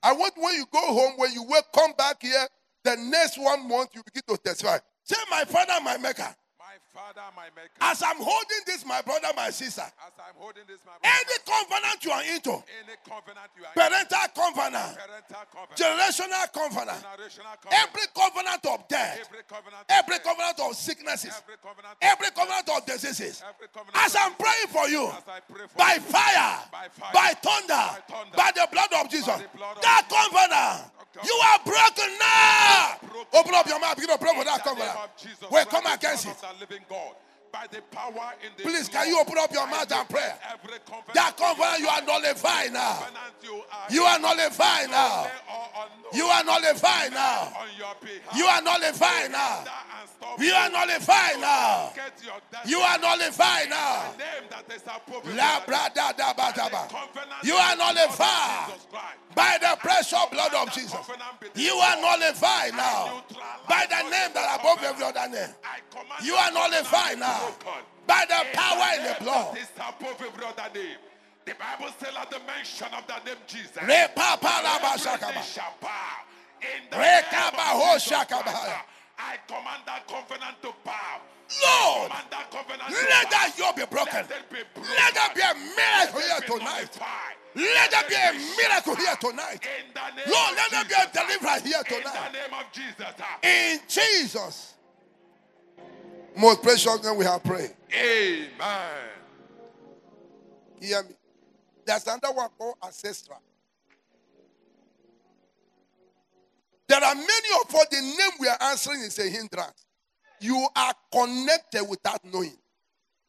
I 0.03 0.13
want 0.13 0.33
when 0.37 0.55
you 0.55 0.67
go 0.73 0.93
home, 0.93 1.13
when 1.19 1.33
you 1.35 1.45
will 1.45 1.63
come 1.73 1.93
back 1.97 2.21
here, 2.21 2.49
the 2.83 2.97
next 2.97 3.39
one 3.39 3.69
month 3.69 3.91
you 3.95 4.03
begin 4.03 4.23
to 4.27 4.43
testify. 4.43 4.79
Say, 5.05 5.15
my 5.31 5.45
father, 5.45 5.75
my 5.85 5.99
maker. 5.99 6.35
My 6.71 6.79
Father, 6.95 7.27
my 7.35 7.51
Maker. 7.59 7.83
As 7.83 7.99
I'm 7.99 8.23
holding 8.23 8.63
this, 8.65 8.87
my 8.87 9.03
brother, 9.03 9.27
my 9.35 9.51
sister, 9.51 9.83
As 9.83 10.15
I'm 10.23 10.39
holding 10.39 10.63
this, 10.71 10.79
my 10.87 10.95
brother, 11.03 11.19
any 11.19 11.37
covenant 11.43 11.99
you 12.07 12.13
are 12.15 12.23
into, 12.31 12.55
any 12.79 12.95
covenant 13.03 13.51
you 13.59 13.67
are 13.67 13.75
parental 13.75 14.31
covenant, 14.31 14.95
parental 14.95 15.45
covenant, 15.51 15.75
generational 15.75 16.47
covenant, 16.55 17.03
generational 17.03 17.59
covenant, 17.59 17.75
every 17.75 18.07
covenant 18.15 18.63
of 18.71 18.87
death, 18.87 19.19
every 19.19 19.43
covenant, 19.51 19.83
every 19.91 20.19
covenant 20.23 20.59
of 20.63 20.71
sicknesses, 20.79 21.35
every 21.43 21.59
covenant, 21.59 21.99
every 21.99 22.31
covenant 22.39 22.67
of 22.71 22.87
diseases, 22.87 23.43
every 23.43 23.67
covenant, 23.75 23.99
as 24.07 24.15
I'm 24.15 24.39
praying 24.39 24.71
for 24.71 24.87
you, 24.87 25.11
as 25.11 25.27
I 25.27 25.43
pray 25.43 25.67
for 25.67 25.75
by 25.75 25.99
you, 25.99 26.07
fire, 26.07 26.55
By 26.71 26.87
fire, 26.87 27.11
by 27.19 27.31
thunder, 27.43 27.83
by 27.83 28.03
thunder, 28.07 28.37
by 28.39 28.51
the 28.55 28.67
blood 28.71 28.95
of 28.95 29.11
Jesus, 29.11 29.43
blood 29.59 29.75
of 29.75 29.83
that 29.83 30.07
covenant, 30.07 30.87
Okay. 31.11 31.27
you 31.27 31.35
are 31.35 31.59
broken 31.67 32.11
now. 32.23 32.95
Broken. 33.03 33.35
Open 33.35 33.55
up 33.55 33.67
your 33.67 33.81
mouth, 33.81 33.97
begin 33.97 34.15
to 34.15 34.19
pray 34.23 34.31
for 34.39 34.45
that 34.45 34.63
covenant. 34.63 34.95
of 34.95 35.51
We 35.51 35.65
come 35.67 35.87
against 35.87 36.27
it. 36.27 36.39
Living 36.61 36.85
God, 36.89 37.15
by 37.53 37.67
the 37.71 37.83
power 37.91 38.35
in 38.45 38.51
the 38.57 38.63
Please, 38.63 38.89
can 38.89 39.09
you 39.09 39.19
open 39.21 39.35
up 39.39 39.53
your 39.53 39.67
mouth 39.67 39.91
and 39.91 40.09
pray? 40.09 40.33
That 41.15 41.37
covenant 41.37 41.81
you 41.81 41.89
are 41.89 42.03
nullified 42.03 42.73
now. 42.73 43.07
you 43.91 44.03
are, 44.03 44.19
nullified 44.19 44.91
now. 44.91 45.25
They 45.25 45.31
are 45.51 45.69
unknown 45.87 46.13
You 46.15 46.25
are 46.27 46.45
nullified 46.45 47.13
now. 47.13 47.53
on 47.59 47.69
your 47.79 47.95
behalf. 48.01 48.37
You 48.37 48.45
are 48.47 48.63
nullified 48.63 49.31
now. 49.33 49.65
That 49.65 49.85
and 50.01 50.09
stop 50.09 50.41
You 50.41 50.53
are 50.53 50.71
nullified 50.71 51.41
now. 51.41 51.93
Get 51.95 52.13
your 52.25 52.39
destiny. 52.51 52.71
You 52.71 52.79
are 52.81 52.99
nullified 52.99 53.71
now. 53.71 54.13
name 54.19 54.47
that 54.51 54.65
is 54.75 54.83
appropriate. 54.83 55.37
La 55.37 55.61
to 55.61 55.67
bra 55.67 55.89
da 55.95 56.13
da 56.13 56.33
ba 56.33 56.53
da 56.55 56.69
the 56.69 56.71
ba. 56.71 56.83
covenant 56.89 57.43
You 57.43 57.55
are 57.55 57.75
the 57.75 57.83
blood 57.83 57.97
of 57.99 58.07
nullified 58.07 58.81
by 59.35 59.59
the 59.61 59.77
precious 59.81 60.27
blood 60.31 60.55
of 60.55 60.73
Jesus. 60.73 60.95
You 61.55 61.75
are 61.75 61.97
nullified 62.01 62.73
now 62.75 63.23
by 63.69 63.87
the 63.89 64.03
name 64.11 64.31
that 64.35 64.59
above 64.61 64.83
every 64.83 65.05
other 65.05 65.29
name. 65.29 65.55
You 66.23 66.35
are 66.35 66.51
nullified 66.53 67.19
covenant 67.19 67.40
now 67.41 67.79
by 68.07 68.25
the 68.27 68.41
power 68.53 68.89
in 68.99 69.03
the 69.05 69.17
blood. 69.25 69.55
that 69.55 69.63
is 69.63 69.71
above 69.77 70.21
every 70.21 70.45
other 70.45 70.69
name. 70.75 70.99
The 71.47 71.55
Bible 71.55 71.93
says 71.99 72.15
at 72.21 72.31
the 72.31 72.41
mention 72.47 72.89
of 72.93 73.07
the 73.07 73.19
name 73.25 73.41
Jesus. 73.47 73.77
Re 73.83 74.07
pa 74.15 74.37
pa 74.41 74.61
la 74.63 74.79
ba 74.79 74.95
every 74.95 75.01
shaka 75.01 75.27
knee 75.27 75.35
ba. 75.35 75.43
shall 75.43 75.75
bow. 75.81 76.27
In 76.61 76.83
the 76.91 76.97
name 76.97 77.25
of 77.25 77.93
Jesus 77.93 78.03
shaka 78.03 78.39
Christ, 78.43 78.67
ba. 78.67 78.85
I 79.19 79.37
command 79.47 79.83
that 79.87 80.07
covenant 80.09 80.57
to 80.63 80.73
bow. 80.85 81.21
Lord, 81.51 82.11
that 82.31 82.47
let 82.51 83.31
that 83.31 83.53
yoke 83.59 83.77
be 83.77 83.85
broken. 83.91 84.23
Let. 84.23 85.15
There 85.15 85.35
be 85.35 85.43
a 85.43 85.55
miracle 85.75 86.21
here 86.21 86.31
Let 86.31 86.43
it 86.43 86.47
be 86.47 86.59
tonight. 86.59 87.01
Let 87.57 87.91
there 87.91 88.09
be 88.09 88.15
a 88.15 88.33
miracle 88.57 88.95
here 88.95 89.17
tonight. 89.19 89.61
In 89.67 89.91
the 89.91 90.07
name 90.15 90.31
Lord, 90.31 90.55
let 90.55 90.71
there 90.71 90.85
be 90.85 90.95
a 90.95 91.07
deliverance 91.11 91.65
here 91.67 91.83
In 91.83 91.91
the 91.91 92.11
tonight. 92.11 92.33
name 92.33 92.55
of 92.55 92.67
Jesus. 92.71 93.13
In 93.43 93.81
Jesus' 93.89 94.75
most 96.37 96.63
precious 96.63 97.03
name 97.05 97.17
we 97.17 97.25
have 97.25 97.43
prayed. 97.43 97.75
Amen. 97.93 98.51
Hear 100.81 101.03
me. 101.03 101.11
There's 101.85 102.07
another 102.07 102.33
one 102.33 102.49
called 102.59 102.77
ancestral. 102.85 103.41
There 106.89 107.03
are 107.03 107.15
many 107.15 107.49
of 107.63 107.75
us, 107.75 107.87
the 107.91 108.01
name 108.01 108.31
we 108.41 108.49
are 108.49 108.59
answering 108.63 109.01
is 109.01 109.19
a 109.19 109.29
hindrance. 109.29 109.87
You 110.41 110.67
are 110.75 110.95
connected 111.13 111.85
without 111.89 112.25
knowing. 112.25 112.57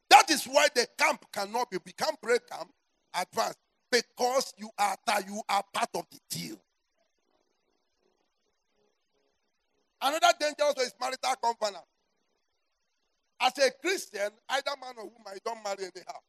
That 0.10 0.32
is 0.32 0.45
why 0.45 0.68
the 0.74 0.88
camp 0.97 1.26
cannot 1.32 1.70
be, 1.70 1.78
we 1.86 1.91
can't 1.91 2.20
break 2.22 2.47
camp 2.49 2.72
advance 3.14 3.56
because 3.91 4.54
you 4.58 4.70
are 4.80 4.95
you 5.28 5.41
are 5.47 5.64
part 5.74 5.89
of 5.95 6.06
the 6.12 6.20
deal. 6.30 6.58
Another 10.02 10.34
dangerous 10.39 10.74
one 10.76 10.86
is 10.86 10.93
marital 10.99 11.36
covenant. 11.43 11.86
As 13.42 13.58
a 13.58 13.72
Christian, 13.82 14.30
either 14.50 14.72
man 14.80 14.94
or 14.98 15.06
woman, 15.06 15.34
you 15.34 15.39
don't 15.44 15.64
marry 15.64 15.84
anyhow. 15.84 16.20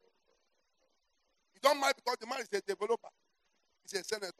You 1.55 1.61
don't 1.63 1.79
marry 1.79 1.93
because 1.95 2.17
the 2.21 2.27
man 2.27 2.41
is 2.41 2.49
a 2.53 2.61
developer, 2.63 3.09
he's 3.83 4.01
a 4.01 4.05
senator. 4.05 4.33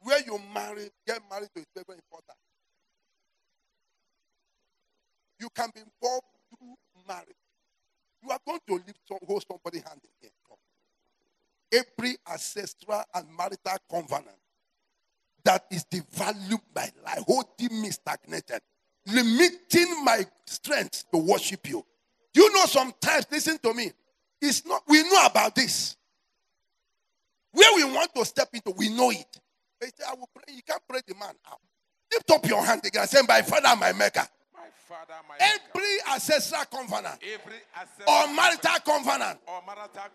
Where 0.00 0.20
you 0.24 0.38
marry, 0.54 0.90
get 1.06 1.20
married 1.30 1.48
to 1.54 1.60
is 1.60 1.66
very, 1.74 1.98
important. 1.98 2.38
You 5.38 5.48
can 5.54 5.70
be 5.74 5.80
involved 5.80 6.26
through 6.48 6.74
marriage. 7.06 7.36
You 8.22 8.30
are 8.30 8.38
going 8.46 8.60
to 8.66 8.74
live 8.74 8.96
some, 9.08 9.18
hold 9.26 9.44
somebody 9.50 9.78
hand 9.78 10.00
in 10.04 10.10
here. 10.20 10.30
Every 11.72 12.16
ancestral 12.30 13.02
and 13.14 13.26
marital 13.36 13.76
covenant 13.90 14.36
that 15.44 15.64
is 15.70 15.84
devaluing 15.84 16.60
my 16.74 16.90
life, 17.04 17.24
holding 17.26 17.80
me 17.80 17.90
stagnated, 17.90 18.60
limiting 19.12 20.04
my 20.04 20.24
strength 20.46 21.04
to 21.12 21.18
worship 21.18 21.68
you. 21.68 21.84
You 22.34 22.52
know, 22.52 22.64
sometimes, 22.66 23.26
listen 23.30 23.58
to 23.58 23.74
me, 23.74 23.92
it's 24.40 24.64
not, 24.64 24.82
we 24.88 25.02
know 25.02 25.26
about 25.26 25.54
this. 25.54 25.96
Where 27.52 27.74
we 27.76 27.84
want 27.84 28.14
to 28.14 28.24
step 28.24 28.48
into, 28.52 28.72
we 28.76 28.88
know 28.88 29.10
it. 29.10 29.40
They 29.80 29.88
say, 29.88 30.04
I 30.08 30.14
will 30.14 30.28
pray. 30.34 30.54
You 30.54 30.62
can't 30.62 30.82
pray 30.88 31.00
the 31.06 31.14
man 31.14 31.34
out. 31.50 31.60
Lift 32.12 32.30
up 32.30 32.46
your 32.46 32.64
hand 32.64 32.82
again 32.84 33.02
and 33.02 33.10
say, 33.10 33.20
My 33.26 33.42
father, 33.42 33.74
my 33.78 33.92
maker. 33.92 34.26
Father, 34.90 35.22
my 35.28 35.38
Every 35.38 35.94
ancestral 36.12 36.64
covenant 36.66 37.22
every 37.22 37.62
or 38.10 38.26
marital 38.34 38.74
covenant 38.82 39.38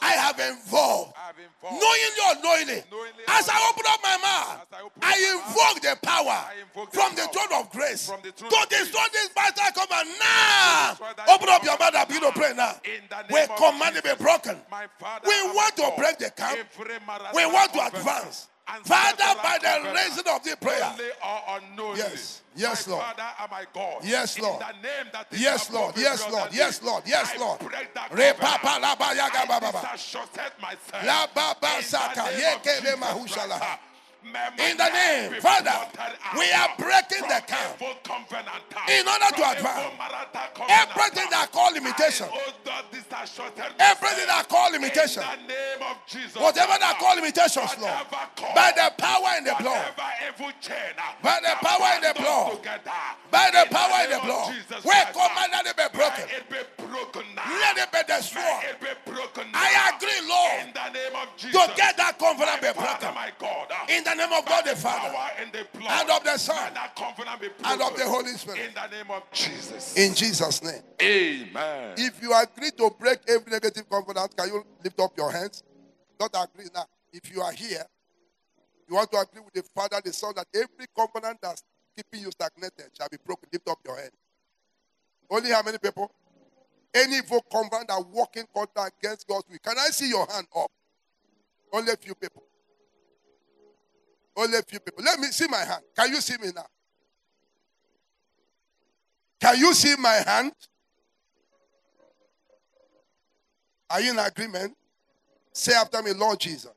I 0.01 0.11
have 0.19 0.35
involved, 0.35 1.13
I 1.15 1.31
have 1.31 1.39
involved, 1.39 1.79
knowingly 1.79 2.21
or 2.27 2.35
knowingly, 2.43 2.83
Knowingly 2.91 3.23
as 3.23 3.47
I 3.47 3.55
open 3.71 3.87
up 3.87 4.03
my 4.03 4.17
mouth, 4.19 4.67
I 4.99 5.15
I 5.15 5.15
invoke 5.31 5.79
the 5.79 5.95
power 6.03 6.51
invoke 6.59 6.91
from 6.91 7.15
the 7.15 7.23
power 7.23 7.47
throne 7.47 7.61
of 7.63 7.71
grace 7.71 8.11
the 8.19 8.31
to 8.35 8.67
destroy 8.67 9.07
this 9.15 9.29
marital 9.31 9.71
covenant 9.79 10.11
now. 10.19 10.97
Open 11.31 11.47
up 11.55 11.63
your 11.63 11.79
mouth 11.79 11.95
and 11.95 12.07
begin 12.11 12.23
to 12.27 12.31
pray 12.35 12.51
now. 12.51 12.75
We 13.31 13.47
command 13.55 13.95
it 13.95 14.03
be 14.03 14.11
broken. 14.19 14.59
We 15.23 15.37
want 15.55 15.75
to 15.77 15.87
break 15.95 16.19
the 16.19 16.31
camp. 16.35 16.59
We 17.33 17.45
want 17.45 17.71
to 17.71 17.79
advance. 17.79 18.49
Father, 18.83 19.39
by 19.43 19.57
the 19.61 19.93
raising 19.93 20.27
of 20.27 20.43
the 20.43 20.57
prayer. 20.57 20.79
Knowingly 20.79 21.05
or 21.23 21.57
unknowingly. 21.57 21.99
Yes. 21.99 22.41
Yes, 22.55 22.87
Lord. 22.87 23.03
Father 23.03 23.29
and 23.41 23.51
my 23.51 23.65
God. 23.73 24.01
Yes, 24.03 24.39
Lord. 24.39 24.61
In 24.61 24.67
the 24.67 24.87
name 24.87 25.07
that 25.13 25.27
is 25.31 25.41
Yes, 25.41 25.71
Lord. 25.71 25.93
Yes, 25.97 26.31
Lord. 26.31 26.49
Yes, 26.51 26.81
Lord. 26.81 27.03
Yes, 27.05 27.39
Lord. 27.39 27.59
break 27.59 27.93
that 27.93 28.11
Re 28.11 28.31
covenant. 28.31 28.39
papa 28.39 28.79
la 28.81 28.95
ba 28.95 29.15
ya 29.15 29.29
ga 29.29 29.45
ba 29.45 29.59
ba 29.59 29.71
ba. 29.71 31.03
La 31.05 31.27
ba 31.33 31.55
ba 31.61 31.81
saka 31.81 32.23
name 32.23 32.39
ye 32.65 32.81
le 32.81 32.97
mahushala. 32.97 33.77
Christ, 34.31 34.57
may 34.57 34.63
my 34.63 34.69
In 34.71 34.77
the 34.77 34.89
name, 34.89 35.41
Father, 35.41 35.71
we 36.37 36.51
are 36.51 36.69
breaking 36.77 37.27
the 37.27 37.41
camp. 37.45 37.81
In 38.89 39.07
order 39.07 39.29
to 39.35 39.43
advance. 39.51 39.85
evil 39.85 39.97
marital 39.97 40.47
covenant. 40.53 40.89
Everything 40.95 41.27
that 41.31 41.51
call 41.51 41.73
limitation, 41.73 42.27
I 42.27 42.37
also 42.37 42.85
disassociate 42.91 43.73
everything 43.79 44.27
that 44.27 44.45
call 44.49 44.71
limitation, 44.71 45.23
In 45.23 45.47
the 45.47 45.53
name 45.53 45.81
of 45.89 45.97
Jesus. 46.07 46.35
whatever 46.35 46.73
that 46.79 46.97
call 46.99 47.15
limitations, 47.15 47.71
Lord, 47.79 48.05
by 48.55 48.71
the 48.75 48.93
power 48.97 49.37
in 49.37 49.43
the 49.45 49.55
blood, 49.59 49.85
chain, 50.61 50.93
uh, 50.97 51.13
By 51.21 51.39
the 51.41 51.53
power 51.61 51.89
in 51.97 52.01
the 52.01 52.13
blood. 52.15 52.59
by 53.31 53.49
the 53.51 53.63
power 53.73 53.97
in 54.05 54.09
the 54.11 54.19
blood, 54.23 54.53
we 54.83 54.91
Christ, 54.91 55.13
command 55.13 55.51
uh, 55.53 55.61
that 55.61 55.65
it 55.65 55.77
be 55.77 55.87
broken. 55.93 56.25
it 56.29 56.45
be 56.49 56.61
broken 56.85 57.25
now. 57.35 57.43
Let 57.45 57.77
it 57.77 57.89
be 57.91 58.01
destroyed. 58.07 58.63
it 58.69 58.79
be 58.79 58.93
broken 59.11 59.51
now. 59.51 59.59
I 59.59 59.95
agree, 59.95 60.21
Lord, 60.27 60.67
In 60.67 60.73
the 60.73 60.89
name 60.95 61.15
of 61.15 61.27
Jesus. 61.37 61.55
to 61.55 61.63
get 61.75 61.97
that 61.97 62.17
covenant 62.19 62.61
be 62.61 62.71
broken. 62.73 63.11
Uh, 63.11 63.91
in 63.91 64.03
the 64.03 64.14
name 64.15 64.31
of 64.31 64.45
God 64.45 64.65
the 64.65 64.75
Father, 64.75 65.13
in 65.41 65.51
the 65.51 65.65
and 65.87 66.09
of 66.09 66.23
the 66.23 66.37
Son, 66.37 66.55
May 66.55 66.73
that 66.73 66.95
covenant 66.95 67.41
be 67.41 67.47
and 67.63 67.81
of 67.81 67.97
the 67.97 68.05
Holy 68.05 68.31
Spirit. 68.33 68.59
In 68.67 68.73
the 68.73 68.87
name 68.87 69.11
of 69.11 69.23
Jesus. 69.31 69.97
In 69.97 70.13
Jesus' 70.13 70.63
name. 70.63 70.81
Amen. 71.01 71.93
If 71.97 72.21
you 72.21 72.33
agree 72.33 72.71
to 72.71 72.91
break 72.99 73.19
every 73.27 73.51
negative 73.51 73.89
covenant, 73.89 74.35
can 74.35 74.47
you 74.47 74.65
lift 74.83 74.99
up 74.99 75.11
your 75.17 75.31
hands? 75.31 75.63
Not 76.19 76.31
agree 76.33 76.65
now. 76.73 76.85
If 77.11 77.33
you 77.33 77.41
are 77.41 77.51
here, 77.51 77.85
you 78.87 78.95
want 78.95 79.11
to 79.11 79.17
agree 79.17 79.41
with 79.41 79.53
the 79.53 79.63
Father, 79.73 80.01
the 80.03 80.13
Son, 80.13 80.33
that 80.35 80.47
every 80.53 80.85
covenant 80.95 81.39
that's 81.41 81.63
keeping 81.95 82.21
you 82.21 82.31
stagnated 82.31 82.91
shall 82.97 83.09
be 83.09 83.17
broken. 83.25 83.49
Lift 83.51 83.67
up 83.69 83.79
your 83.85 83.97
hand. 83.97 84.11
Only 85.29 85.51
how 85.51 85.63
many 85.63 85.77
people? 85.77 86.11
Any 86.93 87.17
evil 87.17 87.41
covenant 87.51 87.87
that 87.87 88.05
working 88.11 88.45
contract 88.53 89.03
against 89.03 89.27
God's 89.27 89.45
will. 89.49 89.57
Can 89.63 89.75
I 89.77 89.87
see 89.87 90.09
your 90.09 90.25
hand 90.27 90.47
up? 90.55 90.71
Only 91.73 91.91
a 91.91 91.97
few 91.97 92.15
people. 92.15 92.43
Only 94.35 94.57
a 94.57 94.61
few 94.63 94.79
people. 94.79 95.03
Let 95.03 95.19
me 95.19 95.27
see 95.27 95.47
my 95.47 95.63
hand. 95.63 95.83
Can 95.95 96.11
you 96.11 96.21
see 96.21 96.37
me 96.41 96.49
now? 96.53 96.65
Can 99.39 99.57
you 99.57 99.73
see 99.73 99.95
my 99.97 100.15
hand? 100.25 100.51
Are 103.89 104.01
you 104.01 104.11
in 104.11 104.19
agreement? 104.19 104.75
Say 105.53 105.73
after 105.73 106.01
me, 106.01 106.11
Lord 106.13 106.39
Jesus. 106.39 106.73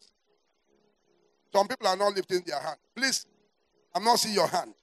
Some 1.52 1.66
people 1.66 1.88
are 1.88 1.96
not 1.96 2.14
lifting 2.14 2.42
their 2.46 2.61
hand. 2.61 2.76
Please, 2.94 3.26
I'm 3.94 4.04
not 4.04 4.18
seeing 4.18 4.34
your 4.34 4.46
hand. 4.46 4.74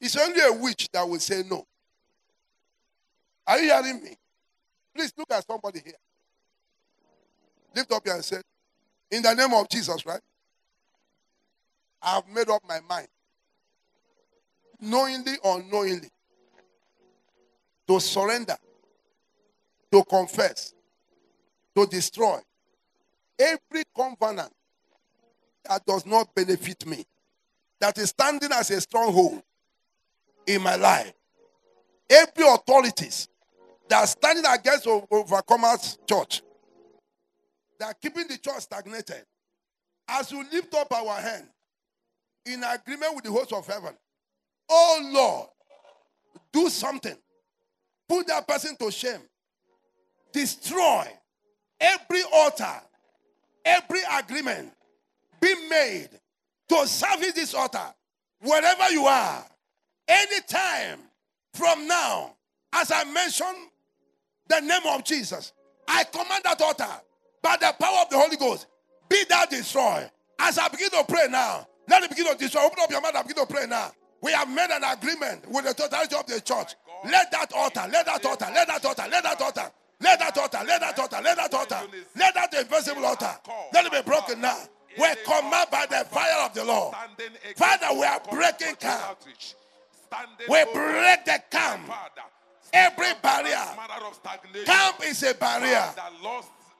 It's 0.00 0.16
only 0.16 0.40
a 0.40 0.52
witch 0.52 0.88
that 0.92 1.08
will 1.08 1.20
say 1.20 1.44
no. 1.48 1.64
Are 3.46 3.58
you 3.58 3.72
hearing 3.72 4.02
me? 4.02 4.16
Please 4.94 5.12
look 5.16 5.32
at 5.32 5.46
somebody 5.46 5.80
here. 5.84 5.94
Lift 7.74 7.92
up 7.92 8.04
your 8.04 8.14
hand 8.14 8.18
and 8.18 8.24
say, 8.24 9.16
In 9.16 9.22
the 9.22 9.34
name 9.34 9.54
of 9.54 9.68
Jesus, 9.68 10.04
right? 10.04 10.20
I 12.02 12.14
have 12.16 12.28
made 12.28 12.48
up 12.48 12.62
my 12.68 12.80
mind. 12.88 13.08
Knowingly 14.80 15.34
or 15.44 15.60
unknowingly, 15.60 16.08
to 17.86 18.00
surrender, 18.00 18.56
to 19.92 20.02
confess, 20.04 20.74
to 21.76 21.86
destroy 21.86 22.40
every 23.38 23.84
covenant 23.96 24.52
that 25.68 25.86
does 25.86 26.04
not 26.04 26.34
benefit 26.34 26.84
me, 26.86 27.04
that 27.80 27.96
is 27.98 28.08
standing 28.08 28.50
as 28.52 28.70
a 28.70 28.80
stronghold 28.80 29.42
in 30.46 30.62
my 30.62 30.74
life. 30.74 31.12
Every 32.10 32.46
authorities 32.48 33.28
that 33.88 34.02
are 34.02 34.06
standing 34.06 34.44
against 34.44 34.86
Overcomers 34.86 35.96
Church, 36.08 36.42
that 37.78 37.86
are 37.86 37.94
keeping 37.94 38.26
the 38.26 38.38
church 38.38 38.62
stagnated. 38.62 39.24
As 40.08 40.32
we 40.32 40.42
lift 40.52 40.74
up 40.74 40.92
our 40.92 41.20
hand 41.20 41.46
in 42.46 42.62
agreement 42.64 43.14
with 43.14 43.24
the 43.24 43.30
host 43.30 43.52
of 43.52 43.66
heaven, 43.66 43.94
oh 44.68 45.10
Lord, 45.12 45.48
do 46.52 46.68
something. 46.68 47.16
Put 48.08 48.26
that 48.26 48.46
person 48.46 48.76
to 48.76 48.90
shame. 48.90 49.20
Destroy 50.32 51.06
every 51.80 52.22
altar, 52.32 52.80
every 53.64 54.00
agreement 54.12 54.72
be 55.40 55.54
made 55.68 56.08
to 56.68 56.86
service 56.86 57.32
this 57.32 57.54
altar, 57.54 57.92
wherever 58.40 58.90
you 58.90 59.04
are, 59.04 59.44
anytime 60.08 61.00
from 61.54 61.86
now, 61.86 62.34
as 62.72 62.90
I 62.90 63.04
mentioned 63.04 63.68
the 64.48 64.60
name 64.60 64.82
of 64.86 65.04
Jesus, 65.04 65.52
I 65.86 66.04
command 66.04 66.44
that 66.44 66.60
altar 66.60 66.86
by 67.42 67.56
the 67.60 67.74
power 67.78 67.98
of 68.02 68.08
the 68.08 68.18
Holy 68.18 68.36
Ghost, 68.36 68.66
be 69.08 69.22
that 69.28 69.50
destroyed. 69.50 70.10
As 70.38 70.58
I 70.58 70.68
begin 70.68 70.90
to 70.90 71.04
pray 71.06 71.26
now, 71.28 71.66
let 71.88 72.02
it 72.02 72.10
begin 72.10 72.26
to 72.26 72.36
destroy. 72.36 72.62
Open 72.62 72.78
up 72.82 72.90
your 72.90 73.00
mouth 73.00 73.14
and 73.14 73.28
begin 73.28 73.46
to 73.46 73.52
pray 73.52 73.66
now. 73.66 73.92
We 74.20 74.32
have 74.32 74.48
made 74.48 74.70
an 74.70 74.84
agreement 74.84 75.48
with 75.50 75.64
the 75.64 75.74
totality 75.74 76.14
of 76.16 76.26
the 76.26 76.40
church. 76.40 76.74
Let 77.04 77.30
that 77.32 77.52
altar, 77.52 77.82
let 77.90 78.06
that 78.06 78.24
altar, 78.24 78.46
let 78.54 78.68
that 78.68 78.84
altar, 78.84 79.04
let 79.10 79.24
that 79.24 79.40
altar, 79.40 79.70
let 80.00 80.18
that 80.18 80.38
altar, 80.38 80.58
let 80.64 80.80
that 80.80 80.98
altar, 80.98 81.18
let 81.22 81.36
that 81.36 81.54
altar, 81.54 81.80
let 82.16 82.34
that 82.34 82.54
invisible 82.54 83.04
altar, 83.04 83.34
let 83.74 83.84
it 83.86 83.92
be 83.92 84.02
broken 84.02 84.40
now. 84.40 84.58
We 84.96 85.06
command 85.24 85.68
by 85.70 85.86
the 85.88 86.04
fire 86.10 86.44
of 86.44 86.54
the 86.54 86.64
Lord. 86.64 86.94
Father, 87.56 87.86
we 87.94 88.04
are 88.04 88.20
breaking 88.30 88.76
camp. 88.76 89.18
We 90.48 90.64
break 90.72 91.24
the 91.24 91.42
camp. 91.50 91.90
Every 92.72 93.12
barrier. 93.22 93.50
that 93.52 93.76
manner 93.76 94.06
of 94.06 94.14
stagnation. 94.14 94.64
Camp 94.64 94.96
is 95.04 95.22
a 95.22 95.34
barrier. 95.34 95.90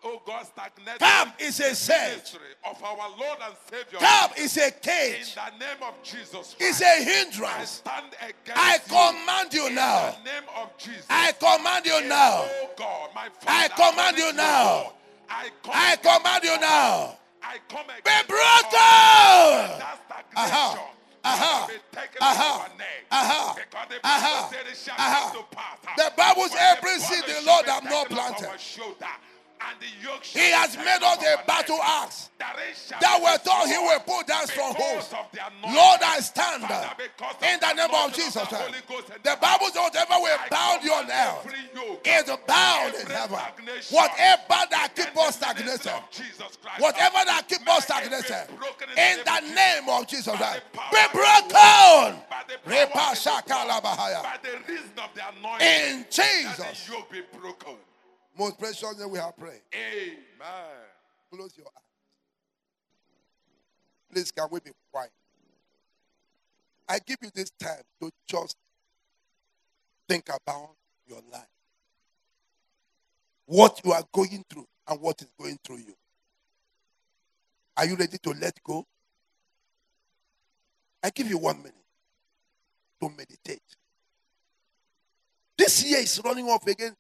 Father, 0.03 0.15
oh 0.17 0.23
God, 0.27 0.47
stagnated 0.47 1.01
Camp 1.01 1.35
is 1.39 1.61
a 1.61 1.63
ministry 1.65 2.41
of 2.69 2.83
our 2.83 2.97
Lord 3.19 3.39
and 3.47 3.55
Savior. 3.71 3.99
Camp 3.99 4.33
is 4.39 4.57
a 4.57 4.67
In 4.67 4.73
cage. 4.83 5.35
the 5.35 5.59
name 5.59 5.77
of 5.83 5.95
Jesus 6.03 6.57
It's 6.59 6.79
Christ, 6.79 6.83
a 6.83 6.87
I 6.87 7.03
hindrance. 7.03 7.71
stand 7.71 8.07
against 8.21 8.57
I 8.57 8.79
command 8.79 9.55
you 9.55 9.67
In 9.69 9.75
now. 9.75 10.11
the 10.11 10.25
name 10.31 10.49
of 10.57 10.77
Jesus. 10.79 11.07
I 11.09 11.33
command 11.33 11.87
you 11.87 12.09
now. 12.09 12.45
Oh 12.45 12.71
God, 12.77 13.11
my 13.15 13.29
I 13.47 13.69
command 13.69 13.97
you 13.97 14.03
according 14.03 14.17
to 14.17 14.23
your 14.23 14.33
now. 14.35 14.93
I, 15.29 15.49
come 15.63 15.73
I 15.75 15.97
command 15.97 16.45
you 16.45 16.61
now. 16.61 17.19
I 17.43 17.57
come 17.69 17.87
Be 17.87 17.93
against 18.11 18.29
broken. 18.29 18.43
Aha. 18.75 19.99
stagnation. 20.07 20.37
Uh-huh. 20.37 20.79
Aha. 21.25 21.25
Uh-huh. 21.25 21.67
Be 21.69 21.75
taken 21.97 22.19
uh-huh. 22.21 22.43
Aha. 22.43 22.55
off 22.55 22.71
our 22.71 22.79
neck. 22.79 23.05
Aha. 23.11 23.55
Because 23.57 23.89
the 23.89 24.01
Aha. 24.05 24.49
Bible 24.51 24.59
said 24.59 24.67
it 24.73 24.77
shall 24.77 24.95
Aha. 24.99 25.31
come 25.33 25.43
to 25.43 25.57
pass. 25.57 25.97
The 25.97 26.13
Bible 26.17 26.49
says 26.49 26.77
every 26.77 26.99
seed 26.99 27.25
the 27.27 27.47
Lord 27.47 27.67
have 27.67 27.85
not 27.85 28.09
planted. 28.09 28.51
Our 29.63 29.71
shoulder, 29.71 29.71
and 29.71 29.81
the 29.81 29.91
yoke 30.03 30.25
He 30.25 30.51
has 30.51 30.77
made 30.77 31.03
us 31.03 31.19
a 31.23 31.47
battle 31.47 31.79
axe 31.83 32.31
that 32.39 32.57
it 32.59 32.77
shall 32.77 32.99
that 33.01 33.19
we 33.23 33.33
thought 33.39 33.67
he 33.69 33.79
will 33.79 34.01
put 34.01 34.27
down 34.27 34.47
strongholds. 34.47 35.13
of 35.13 35.27
the 35.33 35.41
anointing. 35.47 35.75
Lord, 35.75 36.01
I 36.03 36.19
stand 36.21 36.63
Father, 36.63 36.91
because 36.99 37.37
of 37.37 37.43
in 37.43 37.61
the 37.61 37.73
name 37.75 37.95
of 37.95 38.13
Jesus 38.13 38.35
the 38.35 38.47
Christ. 38.49 38.65
Holy 38.65 38.83
Ghost 38.89 39.07
The 39.23 39.37
Bible 39.41 39.67
says 39.71 39.83
whatever 39.83 40.15
we 40.23 40.31
I 40.31 40.49
bound 40.51 40.83
you 40.83 40.93
on 40.93 41.07
earth 41.11 41.47
is 42.05 42.27
bound 42.47 42.95
in 42.95 43.07
heaven. 43.07 43.39
Whatever 43.91 44.61
that 44.71 44.89
keep 44.97 45.17
us 45.17 45.37
stagnated, 45.37 45.93
Jesus 46.11 46.59
Christ, 46.63 46.81
whatever 46.81 47.21
that 47.27 47.45
keep 47.49 47.63
us 47.69 47.85
stagnated, 47.85 48.49
in 48.97 49.19
the 49.25 49.41
name 49.55 49.89
of 49.89 50.07
Jesus 50.07 50.35
Christ, 50.37 50.63
be 50.73 51.05
broken. 51.13 51.53
By 52.29 52.43
the 52.49 52.59
power 52.59 52.75
Repa 52.75 53.13
of 53.13 53.23
the 53.23 53.31
blood, 53.31 53.45
shakalabahaya. 53.47 54.23
by 54.23 54.39
the 54.43 54.59
reason 54.73 54.91
of 54.99 55.11
the 55.15 55.23
anointing, 55.39 55.67
In 55.67 56.07
Jesus' 56.11 56.91
the 58.37 58.43
yoke 58.43 58.59
be 58.59 58.59
broken. 58.59 58.59
most 58.59 58.59
precious 58.59 58.99
name 58.99 59.11
we 59.11 59.19
have 59.19 59.37
prayed. 59.37 59.61
Amen. 59.75 60.23
Close 61.33 61.57
your 61.57 61.67
eyes. 61.67 61.83
Please, 64.13 64.31
can 64.31 64.47
we 64.51 64.61
be 64.61 64.71
quiet? 64.93 65.11
I 66.89 66.99
give 67.07 67.19
you 67.23 67.31
this 67.35 67.51
time 67.59 67.83
to 68.01 68.11
just 68.29 68.57
think 70.09 70.29
about 70.29 70.71
your 71.07 71.21
life. 71.33 71.47
What 73.47 73.81
you 73.85 73.93
are 73.93 74.05
going 74.13 74.45
through 74.49 74.67
and 74.89 75.01
what 75.01 75.21
is 75.23 75.33
going 75.39 75.59
through 75.65 75.79
you. 75.79 75.95
Are 77.77 77.87
you 77.87 77.97
ready 77.97 78.19
to 78.19 78.31
let 78.31 78.63
go? 78.63 78.87
I 81.03 81.11
give 81.11 81.29
you 81.29 81.39
one 81.39 81.59
minute 81.59 81.75
to 83.01 83.09
meditate. 83.09 83.63
This 85.57 85.85
year 85.85 85.99
is 86.01 86.21
running 86.25 86.47
off 86.47 86.67
again. 86.67 86.95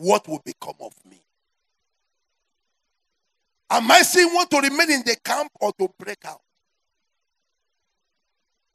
What 0.00 0.26
will 0.26 0.40
become 0.42 0.76
of 0.80 0.94
me? 1.04 1.20
Am 3.68 3.90
I 3.90 4.00
saying 4.00 4.32
want 4.32 4.50
to 4.50 4.56
remain 4.56 4.90
in 4.90 5.02
the 5.04 5.14
camp 5.22 5.52
or 5.60 5.74
to 5.78 5.90
break 5.98 6.24
out 6.24 6.40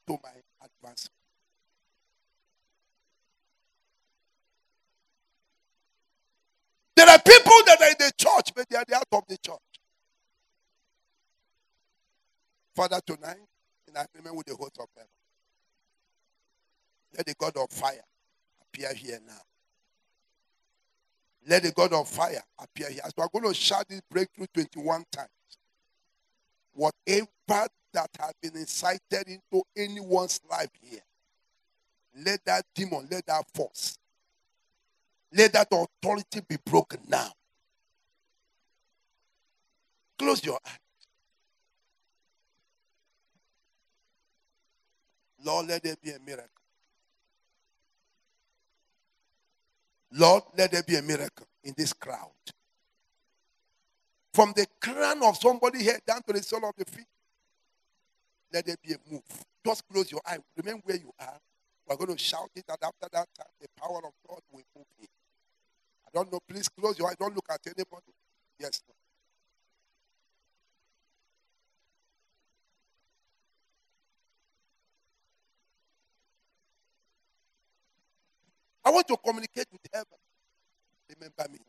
to 0.05 0.19
my 0.23 0.29
advancement? 0.63 1.17
There 6.95 7.09
are 7.09 7.17
people 7.17 7.57
that 7.65 7.81
are 7.81 7.89
in 7.89 7.95
the 7.97 8.11
church, 8.15 8.53
but 8.55 8.69
they 8.69 8.77
are 8.77 8.85
out 8.95 9.07
of 9.11 9.23
the 9.27 9.37
church. 9.39 9.57
Father, 12.75 12.99
tonight, 13.03 13.37
in 13.87 13.95
agreement 13.97 14.35
with 14.35 14.45
the 14.45 14.55
host 14.55 14.77
of 14.79 14.85
heaven, 14.95 15.09
let 17.17 17.25
the 17.25 17.33
God 17.33 17.57
of 17.57 17.71
fire 17.71 18.03
appear 18.61 18.93
here 18.93 19.19
now. 19.25 19.41
Let 21.47 21.63
the 21.63 21.71
God 21.71 21.93
of 21.93 22.07
fire 22.07 22.41
appear 22.59 22.89
here. 22.89 23.03
So 23.05 23.13
we 23.17 23.23
are 23.23 23.29
going 23.31 23.53
to 23.53 23.59
shout 23.59 23.87
this 23.87 24.01
breakthrough 24.09 24.47
21 24.53 25.03
times. 25.11 25.29
Whatever 26.73 27.27
that 27.93 28.09
has 28.19 28.33
been 28.41 28.55
incited 28.55 29.27
into 29.27 29.63
anyone's 29.77 30.41
life 30.49 30.71
here, 30.81 30.99
let 32.25 32.43
that 32.45 32.65
demon, 32.73 33.07
let 33.11 33.25
that 33.27 33.45
force, 33.53 33.97
let 35.33 35.53
that 35.53 35.67
authority 35.71 36.41
be 36.47 36.57
broken 36.65 36.99
now. 37.07 37.31
Close 40.17 40.43
your 40.43 40.59
eyes. 40.65 40.79
Lord, 45.43 45.67
let 45.67 45.83
there 45.83 45.95
be 46.01 46.11
a 46.11 46.19
miracle. 46.25 46.54
Lord, 50.17 50.43
let 50.57 50.71
there 50.71 50.83
be 50.83 50.95
a 50.95 51.01
miracle 51.01 51.45
in 51.63 51.73
this 51.77 51.91
crowd. 51.93 52.31
From 54.33 54.53
the 54.55 54.65
crown 54.81 55.23
of 55.23 55.37
somebody 55.37 55.83
head 55.83 56.01
down 56.05 56.21
to 56.23 56.33
the 56.33 56.41
sole 56.41 56.65
of 56.65 56.73
the 56.77 56.85
feet, 56.85 57.05
let 58.53 58.65
there 58.65 58.75
be 58.81 58.93
a 58.93 58.97
move. 59.11 59.23
Just 59.65 59.87
close 59.91 60.11
your 60.11 60.21
eye. 60.25 60.37
Remain 60.55 60.81
where 60.83 60.97
you 60.97 61.11
are. 61.19 61.37
We're 61.87 61.97
going 61.97 62.15
to 62.15 62.23
shout 62.23 62.49
it, 62.55 62.63
and 62.67 62.77
after 62.81 63.07
that 63.11 63.27
time, 63.37 63.47
the 63.59 63.67
power 63.79 63.97
of 63.97 64.13
God 64.27 64.39
will 64.51 64.63
move 64.75 64.85
in. 64.99 65.07
I 66.07 66.09
don't 66.13 66.31
know. 66.31 66.39
Please 66.47 66.69
close 66.69 66.97
your 66.97 67.09
eye. 67.09 67.15
Don't 67.19 67.35
look 67.35 67.47
at 67.51 67.59
anybody. 67.65 68.13
Yes, 68.59 68.81
Lord. 68.87 69.04
I 78.85 78.91
want 78.91 79.07
to 79.07 79.17
communicate 79.17 79.65
with 79.71 79.81
heaven. 79.91 80.07
Remember 81.09 81.51
me. 81.51 81.59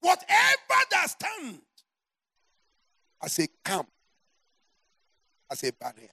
Whatever 0.00 0.80
that 0.92 1.10
stands 1.10 1.58
as 3.22 3.38
a 3.40 3.48
camp, 3.64 3.88
as 5.50 5.64
a 5.64 5.72
barrier. 5.72 6.10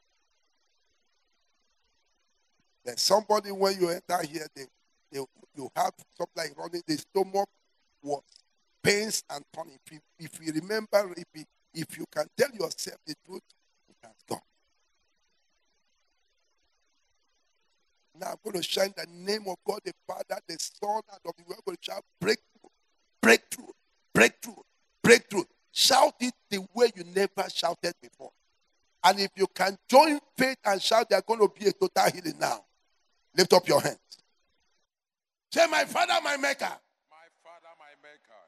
There's 2.84 3.02
somebody 3.02 3.52
when 3.52 3.80
you 3.80 3.90
enter 3.90 4.22
here, 4.28 4.48
they, 4.56 4.64
they, 5.12 5.20
you 5.56 5.70
have 5.76 5.94
something 6.18 6.34
like 6.36 6.58
running, 6.58 6.82
the 6.86 6.98
stomach 6.98 7.48
was 8.02 8.24
pains 8.82 9.24
and 9.30 9.44
turning. 9.54 9.78
If 9.86 9.94
you, 9.94 10.00
if 10.20 10.40
you 10.42 10.54
remember, 10.54 11.14
if 11.16 11.46
if 11.74 11.98
you 11.98 12.06
can 12.12 12.28
tell 12.38 12.52
yourself 12.52 12.98
the 13.06 13.16
truth, 13.26 13.42
it 13.90 13.96
has 14.04 14.14
gone. 14.28 14.40
Now 18.20 18.28
I'm 18.28 18.36
going 18.44 18.62
to 18.62 18.64
shine 18.64 18.94
the 18.96 19.08
name 19.12 19.46
of 19.48 19.56
God, 19.66 19.80
the 19.84 19.94
Father, 20.08 20.40
the 20.48 20.58
Son, 20.60 21.02
and 21.12 21.20
of 21.26 21.34
the 21.38 21.44
Word. 21.48 21.58
Going 21.66 21.78
to 21.78 21.84
shout 21.84 22.04
breakthrough, 22.20 22.70
breakthrough, 23.22 23.74
breakthrough, 24.14 24.54
breakthrough. 25.02 25.44
Shout 25.72 26.14
it 26.20 26.34
the 26.50 26.60
way 26.76 26.92
you 26.96 27.04
never 27.16 27.50
shouted 27.50 27.94
before. 28.02 28.32
And 29.04 29.20
if 29.20 29.32
you 29.36 29.48
can 29.54 29.78
join 29.90 30.20
faith 30.38 30.58
and 30.64 30.82
shout, 30.82 31.10
there's 31.10 31.24
going 31.24 31.40
to 31.40 31.52
be 31.60 31.68
a 31.68 31.72
total 31.74 32.12
healing 32.14 32.40
now. 32.40 32.64
Lift 33.36 33.52
up 33.54 33.68
your 33.68 33.82
hands. 33.82 33.98
Say, 35.52 35.68
My 35.68 35.86
Father, 35.86 36.14
my 36.24 36.38
Maker. 36.38 36.66
My 36.66 37.28
Father, 37.46 37.74
my 37.78 37.94
Maker. 38.02 38.44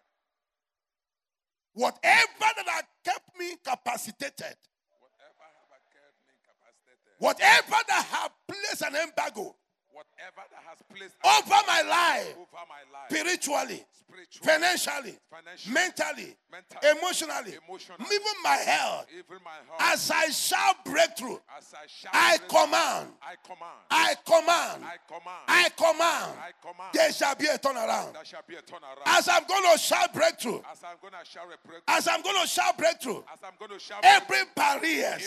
Whatever 1.73 2.49
that 2.55 2.65
has 2.65 2.83
kept 3.03 3.37
me 3.37 3.51
incapacitated, 3.51 4.57
Whatever 4.97 5.45
have 5.69 5.85
kept 5.93 6.17
me 6.25 6.33
incapacitated, 6.33 7.04
whatever 7.17 7.75
that 7.87 8.05
have 8.11 8.31
placed 8.47 8.81
an 8.81 8.95
embargo 8.95 9.55
whatever 9.95 10.43
that 10.51 10.63
has 10.67 10.79
placed 10.91 11.15
over 11.23 11.59
my 11.67 11.81
life, 11.87 12.35
over 12.35 12.63
my 12.67 12.83
life, 12.91 13.07
spiritually, 13.07 13.79
spiritually, 13.95 14.43
financially, 14.43 15.15
financially, 15.31 15.71
mentally, 15.73 16.29
mentally, 16.51 16.83
emotionally, 16.91 17.53
emotionally, 17.63 18.03
even 18.11 18.35
my 18.43 18.59
health, 18.59 19.07
even 19.15 19.39
my 19.39 19.55
heart, 19.71 19.95
as 19.95 20.11
I 20.11 20.27
shout 20.35 20.83
breakthrough, 20.83 21.39
as 21.55 21.71
I 21.71 21.87
shout, 21.87 22.11
I 22.13 22.37
break- 22.37 22.49
command, 22.51 23.07
I 23.23 23.35
command, 23.47 23.79
I 23.89 24.15
command, 24.27 24.83
I 24.83 24.97
command, 25.07 25.47
I 25.47 25.69
command, 25.79 26.33
I 26.43 26.51
command, 26.59 26.91
there 26.93 27.11
shall 27.15 27.35
be 27.35 27.47
a 27.47 27.57
turnaround. 27.57 28.11
there 28.13 28.25
shall 28.25 28.43
be 28.47 28.55
a 28.55 28.61
turnaround. 28.61 29.07
As 29.07 29.29
I'm 29.31 29.47
going 29.47 29.63
to 29.71 29.79
shout 29.79 30.13
breakthrough, 30.13 30.59
As 30.71 30.83
I'm 30.83 30.99
going 30.99 31.13
to 31.15 31.23
shout 31.23 31.47
breakthrough, 31.47 31.79
as 31.87 32.07
I'm 32.07 32.21
going 32.21 32.35
to 32.41 32.47
shout 32.47 32.77
breakthrough, 32.77 33.23
as 33.31 33.39
I'm 33.43 33.53
going 33.59 33.71
to 33.71 33.79
shout 33.79 34.03
every 34.03 34.43
barrier 34.55 35.17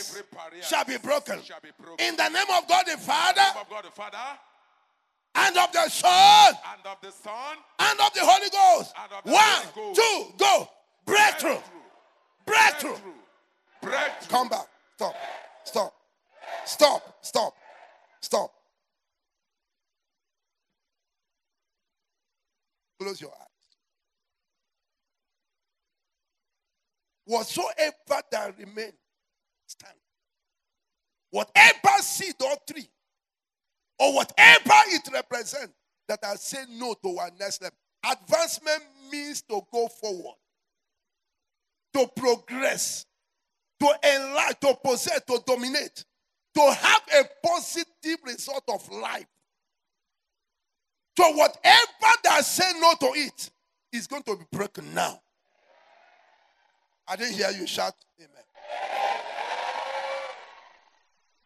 shall 0.60 0.84
be 0.84 0.98
broken. 0.98 1.40
shall 1.42 1.60
be 1.64 1.70
broken. 1.80 2.04
In 2.06 2.16
the 2.16 2.28
name 2.28 2.50
of 2.52 2.68
God 2.68 2.84
the 2.84 2.98
Father 2.98 3.40
name 3.40 3.62
of 3.64 3.68
God 3.70 3.84
the 3.84 3.90
Father 3.90 4.18
and 5.38 5.56
of 5.56 5.72
the 5.72 5.88
Son 5.88 6.54
and 6.72 6.86
of 6.86 7.00
the 7.00 7.10
Son 7.10 7.56
and 7.78 8.00
of 8.00 8.12
the 8.14 8.20
Holy 8.22 8.50
Ghost. 8.50 8.94
And 9.02 9.12
of 9.12 9.24
the 9.24 9.30
One, 9.32 9.42
Holy 9.74 9.94
Ghost. 9.94 10.00
two, 10.00 10.34
go. 10.38 10.68
Breakthrough. 11.06 11.58
Breakthrough. 12.46 12.90
breakthrough, 12.90 13.12
breakthrough. 13.82 14.28
Come 14.28 14.48
back. 14.48 14.66
Stop. 14.96 15.14
Stop. 15.64 15.94
Stop. 16.64 17.02
Stop. 17.22 17.54
Stop. 18.20 18.50
Close 23.00 23.20
your 23.20 23.30
eyes. 23.30 23.46
Whatsoever 27.26 28.22
that 28.32 28.58
remain, 28.58 28.92
stand. 29.66 29.94
Whatever 31.30 31.98
seed 32.00 32.34
or 32.42 32.56
tree, 32.70 32.88
or 33.98 34.14
whatever 34.14 34.74
it 34.88 35.08
represents, 35.12 35.74
that 36.08 36.20
I 36.24 36.34
say 36.36 36.64
no 36.70 36.94
to 37.02 37.18
our 37.18 37.30
next 37.38 37.62
level. 37.62 37.76
Advancement 38.04 38.82
means 39.10 39.42
to 39.42 39.60
go 39.72 39.88
forward, 39.88 40.36
to 41.94 42.08
progress, 42.16 43.04
to 43.80 43.92
enlarge, 44.16 44.58
to 44.60 44.76
possess, 44.84 45.20
to 45.26 45.40
dominate, 45.46 46.04
to 46.54 46.72
have 46.72 47.02
a 47.20 47.46
positive 47.46 48.18
result 48.24 48.64
of 48.68 48.88
life. 48.90 49.26
So 51.16 51.30
whatever 51.32 52.12
that 52.24 52.44
say 52.44 52.72
no 52.80 52.94
to 53.00 53.12
it 53.18 53.50
is 53.92 54.06
going 54.06 54.22
to 54.22 54.36
be 54.36 54.44
broken 54.52 54.94
now. 54.94 55.20
I 57.08 57.16
didn't 57.16 57.34
hear 57.34 57.50
you 57.50 57.66
shout 57.66 57.94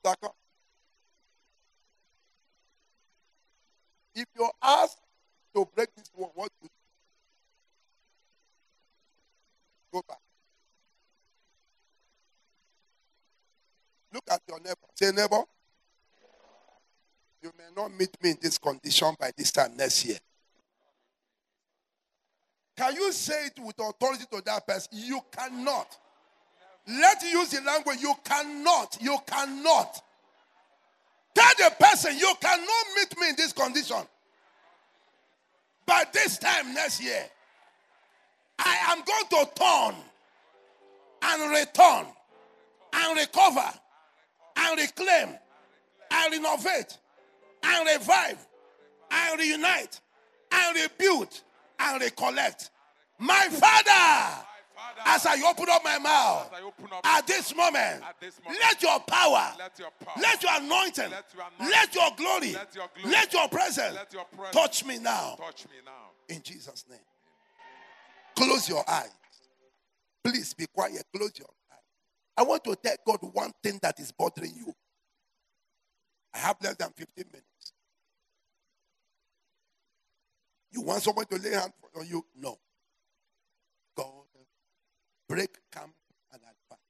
amen. 0.05 0.33
If 4.15 4.27
you're 4.37 4.51
asked 4.63 4.99
to 5.55 5.67
break 5.75 5.95
this 5.97 6.11
one, 6.15 6.31
what 6.35 6.51
you 6.63 6.69
do? 6.69 6.75
Go 9.93 10.03
back. 10.07 10.19
Look 14.13 14.25
at 14.31 14.41
your 14.49 14.59
neighbor. 14.61 14.77
Say, 14.95 15.11
neighbor, 15.13 15.43
you 17.43 17.53
may 17.59 17.65
not 17.77 17.93
meet 17.99 18.11
me 18.23 18.31
in 18.31 18.39
this 18.41 18.59
condition 18.59 19.15
by 19.19 19.31
this 19.37 19.51
time 19.51 19.77
next 19.77 20.05
year. 20.05 20.19
Can 22.77 22.95
you 22.95 23.13
say 23.13 23.47
it 23.47 23.59
with 23.59 23.79
authority 23.79 24.25
to 24.31 24.43
that 24.45 24.67
person? 24.67 24.91
You 24.93 25.21
cannot. 25.31 25.97
Let's 26.89 27.31
use 27.31 27.51
the 27.51 27.61
language. 27.63 27.99
You 28.01 28.15
cannot. 28.25 28.99
You 29.01 29.19
cannot. 29.27 30.03
Tell 31.35 31.53
the 31.59 31.75
person 31.79 32.17
you 32.19 32.33
cannot 32.41 32.87
meet 32.97 33.19
me 33.19 33.29
in 33.31 33.37
this 33.37 33.53
condition. 33.53 34.03
By 35.87 36.05
this 36.13 36.39
time 36.39 36.75
next 36.75 37.03
year, 37.03 37.25
I 38.59 38.77
am 38.91 39.03
going 39.05 39.45
to 39.45 39.51
turn 39.55 39.95
and 41.23 41.51
return 41.51 42.07
and 42.93 43.19
recover 43.19 43.73
and 44.57 44.79
reclaim 44.79 45.37
and 46.11 46.33
renovate 46.33 46.99
and 47.63 47.89
revive 47.89 48.47
and 49.11 49.39
reunite 49.41 50.01
and 50.53 50.77
rebuild 50.77 51.41
and 51.79 52.01
recollect. 52.01 52.71
My 53.19 53.49
Father, 53.51 54.45
as 55.07 55.27
I 55.27 55.43
open 55.49 55.67
up 55.71 55.83
my 55.85 55.99
mouth 55.99 56.47
As 56.53 56.61
I 56.61 56.63
open 56.65 56.87
up 56.93 57.07
at 57.07 57.27
this 57.27 57.55
moment, 57.55 58.03
At 58.03 58.21
this 58.21 58.39
moment, 58.45 58.61
let 58.63 58.83
your 58.83 59.01
power, 59.01 59.53
let 59.59 59.79
your 59.79 59.91
power, 60.05 60.15
let 60.21 60.43
your 60.43 60.53
anointing, 60.57 61.11
Let 61.11 61.35
your 61.35 61.45
anointing, 61.59 61.71
let 61.71 61.95
your 61.95 62.11
glory, 62.17 62.53
let 62.53 62.75
your 62.75 62.89
glory, 62.95 63.13
let 63.13 63.33
your 63.33 63.49
presence 63.49 63.97
presence 63.97 64.53
touch 64.53 64.85
me 64.85 64.99
now 64.99 65.37
touch 65.39 65.65
me 65.67 65.77
now. 65.85 66.11
in 66.35 66.43
Jesus' 66.43 66.85
name. 66.89 66.99
Close 68.37 68.69
your 68.69 68.89
eyes. 68.89 69.11
Please 70.25 70.55
be 70.55 70.67
quiet. 70.73 71.05
Close 71.15 71.33
your 71.39 71.49
eyes. 71.71 71.79
I 72.37 72.43
want 72.43 72.65
to 72.65 72.75
tell 72.77 72.97
God 73.07 73.19
one 73.33 73.53
thing 73.63 73.79
that 73.83 73.99
is 74.01 74.13
bothering 74.13 74.53
you. 74.57 74.73
I 76.35 76.39
have 76.39 76.57
less 76.63 76.77
than 76.77 76.91
15 76.97 77.25
minutes. 77.31 77.73
You 80.71 80.81
want 80.81 81.03
someone 81.03 81.27
to 81.27 81.37
lay 81.37 81.51
hands 81.51 81.73
on 81.95 82.07
you? 82.07 82.25
No. 82.35 82.57
Break 85.33 85.57
camp 85.73 85.95
and 86.31 86.43
advance. 86.43 86.83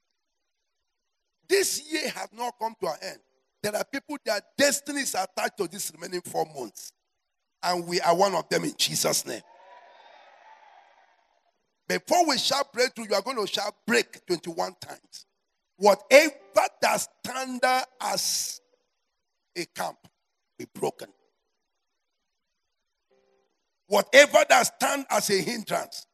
This 1.49 1.93
year 1.93 2.11
has 2.11 2.29
not 2.33 2.55
come 2.61 2.75
to 2.81 2.89
an 2.89 2.97
end. 3.01 3.19
There 3.63 3.77
are 3.77 3.85
people 3.85 4.17
their 4.25 4.41
destinies 4.59 5.15
are 5.15 5.29
attached 5.31 5.59
to 5.59 5.69
this 5.69 5.93
remaining 5.95 6.23
four 6.23 6.45
months. 6.53 6.93
And 7.63 7.87
we 7.87 8.01
are 8.01 8.17
one 8.17 8.35
of 8.35 8.49
them 8.49 8.65
in 8.65 8.75
Jesus' 8.77 9.25
name. 9.25 9.43
Before 11.89 12.27
we 12.27 12.37
shout 12.37 12.73
breakthrough, 12.73 13.07
you 13.11 13.15
are 13.15 13.23
going 13.23 13.37
to 13.37 13.47
shout 13.47 13.75
break 13.87 14.27
21 14.27 14.75
times. 14.81 15.27
Whatever 15.77 16.35
that 16.81 17.09
stand 17.23 17.61
as 18.01 18.61
a 19.57 19.65
camp 19.67 19.99
be 20.59 20.67
broken. 20.75 21.11
Whatever 23.87 24.45
that 24.49 24.63
stand 24.63 25.07
as 25.11 25.31
a 25.31 25.41
hindrance 25.41 26.09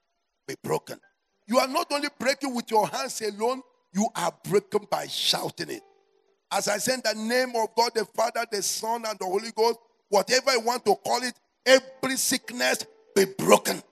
be 0.46 0.56
broken. 0.62 1.00
You 1.48 1.58
are 1.58 1.66
not 1.66 1.90
only 1.90 2.08
breaking 2.18 2.54
with 2.54 2.70
your 2.70 2.86
hands 2.86 3.22
alone, 3.22 3.62
you 3.92 4.06
are 4.14 4.32
breaking 4.44 4.86
by 4.90 5.06
shouting 5.06 5.70
it. 5.70 5.82
As 6.52 6.68
I 6.68 6.78
say 6.78 6.96
the 6.96 7.14
name 7.14 7.54
of 7.56 7.74
God, 7.74 7.92
the 7.94 8.04
Father, 8.04 8.44
the 8.50 8.62
Son, 8.62 9.04
and 9.06 9.18
the 9.18 9.24
Holy 9.24 9.50
Ghost, 9.56 9.78
whatever 10.08 10.52
you 10.52 10.60
want 10.60 10.84
to 10.84 10.94
call 10.94 11.22
it, 11.22 11.34
every 11.64 12.16
sickness 12.16 12.84
be 13.14 13.24
broken. 13.24 13.82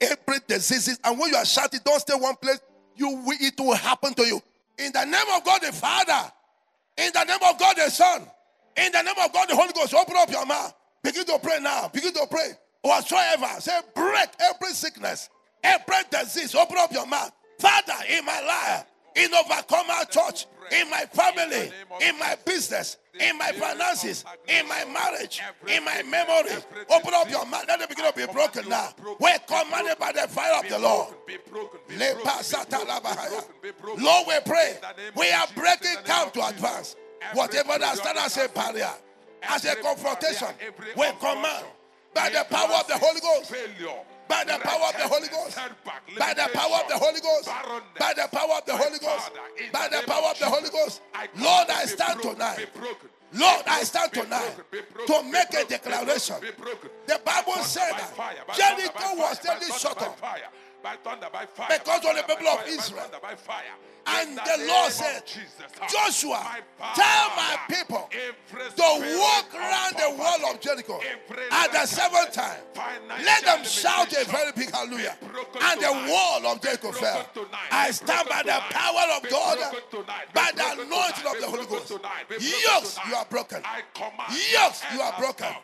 Every 0.00 0.36
disease. 0.46 0.98
And 1.02 1.18
when 1.18 1.30
you 1.30 1.36
are 1.36 1.44
shouting, 1.44 1.80
don't 1.84 2.00
stay 2.00 2.14
one 2.14 2.36
place. 2.36 2.60
You 2.96 3.08
will, 3.08 3.36
it 3.40 3.58
will 3.58 3.74
happen 3.74 4.14
to 4.14 4.22
you. 4.22 4.40
In 4.78 4.92
the 4.92 5.04
name 5.04 5.26
of 5.34 5.44
God 5.44 5.60
the 5.62 5.72
Father, 5.72 6.30
in 6.96 7.10
the 7.12 7.24
name 7.24 7.38
of 7.42 7.58
God 7.58 7.76
the 7.76 7.90
Son, 7.90 8.22
in 8.76 8.92
the 8.92 9.02
name 9.02 9.14
of 9.22 9.32
God 9.32 9.48
the 9.48 9.56
Holy 9.56 9.72
Ghost, 9.72 9.94
open 9.94 10.14
up 10.16 10.30
your 10.30 10.46
mouth. 10.46 10.74
Begin 11.02 11.24
to 11.24 11.38
pray 11.42 11.60
now. 11.60 11.88
Begin 11.88 12.12
to 12.12 12.26
pray. 12.30 12.50
Whatsoever. 12.82 13.46
Say, 13.58 13.78
break 13.94 14.28
every 14.40 14.74
sickness, 14.74 15.28
every 15.62 15.96
disease. 16.10 16.54
Open 16.54 16.76
up 16.78 16.92
your 16.92 17.06
mouth. 17.06 17.32
Father, 17.58 17.94
in 18.08 18.24
my 18.24 18.40
life, 18.40 18.86
in 19.16 19.32
Overcomer 19.34 20.04
Church, 20.10 20.46
in 20.70 20.88
my 20.88 21.04
family, 21.12 21.70
in 22.00 22.18
my 22.18 22.36
business, 22.44 22.96
in 23.18 23.36
my 23.36 23.50
finances, 23.52 24.24
in 24.48 24.68
my 24.68 24.84
marriage, 24.84 25.42
in 25.68 25.84
my 25.84 26.02
memory. 26.04 26.56
Open 26.88 27.12
up 27.14 27.28
your 27.28 27.44
mouth. 27.46 27.64
Let 27.66 27.80
it 27.80 27.88
begin 27.88 28.10
to 28.10 28.16
be 28.16 28.32
broken 28.32 28.68
now. 28.68 28.90
We're 29.18 29.38
commanded 29.46 29.98
by 29.98 30.12
the 30.12 30.28
fire 30.28 30.62
of 30.62 30.68
the 30.68 30.78
Lord. 30.78 31.14
Lord, 33.98 34.26
we 34.28 34.38
pray. 34.46 34.78
We 35.16 35.30
are 35.32 35.46
breaking 35.54 35.98
in 35.98 36.04
camp 36.04 36.32
to 36.34 36.46
advance. 36.46 36.96
Whatever 37.34 37.78
that 37.78 37.96
barrier 37.96 37.96
stand 37.98 38.18
as 38.18 38.36
a 38.38 38.48
barrier, 38.48 38.90
as 39.42 39.64
a 39.64 39.76
confrontation, 39.76 40.48
we 40.96 41.06
command 41.18 41.66
by 42.14 42.30
the 42.30 42.46
power 42.48 42.76
of 42.78 42.86
the 42.86 42.96
Holy 42.96 43.20
Ghost. 43.20 43.52
By 44.30 44.44
the 44.44 44.58
power 44.62 44.86
of 44.88 44.96
the 44.96 45.08
Holy 45.08 45.28
Ghost. 45.28 45.58
By 46.16 46.34
the 46.34 46.48
power 46.54 46.76
of 46.78 46.88
the 46.88 46.98
Holy 46.98 47.20
Ghost. 47.20 47.50
By 47.98 48.14
the 48.14 48.28
power 48.30 48.54
of 48.58 48.64
the 48.64 48.76
Holy 48.76 48.98
Ghost. 48.98 49.30
By 49.72 49.88
the 49.88 50.02
power 50.06 50.30
of 50.30 50.38
the 50.38 50.46
Holy 50.46 50.70
Ghost. 50.70 51.02
Lord, 51.36 51.68
I 51.68 51.84
stand 51.86 52.22
tonight. 52.22 52.68
Lord, 53.32 53.62
I 53.66 53.82
stand 53.82 54.12
tonight 54.12 54.56
broken, 54.56 54.64
be 54.72 54.80
broken, 54.92 55.22
to 55.24 55.30
make 55.30 55.54
a 55.54 55.64
declaration. 55.64 56.36
broken, 56.40 56.56
be 56.56 56.62
broken. 56.62 56.90
The 57.06 57.20
Bible 57.24 57.62
said 57.62 57.92
that 57.92 58.10
Jericho 58.56 59.14
was 59.14 59.16
fire, 59.16 59.24
by 59.24 59.34
steadily 59.34 59.70
thunder, 59.70 59.78
shut 59.78 60.02
up. 60.02 60.18
By 60.82 60.96
thunder, 60.96 61.28
by 61.32 61.46
fire. 61.46 61.78
Because 61.78 62.04
of 62.04 62.16
the 62.16 62.22
people 62.22 62.48
of 62.48 62.66
Israel. 62.66 63.06
by 63.22 63.34
fire. 63.34 63.64
And 64.06 64.36
the 64.36 64.66
Lord 64.66 64.90
said, 64.90 65.22
Joshua, 65.88 66.56
tell 66.94 67.28
my 67.36 67.58
people 67.68 68.08
to 68.10 69.18
walk 69.18 69.54
around 69.54 69.94
the 69.94 70.16
wall 70.18 70.50
of 70.50 70.60
Jericho 70.60 71.00
at 71.50 71.72
the 71.72 71.86
seventh 71.86 72.32
time. 72.32 72.60
Let 73.24 73.44
them 73.44 73.64
shout 73.64 74.12
a 74.12 74.24
very 74.24 74.52
big 74.52 74.70
hallelujah. 74.70 75.16
And 75.60 75.80
the 75.80 76.10
wall 76.10 76.46
of 76.46 76.60
Jericho 76.62 76.92
fell. 76.92 77.26
I 77.70 77.90
stand 77.90 78.28
by 78.28 78.42
the 78.42 78.58
power 78.70 79.16
of 79.16 79.30
God, 79.30 79.58
broken 79.58 80.04
tonight. 80.04 80.26
Be 80.32 80.40
by 80.40 80.50
the 80.54 80.82
anointing 80.82 81.26
of 81.26 81.40
the 81.40 81.46
Holy 81.46 81.66
Ghost. 81.66 81.88
tonight. 81.88 82.28
Be 82.28 82.36
broken 82.36 82.60
Yokes, 82.64 82.98
you 83.08 83.14
are 83.14 83.26
broken. 83.26 83.62
Yokes, 84.52 84.82
you 84.94 85.00
are 85.00 85.14
broken. 85.18 85.54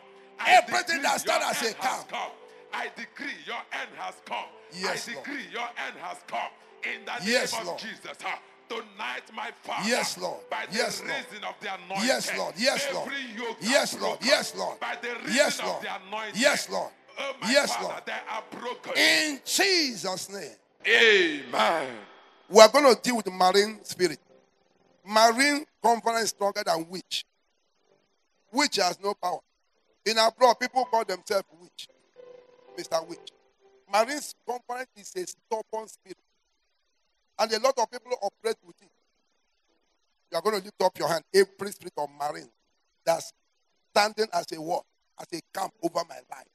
Everything 0.45 1.01
that 1.01 1.25
your 1.25 1.35
as 1.35 1.61
a 1.63 1.67
end 1.67 1.75
has 1.79 1.93
camp. 1.93 2.09
come. 2.09 2.31
I 2.73 2.87
decree 2.95 3.33
your 3.45 3.55
end 3.73 3.89
has 3.97 4.15
come. 4.25 4.45
Yes, 4.73 5.09
I 5.09 5.13
Lord. 5.15 5.27
your 5.51 5.61
end 5.87 5.95
has 6.01 6.17
come. 6.27 6.39
In 6.83 7.05
the 7.05 7.11
name 7.19 7.29
Yes, 7.29 7.57
of 7.59 7.65
Lord. 7.65 7.79
Jesus. 7.79 8.17
ah, 8.25 8.39
Tonight, 8.69 9.23
my 9.33 9.49
Father, 9.63 9.87
Yes, 9.89 10.17
Lord. 10.17 10.49
by 10.49 10.65
the 10.65 10.75
Yes, 10.75 10.99
Lord. 11.01 11.11
reason 11.31 11.43
of 11.45 11.55
the 11.61 11.73
anointing, 11.73 12.05
Yes, 12.07 12.37
Lord. 12.37 12.53
Yes, 12.57 12.87
Lord. 12.93 13.11
Yes, 13.61 13.97
Lord. 13.99 14.19
Yes, 14.21 14.55
Lord. 14.55 14.79
By 14.79 14.95
the 15.01 15.07
reason 15.15 15.33
Yes, 15.33 15.59
of 15.59 15.65
Lord. 15.65 15.81
the 15.83 15.95
anointing, 15.95 16.41
Yes, 16.41 16.69
Lord. 16.69 16.91
Oh, 17.19 17.33
Yes, 17.49 17.73
Father, 17.75 17.87
Lord. 17.87 18.03
they 18.05 18.11
are 18.29 18.43
broken. 18.51 18.93
In 18.97 19.41
Jesus' 19.45 20.29
name. 20.29 20.55
Amen. 20.85 21.97
We 22.49 22.59
are 22.59 22.69
going 22.69 22.93
to 22.93 23.01
deal 23.01 23.15
with 23.15 23.25
the 23.25 23.31
marine 23.31 23.79
spirit. 23.83 24.19
Marine 25.05 25.65
conference 25.81 26.23
is 26.23 26.29
stronger 26.31 26.63
than 26.65 26.87
witch. 26.89 27.25
Witch 28.51 28.75
has 28.77 28.99
no 29.01 29.13
power. 29.13 29.39
In 30.05 30.17
abroad, 30.17 30.55
people 30.59 30.83
call 30.85 31.05
themselves 31.05 31.45
witch. 31.59 31.87
Mr. 32.77 33.07
Witch. 33.07 33.31
Marine 33.91 34.19
conference 34.45 34.89
is 34.97 35.13
a 35.15 35.27
stubborn 35.27 35.87
spirit. 35.87 36.17
And 37.39 37.51
a 37.51 37.59
lot 37.59 37.77
of 37.77 37.89
people 37.91 38.11
operate 38.21 38.57
with 38.65 38.81
it. 38.81 38.89
You 40.31 40.37
are 40.37 40.41
going 40.41 40.59
to 40.59 40.63
lift 40.65 40.81
up 40.81 40.97
your 40.97 41.07
hand. 41.07 41.23
Every 41.33 41.71
spirit 41.71 41.93
of 41.97 42.09
marine 42.19 42.49
that's 43.05 43.31
standing 43.91 44.27
as 44.33 44.45
a 44.53 44.61
wall, 44.61 44.85
as 45.19 45.27
a 45.33 45.41
camp 45.57 45.73
over 45.81 46.01
my 46.09 46.19
life. 46.29 46.47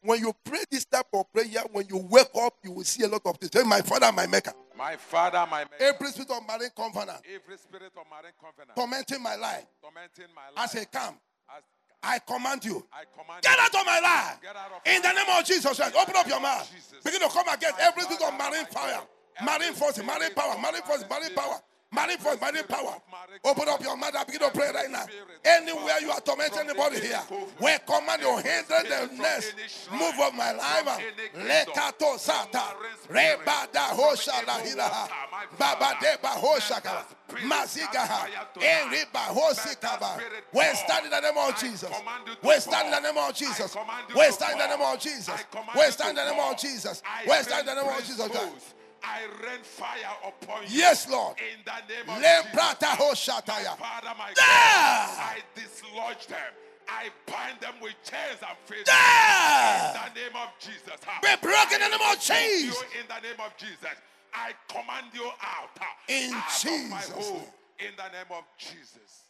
When 0.00 0.20
you 0.20 0.32
pray 0.44 0.60
this 0.70 0.84
type 0.84 1.06
of 1.14 1.32
prayer, 1.32 1.62
when 1.72 1.86
you 1.88 1.96
wake 2.10 2.28
up, 2.36 2.54
you 2.62 2.72
will 2.72 2.84
see 2.84 3.04
a 3.04 3.08
lot 3.08 3.22
of 3.24 3.38
things. 3.38 3.52
Say, 3.52 3.64
my 3.64 3.80
father, 3.80 4.12
my 4.12 4.26
maker. 4.26 4.52
My 4.76 4.96
Father, 4.96 5.46
my 5.50 5.60
Maker, 5.64 5.76
Every 5.80 6.08
spirit 6.08 6.30
of 6.30 6.42
marine 6.48 6.70
covenant 6.76 7.20
every 7.32 7.56
spirit 7.58 7.92
of 7.96 8.04
marine 8.10 8.34
covenant 8.40 8.74
tormenting 8.74 9.22
my 9.22 9.36
life 9.36 9.64
tormenting 9.80 10.34
my 10.34 10.50
life, 10.50 10.74
as 10.74 10.82
a 10.82 10.86
camp, 10.86 11.16
as 11.56 11.62
I 12.04 12.18
command 12.20 12.64
you. 12.64 12.86
I 12.92 13.04
command 13.16 13.42
Get 13.42 13.58
out 13.58 13.74
of 13.74 13.86
my 13.86 14.00
life. 14.00 14.38
Of 14.44 14.82
In 14.86 15.02
the 15.02 15.12
name 15.12 15.38
of 15.38 15.44
Jesus 15.44 15.76
Christ. 15.76 15.94
Open 15.96 16.14
up 16.16 16.28
your 16.28 16.40
mouth. 16.40 16.70
Begin 17.04 17.20
to 17.20 17.28
come 17.28 17.48
against 17.48 17.78
My 17.78 17.84
every 17.84 18.02
spirit 18.02 18.22
of 18.22 18.34
marine 18.38 18.66
fire, 18.66 19.00
marine 19.44 19.72
force, 19.72 19.98
marine 19.98 20.34
power, 20.34 20.56
marine 20.60 20.82
force, 20.82 21.04
marine 21.08 21.34
power. 21.34 21.60
Marine 21.94 22.18
force, 22.18 22.40
marine 22.40 22.64
power. 22.64 22.96
Open 23.44 23.68
up 23.68 23.80
your 23.82 23.96
mouth 23.96 24.14
and 24.16 24.26
begin 24.26 24.40
to 24.40 24.50
pray 24.50 24.70
right 24.74 24.90
now. 24.90 25.06
Anywhere 25.44 26.00
you 26.00 26.10
are 26.10 26.20
tormenting 26.20 26.60
anybody 26.68 27.00
here, 27.00 27.20
we 27.60 27.70
command 27.86 28.22
your 28.22 28.38
Every 28.40 28.50
hinder 28.50 28.66
the 28.68 28.84
spirit 28.84 29.08
from 29.08 29.18
next 29.18 29.54
any 29.54 29.68
shrine, 29.68 29.98
move 30.00 30.20
of 30.20 30.34
my 30.34 30.52
life. 30.52 30.82
from 30.82 31.00
any 31.00 31.28
kingdom, 31.28 31.74
Lekato 31.74 32.18
sata. 32.18 32.64
Rebada 33.08 33.92
hosha 33.94 34.32
evil 34.42 34.46
la 34.46 34.58
hilaha. 34.60 35.02
water, 35.02 35.14
my 35.30 35.44
Baba 35.58 35.94
deba 36.00 36.30
hosha 36.40 36.70
Let 36.74 36.82
kaba. 36.82 37.04
that 37.04 37.16
spirit 37.28 37.44
Mazigaha. 37.44 37.92
catch 37.92 38.08
fire 38.08 38.30
eh, 38.34 38.54
tonight. 38.54 39.06
Enriba 39.12 39.14
Let 39.14 39.36
hosi 39.36 39.80
that 39.80 39.80
kaba. 39.80 40.14
spirit 40.16 40.44
We 40.52 40.64
stand 40.74 41.04
in 41.04 41.10
the 41.10 41.20
name 41.20 41.38
of 41.38 41.60
Jesus. 41.60 41.88
command 41.88 42.22
you 42.26 42.34
to 42.34 42.40
We 42.48 42.54
stand 42.60 42.86
in 42.86 42.90
the 42.92 43.00
name 43.12 43.18
of 43.18 43.34
Jesus. 43.34 43.76
We 44.16 44.30
stand 44.32 44.52
in 44.52 44.58
the 44.58 44.76
name 44.76 44.80
of 44.80 44.98
Jesus. 44.98 45.42
We 45.76 45.82
stand 45.92 46.10
in 46.18 46.24
the 46.24 46.30
name 46.32 46.40
of. 46.40 46.58
Jesus. 46.58 47.02
We 47.28 47.34
stand 47.42 47.68
in 47.68 47.74
the 47.76 47.82
name 47.82 47.92
of 47.92 48.04
Jesus. 48.04 48.74
I 49.04 49.20
rain 49.44 49.62
fire 49.62 50.16
upon 50.26 50.62
you. 50.62 50.78
Yes, 50.80 51.08
Lord. 51.08 51.36
In 51.38 51.60
the 51.64 51.92
name 51.92 52.08
of 52.08 52.16
Le 52.16 52.22
Jesus. 52.22 52.52
prata 52.52 52.86
My 52.86 52.96
hoshataya. 52.96 53.76
Father, 53.76 54.14
my. 54.16 54.32
God, 54.32 54.40
I 54.40 55.38
dislodge 55.54 56.26
them. 56.26 56.52
I 56.88 57.08
bind 57.26 57.60
them 57.60 57.74
with 57.80 57.94
chains 58.04 58.40
and 58.40 58.56
fetters. 58.64 58.88
Yeah. 58.88 59.92
In 59.92 60.14
the 60.14 60.20
name 60.20 60.36
of 60.36 60.48
Jesus. 60.58 60.98
Be 61.22 61.34
broken 61.40 61.82
in 61.82 61.90
the 61.90 61.96
name 61.96 62.08
of 62.12 62.18
I 62.30 62.34
rebuke 62.34 62.60
you 62.60 62.66
Jesus. 62.66 62.84
In 63.00 63.06
the 63.08 63.20
name 63.28 63.40
of 63.44 63.56
Jesus. 63.56 63.96
I 64.32 64.52
command 64.68 65.06
you 65.12 65.30
out. 65.40 65.70
Uh, 65.80 65.84
in 66.08 66.34
out 66.34 66.50
Jesus' 66.60 67.10
home. 67.10 67.44
In 67.78 67.92
the 67.96 68.08
name 68.12 68.30
of 68.30 68.44
Jesus. 68.58 69.28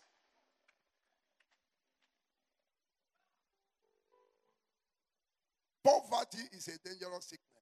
Poverty 5.84 6.48
is 6.56 6.68
a 6.68 6.88
dangerous 6.88 7.26
sickness. 7.26 7.53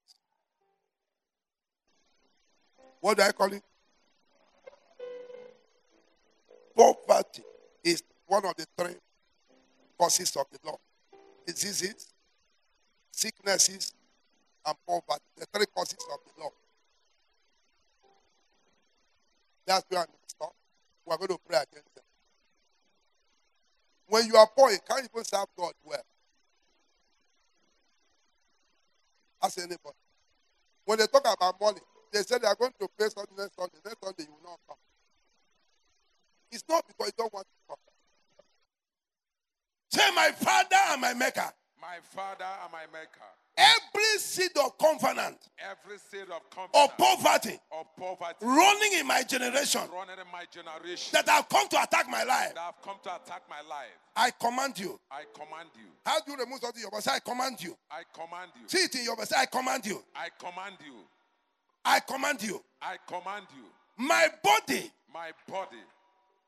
What 3.03 3.17
do 3.17 3.25
I 3.25 3.33
call 3.33 3.53
it? 3.53 3.63
Poverty 6.77 7.43
is 7.83 8.01
one 8.29 8.45
of 8.47 8.55
the 8.57 8.65
three 8.79 8.95
causes 9.99 10.37
of 10.37 10.47
the 10.53 10.59
law. 10.65 10.79
Diseases, 11.45 12.13
sicknesses, 13.11 13.93
and 14.65 14.77
poverty. 14.87 15.25
The 15.37 15.47
three 15.53 15.67
causes 15.75 15.99
of 16.13 16.19
the 16.25 16.43
law. 16.45 16.51
That's 19.67 19.85
where 19.89 20.01
I'm 20.01 20.07
stop. 20.29 20.55
We're 21.05 21.17
going 21.17 21.29
to 21.29 21.39
pray 21.45 21.57
against 21.57 21.95
them. 21.97 22.05
When 24.07 24.27
you 24.27 24.37
are 24.37 24.47
poor, 24.57 24.71
you 24.71 24.79
can't 24.89 25.09
even 25.13 25.25
serve 25.25 25.47
God 25.59 25.73
well. 25.85 26.05
Ask 29.43 29.59
anybody. 29.59 29.97
When 30.85 30.99
they 30.99 31.07
talk 31.09 31.23
about 31.23 31.61
money, 31.61 31.81
they 32.13 32.23
said 32.23 32.43
they 32.43 32.47
are 32.49 32.55
going 32.55 32.73
to 32.79 32.89
pay 32.99 33.09
Sunday 33.09 33.33
next 33.39 33.57
Sunday. 33.57 33.79
Next 33.85 33.99
Sunday, 34.05 34.25
you 34.25 34.33
will 34.33 34.51
not 34.51 34.59
come. 34.69 34.77
It's 36.51 36.65
not 36.69 36.87
because 36.87 37.07
you 37.07 37.13
don't 37.17 37.33
want 37.33 37.47
to 37.47 37.53
come. 37.69 37.79
Say, 39.91 40.15
my 40.15 40.31
father 40.33 40.77
and 40.93 41.01
my 41.01 41.15
maker. 41.15 41.51
My 41.83 41.99
Father 42.15 42.47
and 42.63 42.71
my 42.71 42.87
Maker. 42.93 43.27
Every 43.59 44.19
seed 44.19 44.53
of 44.65 44.79
covenant 44.79 45.37
Every 45.59 45.99
seed 45.99 46.31
of 46.31 46.49
covenant 46.49 46.97
poverty 46.97 47.59
of 47.71 47.87
poverty 47.99 48.39
running 48.41 48.93
in 48.99 49.07
my 49.07 49.23
generation 49.25 49.83
running 49.93 50.17
in 50.17 50.31
my 50.33 50.45
generation 50.51 51.11
that 51.13 51.29
have 51.29 51.49
come 51.51 51.69
to 51.69 51.83
attack 51.83 52.09
my 52.09 52.23
life, 52.23 52.55
that 52.55 52.61
have 52.61 52.81
come 52.83 52.97
to 53.03 53.15
attack 53.15 53.43
my 53.51 53.61
life, 53.69 53.93
I 54.17 54.31
command 54.31 54.79
you. 54.79 54.99
I 55.11 55.25
command 55.35 55.69
you. 55.75 55.91
How 56.07 56.21
do 56.21 56.33
you 56.33 56.39
remove 56.39 56.61
something 56.61 56.81
in 56.81 56.83
your 56.83 56.91
body? 56.91 57.05
I 57.11 57.19
command 57.19 57.63
you. 57.63 57.77
I 57.91 58.03
command 58.15 58.53
you. 58.57 58.69
See 58.69 58.85
it 58.85 58.95
in 58.95 59.05
your 59.05 59.17
body. 59.17 59.31
I 59.37 59.47
command 59.47 59.85
you. 59.87 60.03
I 60.15 60.29
command 60.39 60.77
you. 60.87 60.95
I 61.85 62.01
command 62.01 62.43
you. 62.43 62.63
I 62.81 62.97
command 63.07 63.47
you. 63.57 63.65
My 63.97 64.29
body 64.43 64.91
My 65.13 65.31
body 65.49 65.77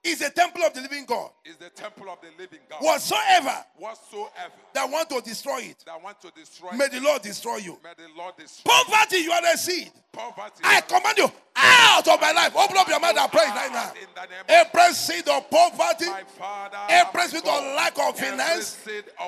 is 0.03 0.21
a 0.21 0.31
temple 0.31 0.63
of 0.65 0.75
the 0.75 0.81
living 0.83 1.05
God. 1.07 1.31
is 1.45 1.57
the 1.57 1.71
temple 1.71 2.09
of 2.11 2.19
the 2.21 2.29
living 2.39 2.61
God. 2.69 2.79
Whatsoever 2.83 3.65
Whatsoever 3.77 4.53
that 4.75 4.91
want 4.91 5.09
to 5.11 5.21
destroy 5.21 5.59
it, 5.61 5.83
that 5.87 6.03
want 6.03 6.21
to 6.23 6.31
destroy, 6.33 6.73
may 6.73 6.89
the 6.89 7.01
Lord 7.01 7.23
destroy 7.23 7.57
you. 7.57 7.79
may 7.83 7.93
the 7.97 8.09
Lord 8.17 8.35
destroy 8.37 8.71
Poverty, 8.73 9.17
you 9.19 9.33
are 9.33 9.43
the 9.43 9.57
seed. 9.59 9.91
poverty. 10.13 10.61
I 10.65 10.81
command 10.83 11.19
you 11.19 11.33
out 11.57 12.07
of 12.09 12.21
my 12.21 12.33
life. 12.33 12.55
Open 12.57 12.77
up 12.77 12.89
your 12.89 13.01
mouth 13.01 13.17
and 13.17 13.31
pray 13.33 13.45
right 13.47 13.73
now. 13.73 13.91
In 13.93 14.09
the 14.15 14.21
name 14.23 14.41
of 14.41 14.51
Every 14.75 14.95
seed 14.95 15.29
of 15.29 15.49
poverty, 15.51 16.07
every 16.89 17.29
seed 17.29 17.47
of 17.47 17.65
lack 17.77 17.99
of 17.99 18.19
finance, 18.19 18.79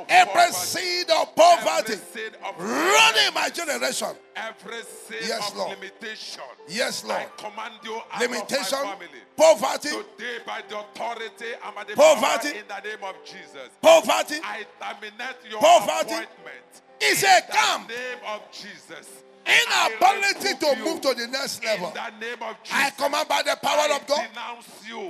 every 0.08 0.52
seed 0.52 1.10
of 1.10 1.34
poverty 1.36 1.94
running 2.58 3.34
my 3.34 3.48
generation. 3.52 4.08
every 4.34 4.82
seed 4.82 5.18
Yes, 5.28 5.50
of 5.50 5.56
Lord. 5.56 5.70
limitation. 5.78 6.42
Yes, 6.68 7.04
I 7.08 7.26
command 7.36 7.74
you 7.84 8.00
out 8.12 8.20
Limitation, 8.20 8.78
of 8.78 8.84
my 8.84 8.90
family. 8.96 9.08
poverty, 9.36 9.88
Today, 9.90 10.38
by 10.46 10.62
the 10.68 10.78
authority 10.80 11.52
and 11.64 11.74
by 11.74 11.84
the 11.84 11.94
Poverty. 11.94 12.50
power 12.52 12.58
in 12.60 12.68
the 12.68 12.80
name 12.88 13.04
of 13.04 13.14
Jesus, 13.24 13.68
poverty 13.80 14.40
I 14.42 14.66
terminate 14.80 15.36
your 15.48 15.60
Poverty 15.60 16.14
appointment. 16.14 16.82
is 17.00 17.22
in 17.22 17.28
a 17.30 17.40
the 17.48 17.78
name 17.88 18.18
of 18.26 18.42
Jesus. 18.52 19.08
I 19.46 19.90
inability 19.92 20.54
to 20.58 20.76
move 20.84 21.00
to 21.02 21.14
the 21.14 21.28
next 21.28 21.64
level. 21.64 21.88
In 21.88 21.94
the 21.94 22.10
name 22.26 22.42
of 22.42 22.56
Jesus. 22.62 22.78
I 22.78 22.90
command 22.90 23.28
by 23.28 23.42
the 23.42 23.56
power 23.62 23.94
of 23.94 24.06
God, 24.06 24.28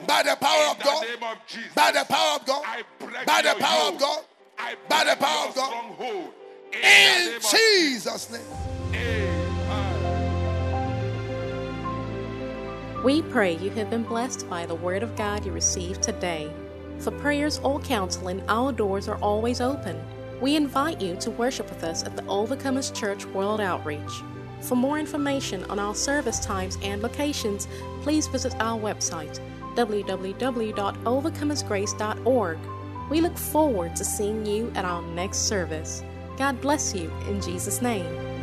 by 0.07 0.23
the 0.23 0.37
power 0.37 0.71
of 0.71 0.79
God, 0.79 1.03
the 1.03 1.09
name 1.09 1.23
of 1.23 1.39
Jesus. 1.47 1.75
by 1.75 1.93
the 1.93 2.05
power 2.05 2.37
of 2.37 2.47
God, 2.47 2.65
by 3.27 3.43
the 3.43 3.55
power 3.59 3.93
of. 3.93 3.99
God, 3.99 4.25
by 4.89 5.05
the 5.05 5.17
power 5.17 5.49
of 5.49 5.55
God. 5.55 5.73
In, 6.01 6.31
the 6.73 6.79
in 6.79 7.27
name 7.27 7.37
of 7.37 7.51
Jesus' 7.51 8.31
name. 8.31 8.43
We 13.05 13.23
pray 13.23 13.57
you 13.57 13.71
have 13.71 13.89
been 13.89 14.03
blessed 14.03 14.51
by 14.51 14.67
the 14.67 14.75
Word 14.75 15.03
of 15.05 15.15
God 15.17 15.47
you 15.47 15.53
received 15.53 16.03
today. 16.03 16.51
For 16.99 17.13
prayers 17.13 17.61
or 17.63 17.79
counseling, 17.81 18.43
our 18.49 18.73
doors 18.73 19.07
are 19.07 19.19
always 19.19 19.61
open. 19.61 20.03
We 20.41 20.55
invite 20.55 21.01
you 21.01 21.17
to 21.17 21.31
worship 21.31 21.69
with 21.71 21.83
us 21.83 22.05
at 22.05 22.15
the 22.15 22.23
Overcomers 22.23 22.95
Church 22.95 23.25
World 23.27 23.61
Outreach. 23.61 24.23
For 24.61 24.75
more 24.75 24.99
information 24.99 25.65
on 25.65 25.79
our 25.79 25.95
service 25.95 26.41
times 26.41 26.77
and 26.83 27.03
locations, 27.03 27.69
please 28.03 28.27
visit 28.27 28.55
our 28.61 28.79
website 28.79 29.41
www.overcomersgrace.org. 29.77 32.59
We 33.11 33.21
look 33.21 33.37
forward 33.37 33.97
to 33.97 34.05
seeing 34.05 34.47
you 34.47 34.73
at 34.75 34.85
our 34.85 35.03
next 35.03 35.49
service. 35.49 36.03
God 36.37 36.61
bless 36.61 36.95
you 36.95 37.11
in 37.29 37.41
Jesus' 37.41 37.83
name. 37.83 38.36